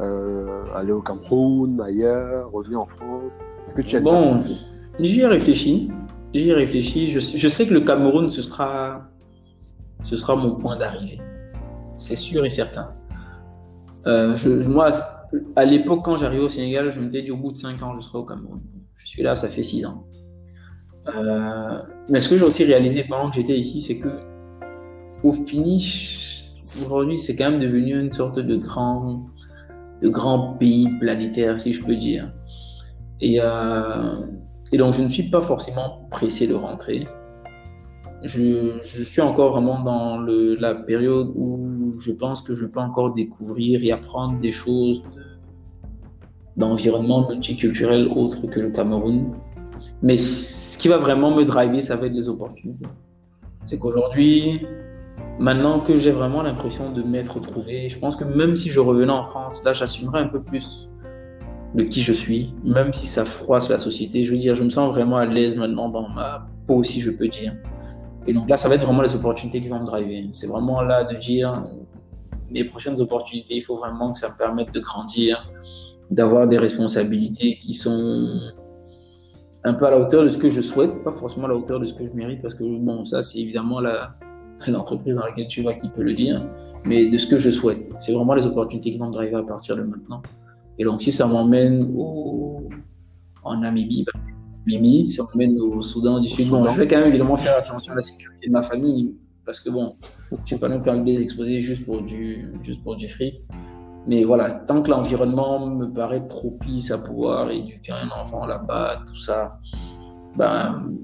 euh, 0.00 0.64
aller 0.74 0.92
au 0.92 1.02
Cameroun, 1.02 1.80
ailleurs, 1.80 2.50
revenir 2.52 2.80
en 2.80 2.86
France 2.86 3.40
Est-ce 3.64 3.74
que 3.74 3.82
tu 3.82 3.96
as 3.96 4.00
Bon, 4.00 4.36
j'y 5.00 5.20
ai 5.20 5.26
réfléchi. 5.26 5.90
J'y 6.34 6.50
ai 6.50 6.54
réfléchi. 6.54 7.10
Je, 7.10 7.18
je, 7.18 7.48
sais 7.48 7.66
que 7.66 7.74
le 7.74 7.80
Cameroun, 7.80 8.30
ce 8.30 8.42
sera, 8.42 9.08
ce 10.00 10.16
sera 10.16 10.36
mon 10.36 10.54
point 10.54 10.76
d'arrivée. 10.76 11.20
C'est 11.96 12.16
sûr 12.16 12.44
et 12.44 12.50
certain. 12.50 12.92
Euh, 14.06 14.36
je, 14.36 14.68
moi, 14.68 14.90
à 15.56 15.64
l'époque, 15.64 16.04
quand 16.04 16.16
j'arrivais 16.16 16.44
au 16.44 16.48
Sénégal, 16.48 16.90
je 16.92 17.00
me 17.00 17.08
disais, 17.08 17.30
au 17.30 17.36
bout 17.36 17.52
de 17.52 17.56
5 17.56 17.82
ans, 17.82 17.94
je 17.96 18.00
serai 18.00 18.18
au 18.18 18.24
Cameroun. 18.24 18.60
Je 18.98 19.06
suis 19.08 19.22
là, 19.22 19.34
ça 19.34 19.48
fait 19.48 19.62
6 19.62 19.86
ans. 19.86 20.04
Euh, 21.14 21.82
mais 22.08 22.20
ce 22.20 22.28
que 22.28 22.36
j'ai 22.36 22.44
aussi 22.44 22.64
réalisé 22.64 23.02
pendant 23.08 23.30
que 23.30 23.36
j'étais 23.36 23.58
ici, 23.58 23.80
c'est 23.80 23.98
que 23.98 24.20
au 25.24 25.32
finish, 25.32 26.74
aujourd'hui, 26.84 27.18
c'est 27.18 27.34
quand 27.34 27.50
même 27.50 27.60
devenu 27.60 27.98
une 27.98 28.12
sorte 28.12 28.38
de 28.38 28.56
grand 28.56 29.26
de 30.02 30.08
grands 30.08 30.54
pays 30.54 30.88
planétaires, 31.00 31.58
si 31.58 31.72
je 31.72 31.84
peux 31.84 31.96
dire. 31.96 32.32
Et, 33.20 33.38
euh, 33.40 34.14
et 34.72 34.78
donc, 34.78 34.94
je 34.94 35.02
ne 35.02 35.08
suis 35.08 35.24
pas 35.24 35.40
forcément 35.40 36.06
pressé 36.10 36.46
de 36.46 36.54
rentrer. 36.54 37.06
Je, 38.22 38.78
je 38.80 39.02
suis 39.04 39.20
encore 39.20 39.52
vraiment 39.52 39.80
dans 39.80 40.18
le, 40.18 40.56
la 40.56 40.74
période 40.74 41.32
où 41.36 41.94
je 42.00 42.12
pense 42.12 42.40
que 42.40 42.54
je 42.54 42.66
peux 42.66 42.80
encore 42.80 43.14
découvrir 43.14 43.82
et 43.82 43.92
apprendre 43.92 44.40
des 44.40 44.52
choses 44.52 45.02
d'environnement 46.56 47.28
multiculturel 47.28 48.08
autre 48.08 48.46
que 48.48 48.60
le 48.60 48.70
Cameroun. 48.70 49.32
Mais 50.02 50.16
ce 50.16 50.76
qui 50.78 50.88
va 50.88 50.98
vraiment 50.98 51.34
me 51.34 51.44
driver, 51.44 51.80
ça 51.80 51.96
va 51.96 52.06
être 52.06 52.12
les 52.12 52.28
opportunités. 52.28 52.86
C'est 53.64 53.78
qu'aujourd'hui, 53.78 54.66
maintenant 55.38 55.80
que 55.80 55.96
j'ai 55.96 56.10
vraiment 56.10 56.42
l'impression 56.42 56.92
de 56.92 57.02
m'être 57.02 57.40
trouvé, 57.40 57.88
je 57.88 57.98
pense 57.98 58.16
que 58.16 58.24
même 58.24 58.56
si 58.56 58.70
je 58.70 58.80
revenais 58.80 59.12
en 59.12 59.22
France, 59.22 59.62
là, 59.64 59.72
j'assumerais 59.72 60.20
un 60.20 60.28
peu 60.28 60.42
plus 60.42 60.90
de 61.74 61.84
qui 61.84 62.00
je 62.00 62.12
suis, 62.12 62.54
même 62.64 62.92
si 62.92 63.06
ça 63.06 63.24
froisse 63.24 63.68
la 63.68 63.78
société. 63.78 64.22
Je 64.22 64.32
veux 64.32 64.38
dire, 64.38 64.54
je 64.54 64.64
me 64.64 64.70
sens 64.70 64.90
vraiment 64.90 65.18
à 65.18 65.26
l'aise 65.26 65.56
maintenant 65.56 65.88
dans 65.88 66.08
ma 66.08 66.46
peau, 66.66 66.82
si 66.82 67.00
je 67.00 67.10
peux 67.10 67.28
dire. 67.28 67.54
Et 68.26 68.32
donc 68.32 68.48
là, 68.48 68.56
ça 68.56 68.68
va 68.68 68.74
être 68.74 68.84
vraiment 68.84 69.02
les 69.02 69.14
opportunités 69.14 69.60
qui 69.60 69.68
vont 69.68 69.80
me 69.80 69.86
driver. 69.86 70.28
C'est 70.32 70.46
vraiment 70.46 70.82
là 70.82 71.04
de 71.04 71.16
dire, 71.16 71.62
mes 72.50 72.64
prochaines 72.64 73.00
opportunités, 73.00 73.56
il 73.56 73.62
faut 73.62 73.76
vraiment 73.76 74.12
que 74.12 74.18
ça 74.18 74.30
me 74.30 74.36
permette 74.36 74.72
de 74.72 74.80
grandir, 74.80 75.50
d'avoir 76.10 76.48
des 76.48 76.58
responsabilités 76.58 77.58
qui 77.60 77.74
sont 77.74 78.40
un 79.64 79.74
peu 79.74 79.86
à 79.86 79.90
la 79.90 79.98
hauteur 79.98 80.24
de 80.24 80.28
ce 80.28 80.38
que 80.38 80.48
je 80.48 80.60
souhaite, 80.60 81.04
pas 81.04 81.12
forcément 81.12 81.46
à 81.46 81.48
la 81.48 81.54
hauteur 81.54 81.80
de 81.80 81.86
ce 81.86 81.92
que 81.92 82.06
je 82.06 82.12
mérite, 82.12 82.40
parce 82.40 82.54
que 82.54 82.64
bon, 82.64 83.04
ça 83.04 83.22
c'est 83.22 83.38
évidemment 83.38 83.80
l'entreprise 84.66 85.16
dans 85.16 85.24
laquelle 85.24 85.48
tu 85.48 85.62
vas 85.62 85.74
qui 85.74 85.88
peut 85.88 86.02
le 86.02 86.14
dire, 86.14 86.42
mais 86.84 87.08
de 87.08 87.18
ce 87.18 87.26
que 87.26 87.38
je 87.38 87.50
souhaite. 87.50 87.78
C'est 87.98 88.12
vraiment 88.12 88.34
les 88.34 88.46
opportunités 88.46 88.90
qui 88.90 88.98
vont 88.98 89.08
me 89.08 89.12
driver 89.12 89.38
à 89.38 89.46
partir 89.46 89.76
de 89.76 89.82
maintenant. 89.82 90.22
Et 90.78 90.84
donc 90.84 91.02
si 91.02 91.12
ça 91.12 91.26
m'emmène 91.26 91.92
au... 91.96 92.68
en 93.44 93.58
Namibie, 93.58 94.04
bah, 94.04 94.18
Mimi, 94.66 95.10
ça 95.10 95.24
m'emmène 95.24 95.58
au 95.60 95.80
Soudan 95.80 96.20
du 96.20 96.28
Sud. 96.28 96.46
je 96.46 96.78
vais 96.78 96.86
quand 96.86 96.98
même 96.98 97.08
évidemment 97.08 97.36
faire 97.36 97.56
attention 97.58 97.92
à 97.92 97.96
la 97.96 98.02
sécurité 98.02 98.48
de 98.48 98.52
ma 98.52 98.62
famille, 98.62 99.14
parce 99.46 99.60
que 99.60 99.70
bon, 99.70 99.92
je 100.44 100.54
n'ai 100.54 100.60
pas 100.60 100.68
non 100.68 100.80
plus 100.80 100.90
envie 100.90 101.12
de 101.12 101.18
les 101.18 101.22
exposer 101.22 101.60
juste 101.60 101.86
pour 101.86 102.02
du, 102.02 102.46
juste 102.64 102.82
pour 102.82 102.96
du 102.96 103.08
fric. 103.08 103.42
Mais 104.06 104.24
voilà, 104.24 104.50
tant 104.50 104.82
que 104.82 104.90
l'environnement 104.90 105.66
me 105.66 105.86
paraît 105.86 106.26
propice 106.26 106.90
à 106.90 106.98
pouvoir 106.98 107.50
éduquer 107.50 107.92
un 107.92 108.08
enfant 108.10 108.46
là-bas, 108.46 109.02
tout 109.06 109.16
ça, 109.16 109.58
ben, 110.36 110.94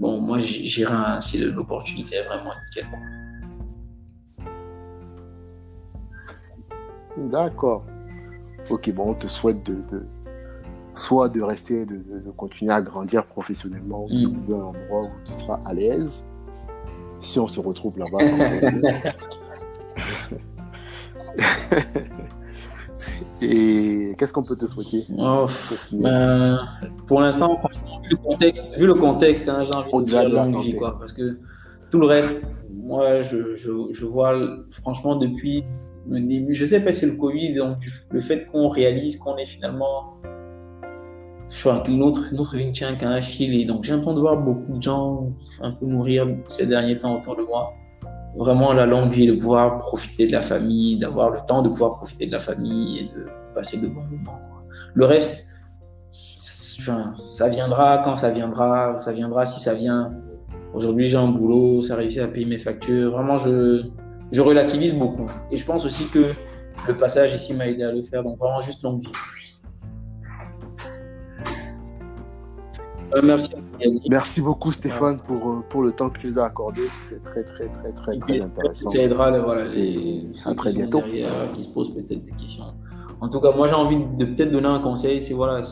bon, 0.00 0.20
moi 0.20 0.40
j'irai 0.40 1.20
si 1.20 1.38
l'opportunité 1.38 2.16
est 2.16 2.24
vraiment 2.24 2.50
nickel. 2.66 2.86
D'accord. 7.16 7.84
Ok, 8.70 8.92
bon, 8.94 9.10
on 9.10 9.14
te 9.14 9.28
souhaite 9.28 9.62
de, 9.64 10.06
soit 10.94 11.28
de 11.28 11.42
rester, 11.42 11.84
de, 11.86 12.02
continuer 12.36 12.72
à 12.72 12.80
grandir 12.80 13.24
professionnellement, 13.26 14.04
ou 14.04 14.08
de 14.08 14.28
mm. 14.28 14.32
trouver 14.32 14.54
un 14.54 14.64
endroit 14.64 15.02
où 15.02 15.10
tu 15.24 15.32
seras 15.32 15.60
à 15.64 15.74
l'aise. 15.74 16.24
Si 17.20 17.38
on 17.38 17.46
se 17.46 17.60
retrouve 17.60 17.98
là-bas, 17.98 18.18
Et 23.42 24.14
qu'est-ce 24.18 24.32
qu'on 24.32 24.42
peut 24.42 24.56
te 24.56 24.66
souhaiter? 24.66 25.04
Oh, 25.18 25.46
ben, 25.92 26.66
Pour 27.06 27.20
l'instant, 27.20 27.54
vu 27.54 27.99
le 28.10 28.16
contexte, 28.16 28.78
vu 28.78 28.86
le 28.86 28.94
contexte 28.94 29.48
hein, 29.48 29.62
j'ai 29.64 29.74
envie 29.74 30.04
de 30.04 30.10
dire 30.10 30.28
longue 30.28 30.60
vie, 30.62 30.76
quoi, 30.76 30.98
parce 30.98 31.12
que 31.12 31.38
tout 31.90 32.00
le 32.00 32.06
reste, 32.06 32.42
moi, 32.70 33.22
je, 33.22 33.54
je, 33.54 33.70
je, 33.92 34.06
vois, 34.06 34.34
franchement, 34.70 35.16
depuis 35.16 35.64
le 36.08 36.20
début, 36.20 36.54
je 36.54 36.66
sais 36.66 36.80
pas 36.80 36.92
si 36.92 37.00
c'est 37.00 37.06
le 37.06 37.16
Covid, 37.16 37.54
donc 37.54 37.76
le 38.10 38.20
fait 38.20 38.46
qu'on 38.46 38.68
réalise 38.68 39.16
qu'on 39.16 39.36
est 39.36 39.46
finalement 39.46 40.16
sur 41.48 41.72
notre, 41.88 42.32
notre 42.32 42.56
vie 42.56 42.70
tient 42.70 42.94
qu'à 42.94 43.08
un 43.08 43.20
fil, 43.20 43.54
et 43.54 43.64
donc 43.64 43.84
j'ai 43.84 43.96
de 43.96 44.20
voir 44.20 44.36
beaucoup 44.40 44.76
de 44.76 44.82
gens 44.82 45.32
un 45.60 45.72
peu 45.72 45.86
mourir 45.86 46.26
ces 46.44 46.66
derniers 46.66 46.98
temps 46.98 47.18
autour 47.18 47.36
de 47.36 47.42
moi 47.42 47.74
vraiment 48.36 48.72
la 48.72 48.86
longue 48.86 49.10
vie, 49.10 49.26
de 49.26 49.34
pouvoir 49.34 49.80
profiter 49.80 50.26
de 50.26 50.32
la 50.32 50.42
famille, 50.42 50.98
d'avoir 50.98 51.30
le 51.30 51.40
temps 51.46 51.62
de 51.62 51.68
pouvoir 51.68 51.96
profiter 51.96 52.26
de 52.26 52.32
la 52.32 52.40
famille 52.40 52.98
et 52.98 53.04
de 53.04 53.26
passer 53.54 53.78
de 53.78 53.88
bons 53.88 54.04
moments. 54.04 54.40
Le 54.94 55.04
reste, 55.04 55.46
ça 57.16 57.48
viendra 57.48 58.02
quand 58.04 58.16
ça 58.16 58.30
viendra, 58.30 58.98
ça 58.98 59.12
viendra 59.12 59.46
si 59.46 59.60
ça 59.60 59.74
vient. 59.74 60.12
Aujourd'hui, 60.72 61.08
j'ai 61.08 61.16
un 61.16 61.28
boulot, 61.28 61.82
ça 61.82 61.96
réussit 61.96 62.20
à 62.20 62.28
payer 62.28 62.46
mes 62.46 62.58
factures. 62.58 63.10
Vraiment, 63.10 63.38
je, 63.38 63.82
je 64.30 64.40
relativise 64.40 64.94
beaucoup. 64.94 65.26
Et 65.50 65.56
je 65.56 65.64
pense 65.64 65.84
aussi 65.84 66.06
que 66.08 66.32
le 66.86 66.96
passage 66.96 67.34
ici 67.34 67.54
m'a 67.54 67.66
aidé 67.66 67.82
à 67.82 67.92
le 67.92 68.02
faire. 68.02 68.22
Donc, 68.22 68.38
vraiment, 68.38 68.60
juste 68.60 68.82
longue 68.82 69.00
vie. 69.00 69.12
Euh, 73.16 73.20
merci. 73.24 73.50
Merci 74.10 74.40
beaucoup 74.40 74.70
Stéphane 74.72 75.20
pour, 75.20 75.50
euh, 75.50 75.64
pour 75.68 75.82
le 75.82 75.92
temps 75.92 76.10
que 76.10 76.18
tu 76.18 76.30
nous 76.30 76.38
as 76.38 76.44
accordé. 76.44 76.82
C'était 77.08 77.22
très 77.22 77.42
très 77.42 77.68
très 77.68 77.92
très 77.92 78.18
très 78.18 78.40
intéressant. 78.40 78.90
Ça 78.90 78.98
aidera 78.98 79.38
voilà, 79.38 79.64
les, 79.68 80.26
à 80.44 80.54
très 80.54 80.72
bientôt. 80.72 81.02
qui 81.54 81.62
se 81.62 81.68
posent 81.70 81.94
peut-être 81.94 82.22
des 82.22 82.32
questions. 82.32 82.64
En 83.20 83.28
tout 83.28 83.40
cas, 83.40 83.52
moi 83.52 83.66
j'ai 83.66 83.74
envie 83.74 83.96
de 83.96 84.24
peut-être 84.24 84.52
donner 84.52 84.68
un 84.68 84.80
conseil, 84.80 85.20
c'est 85.20 85.34
voilà, 85.34 85.62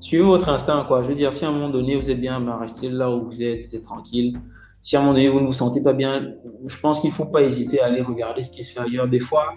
suivez 0.00 0.22
votre 0.22 0.48
instinct 0.48 0.84
quoi. 0.86 1.02
Je 1.02 1.08
veux 1.08 1.14
dire, 1.14 1.32
si 1.32 1.44
à 1.44 1.48
un 1.48 1.52
moment 1.52 1.70
donné 1.70 1.96
vous 1.96 2.10
êtes 2.10 2.20
bien, 2.20 2.40
ben, 2.40 2.56
restez 2.58 2.88
là 2.88 3.10
où 3.10 3.24
vous 3.24 3.42
êtes, 3.42 3.64
vous 3.64 3.76
êtes 3.76 3.82
tranquille. 3.82 4.40
Si 4.80 4.96
à 4.96 5.00
un 5.00 5.02
moment 5.02 5.14
donné 5.14 5.28
vous 5.28 5.40
ne 5.40 5.46
vous 5.46 5.52
sentez 5.52 5.80
pas 5.80 5.92
bien, 5.92 6.32
je 6.66 6.78
pense 6.78 7.00
qu'il 7.00 7.10
ne 7.10 7.14
faut 7.14 7.26
pas 7.26 7.42
hésiter 7.42 7.80
à 7.80 7.86
aller 7.86 8.02
regarder 8.02 8.42
ce 8.42 8.50
qui 8.50 8.62
se 8.62 8.72
fait 8.72 8.80
ailleurs. 8.80 9.08
Des 9.08 9.20
fois, 9.20 9.54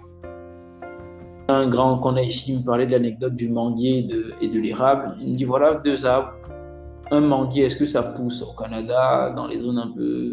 un 1.48 1.68
grand 1.68 2.00
qu'on 2.00 2.16
a 2.16 2.22
ici 2.22 2.58
me 2.58 2.64
parlait 2.64 2.86
de 2.86 2.92
l'anecdote 2.92 3.36
du 3.36 3.50
manguier 3.50 4.08
et 4.42 4.48
de, 4.48 4.60
l'érable. 4.60 5.16
Il 5.20 5.34
me 5.34 5.38
dit 5.38 5.46
voilà 5.46 5.76
deux 5.76 6.06
arbres 6.06 6.34
un 7.12 7.22
manguier, 7.22 7.66
est-ce 7.66 7.76
que 7.76 7.86
ça 7.86 8.04
pousse 8.04 8.42
au 8.44 8.54
Canada, 8.54 9.34
dans 9.36 9.48
les 9.48 9.58
zones 9.58 9.80
un 9.80 9.92
peu 9.96 10.32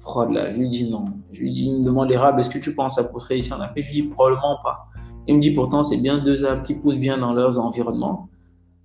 froides 0.00 0.30
là? 0.30 0.52
Je 0.52 0.58
lui 0.58 0.68
dis 0.68 0.90
non. 0.90 1.04
Je 1.32 1.40
lui 1.40 1.52
dis, 1.52 1.66
il 1.66 1.80
me 1.80 1.84
demande 1.84 2.08
l'érable, 2.08 2.40
est-ce 2.40 2.50
que 2.50 2.58
tu 2.58 2.74
penses 2.74 2.96
que 2.96 3.02
ça 3.02 3.08
pousserait 3.08 3.38
ici 3.38 3.52
en 3.52 3.60
Afrique? 3.60 3.84
Je 3.84 3.92
lui 3.92 4.02
dis 4.02 4.08
probablement 4.08 4.58
pas. 4.62 4.86
Il 5.26 5.36
me 5.36 5.40
dit 5.40 5.50
pourtant, 5.50 5.82
c'est 5.82 5.96
bien 5.96 6.22
deux 6.22 6.44
arbres 6.44 6.62
qui 6.62 6.74
poussent 6.74 6.96
bien 6.96 7.18
dans 7.18 7.32
leurs 7.32 7.58
environnements. 7.58 8.28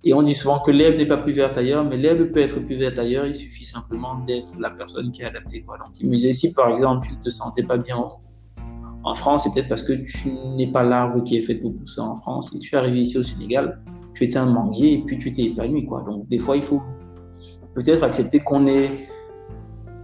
Et 0.02 0.14
on 0.14 0.22
dit 0.22 0.34
souvent 0.34 0.60
que 0.60 0.70
l'herbe 0.70 0.96
n'est 0.96 1.06
pas 1.06 1.18
plus 1.18 1.32
verte 1.32 1.58
ailleurs, 1.58 1.84
mais 1.84 1.98
l'herbe 1.98 2.32
peut 2.32 2.40
être 2.40 2.58
plus 2.60 2.76
verte 2.76 2.98
ailleurs, 2.98 3.26
il 3.26 3.34
suffit 3.34 3.64
simplement 3.64 4.14
d'être 4.26 4.48
la 4.58 4.70
personne 4.70 5.12
qui 5.12 5.22
est 5.22 5.26
adaptée. 5.26 5.62
Quoi. 5.62 5.76
Donc 5.76 6.00
il 6.00 6.08
me 6.08 6.14
disait, 6.14 6.32
si 6.32 6.54
par 6.54 6.70
exemple 6.70 7.06
tu 7.06 7.14
ne 7.14 7.20
te 7.20 7.28
sentais 7.28 7.62
pas 7.62 7.76
bien 7.76 8.02
en 9.02 9.14
France, 9.14 9.44
c'est 9.44 9.52
peut-être 9.52 9.68
parce 9.68 9.82
que 9.82 9.92
tu 9.92 10.30
n'es 10.56 10.70
pas 10.70 10.82
l'arbre 10.82 11.22
qui 11.22 11.36
est 11.36 11.42
fait 11.42 11.54
pour 11.54 11.74
pousser 11.76 12.00
en 12.00 12.16
France. 12.16 12.54
Et 12.54 12.58
tu 12.58 12.74
es 12.74 12.78
arrivé 12.78 13.00
ici 13.00 13.18
au 13.18 13.22
Sénégal, 13.22 13.82
tu 14.14 14.24
étais 14.24 14.38
un 14.38 14.46
manguier 14.46 14.94
et 14.94 15.02
puis 15.04 15.18
tu 15.18 15.32
t'es 15.32 15.44
épanoui. 15.44 15.84
Quoi. 15.84 16.02
Donc 16.02 16.28
des 16.28 16.38
fois, 16.38 16.56
il 16.56 16.62
faut 16.62 16.82
peut-être 17.74 18.02
accepter 18.02 18.40
qu'on 18.40 18.60
n'est 18.60 19.06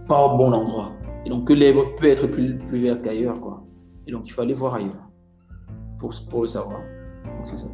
pas 0.07 0.25
au 0.25 0.37
bon 0.37 0.51
endroit. 0.51 0.91
Et 1.25 1.29
donc 1.29 1.47
que 1.47 1.53
l'herbe 1.53 1.95
peut 1.99 2.07
être 2.07 2.27
plus, 2.27 2.59
verte 2.71 3.01
qu'ailleurs. 3.03 3.39
Quoi. 3.39 3.63
Et 4.07 4.11
donc 4.11 4.27
il 4.27 4.31
faut 4.31 4.41
aller 4.41 4.53
voir 4.53 4.75
ailleurs 4.75 5.09
pour, 5.99 6.13
pour 6.29 6.41
le 6.41 6.47
savoir. 6.47 6.79
Donc 7.25 7.45
c'est 7.45 7.57
ça. 7.57 7.67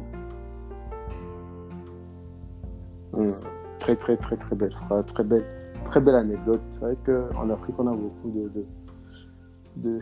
Mmh. 3.16 3.28
Très 3.80 3.96
très 3.96 4.16
très 4.16 4.36
très 4.36 4.56
belle 4.56 4.72
phrase, 4.72 5.06
très 5.06 5.24
belle, 5.24 5.44
très 5.86 6.00
belle 6.00 6.14
anecdote. 6.14 6.60
C'est 6.72 6.80
vrai 6.80 6.96
qu'en 7.04 7.50
Afrique 7.50 7.74
on 7.78 7.86
a 7.86 7.94
beaucoup 7.94 8.30
de, 8.30 8.50
de, 9.76 10.00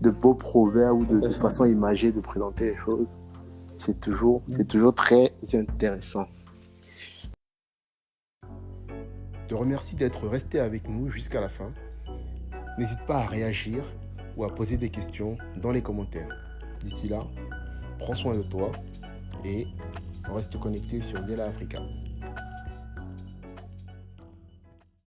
de, 0.00 0.10
beaux 0.22 0.34
proverbes 0.34 1.00
ou 1.00 1.04
de, 1.04 1.20
de 1.20 1.30
façon 1.30 1.64
imagée 1.64 2.12
de 2.12 2.20
présenter 2.20 2.70
les 2.70 2.76
choses. 2.76 3.08
C'est 3.78 4.00
toujours, 4.00 4.42
c'est 4.56 4.68
toujours 4.68 4.94
très 4.94 5.32
intéressant 5.52 6.26
te 9.46 9.54
remercie 9.54 9.94
d'être 9.94 10.26
resté 10.26 10.58
avec 10.58 10.88
nous 10.88 11.08
jusqu'à 11.08 11.40
la 11.40 11.48
fin. 11.48 11.70
N'hésite 12.78 13.00
pas 13.06 13.18
à 13.18 13.26
réagir 13.26 13.84
ou 14.36 14.44
à 14.44 14.54
poser 14.54 14.76
des 14.76 14.90
questions 14.90 15.38
dans 15.56 15.70
les 15.70 15.82
commentaires. 15.82 16.36
D'ici 16.80 17.08
là, 17.08 17.20
prends 17.98 18.14
soin 18.14 18.36
de 18.36 18.42
toi 18.42 18.72
et 19.44 19.66
reste 20.34 20.58
connecté 20.58 21.00
sur 21.00 21.22
Zela 21.24 21.46
Africa. 21.46 21.80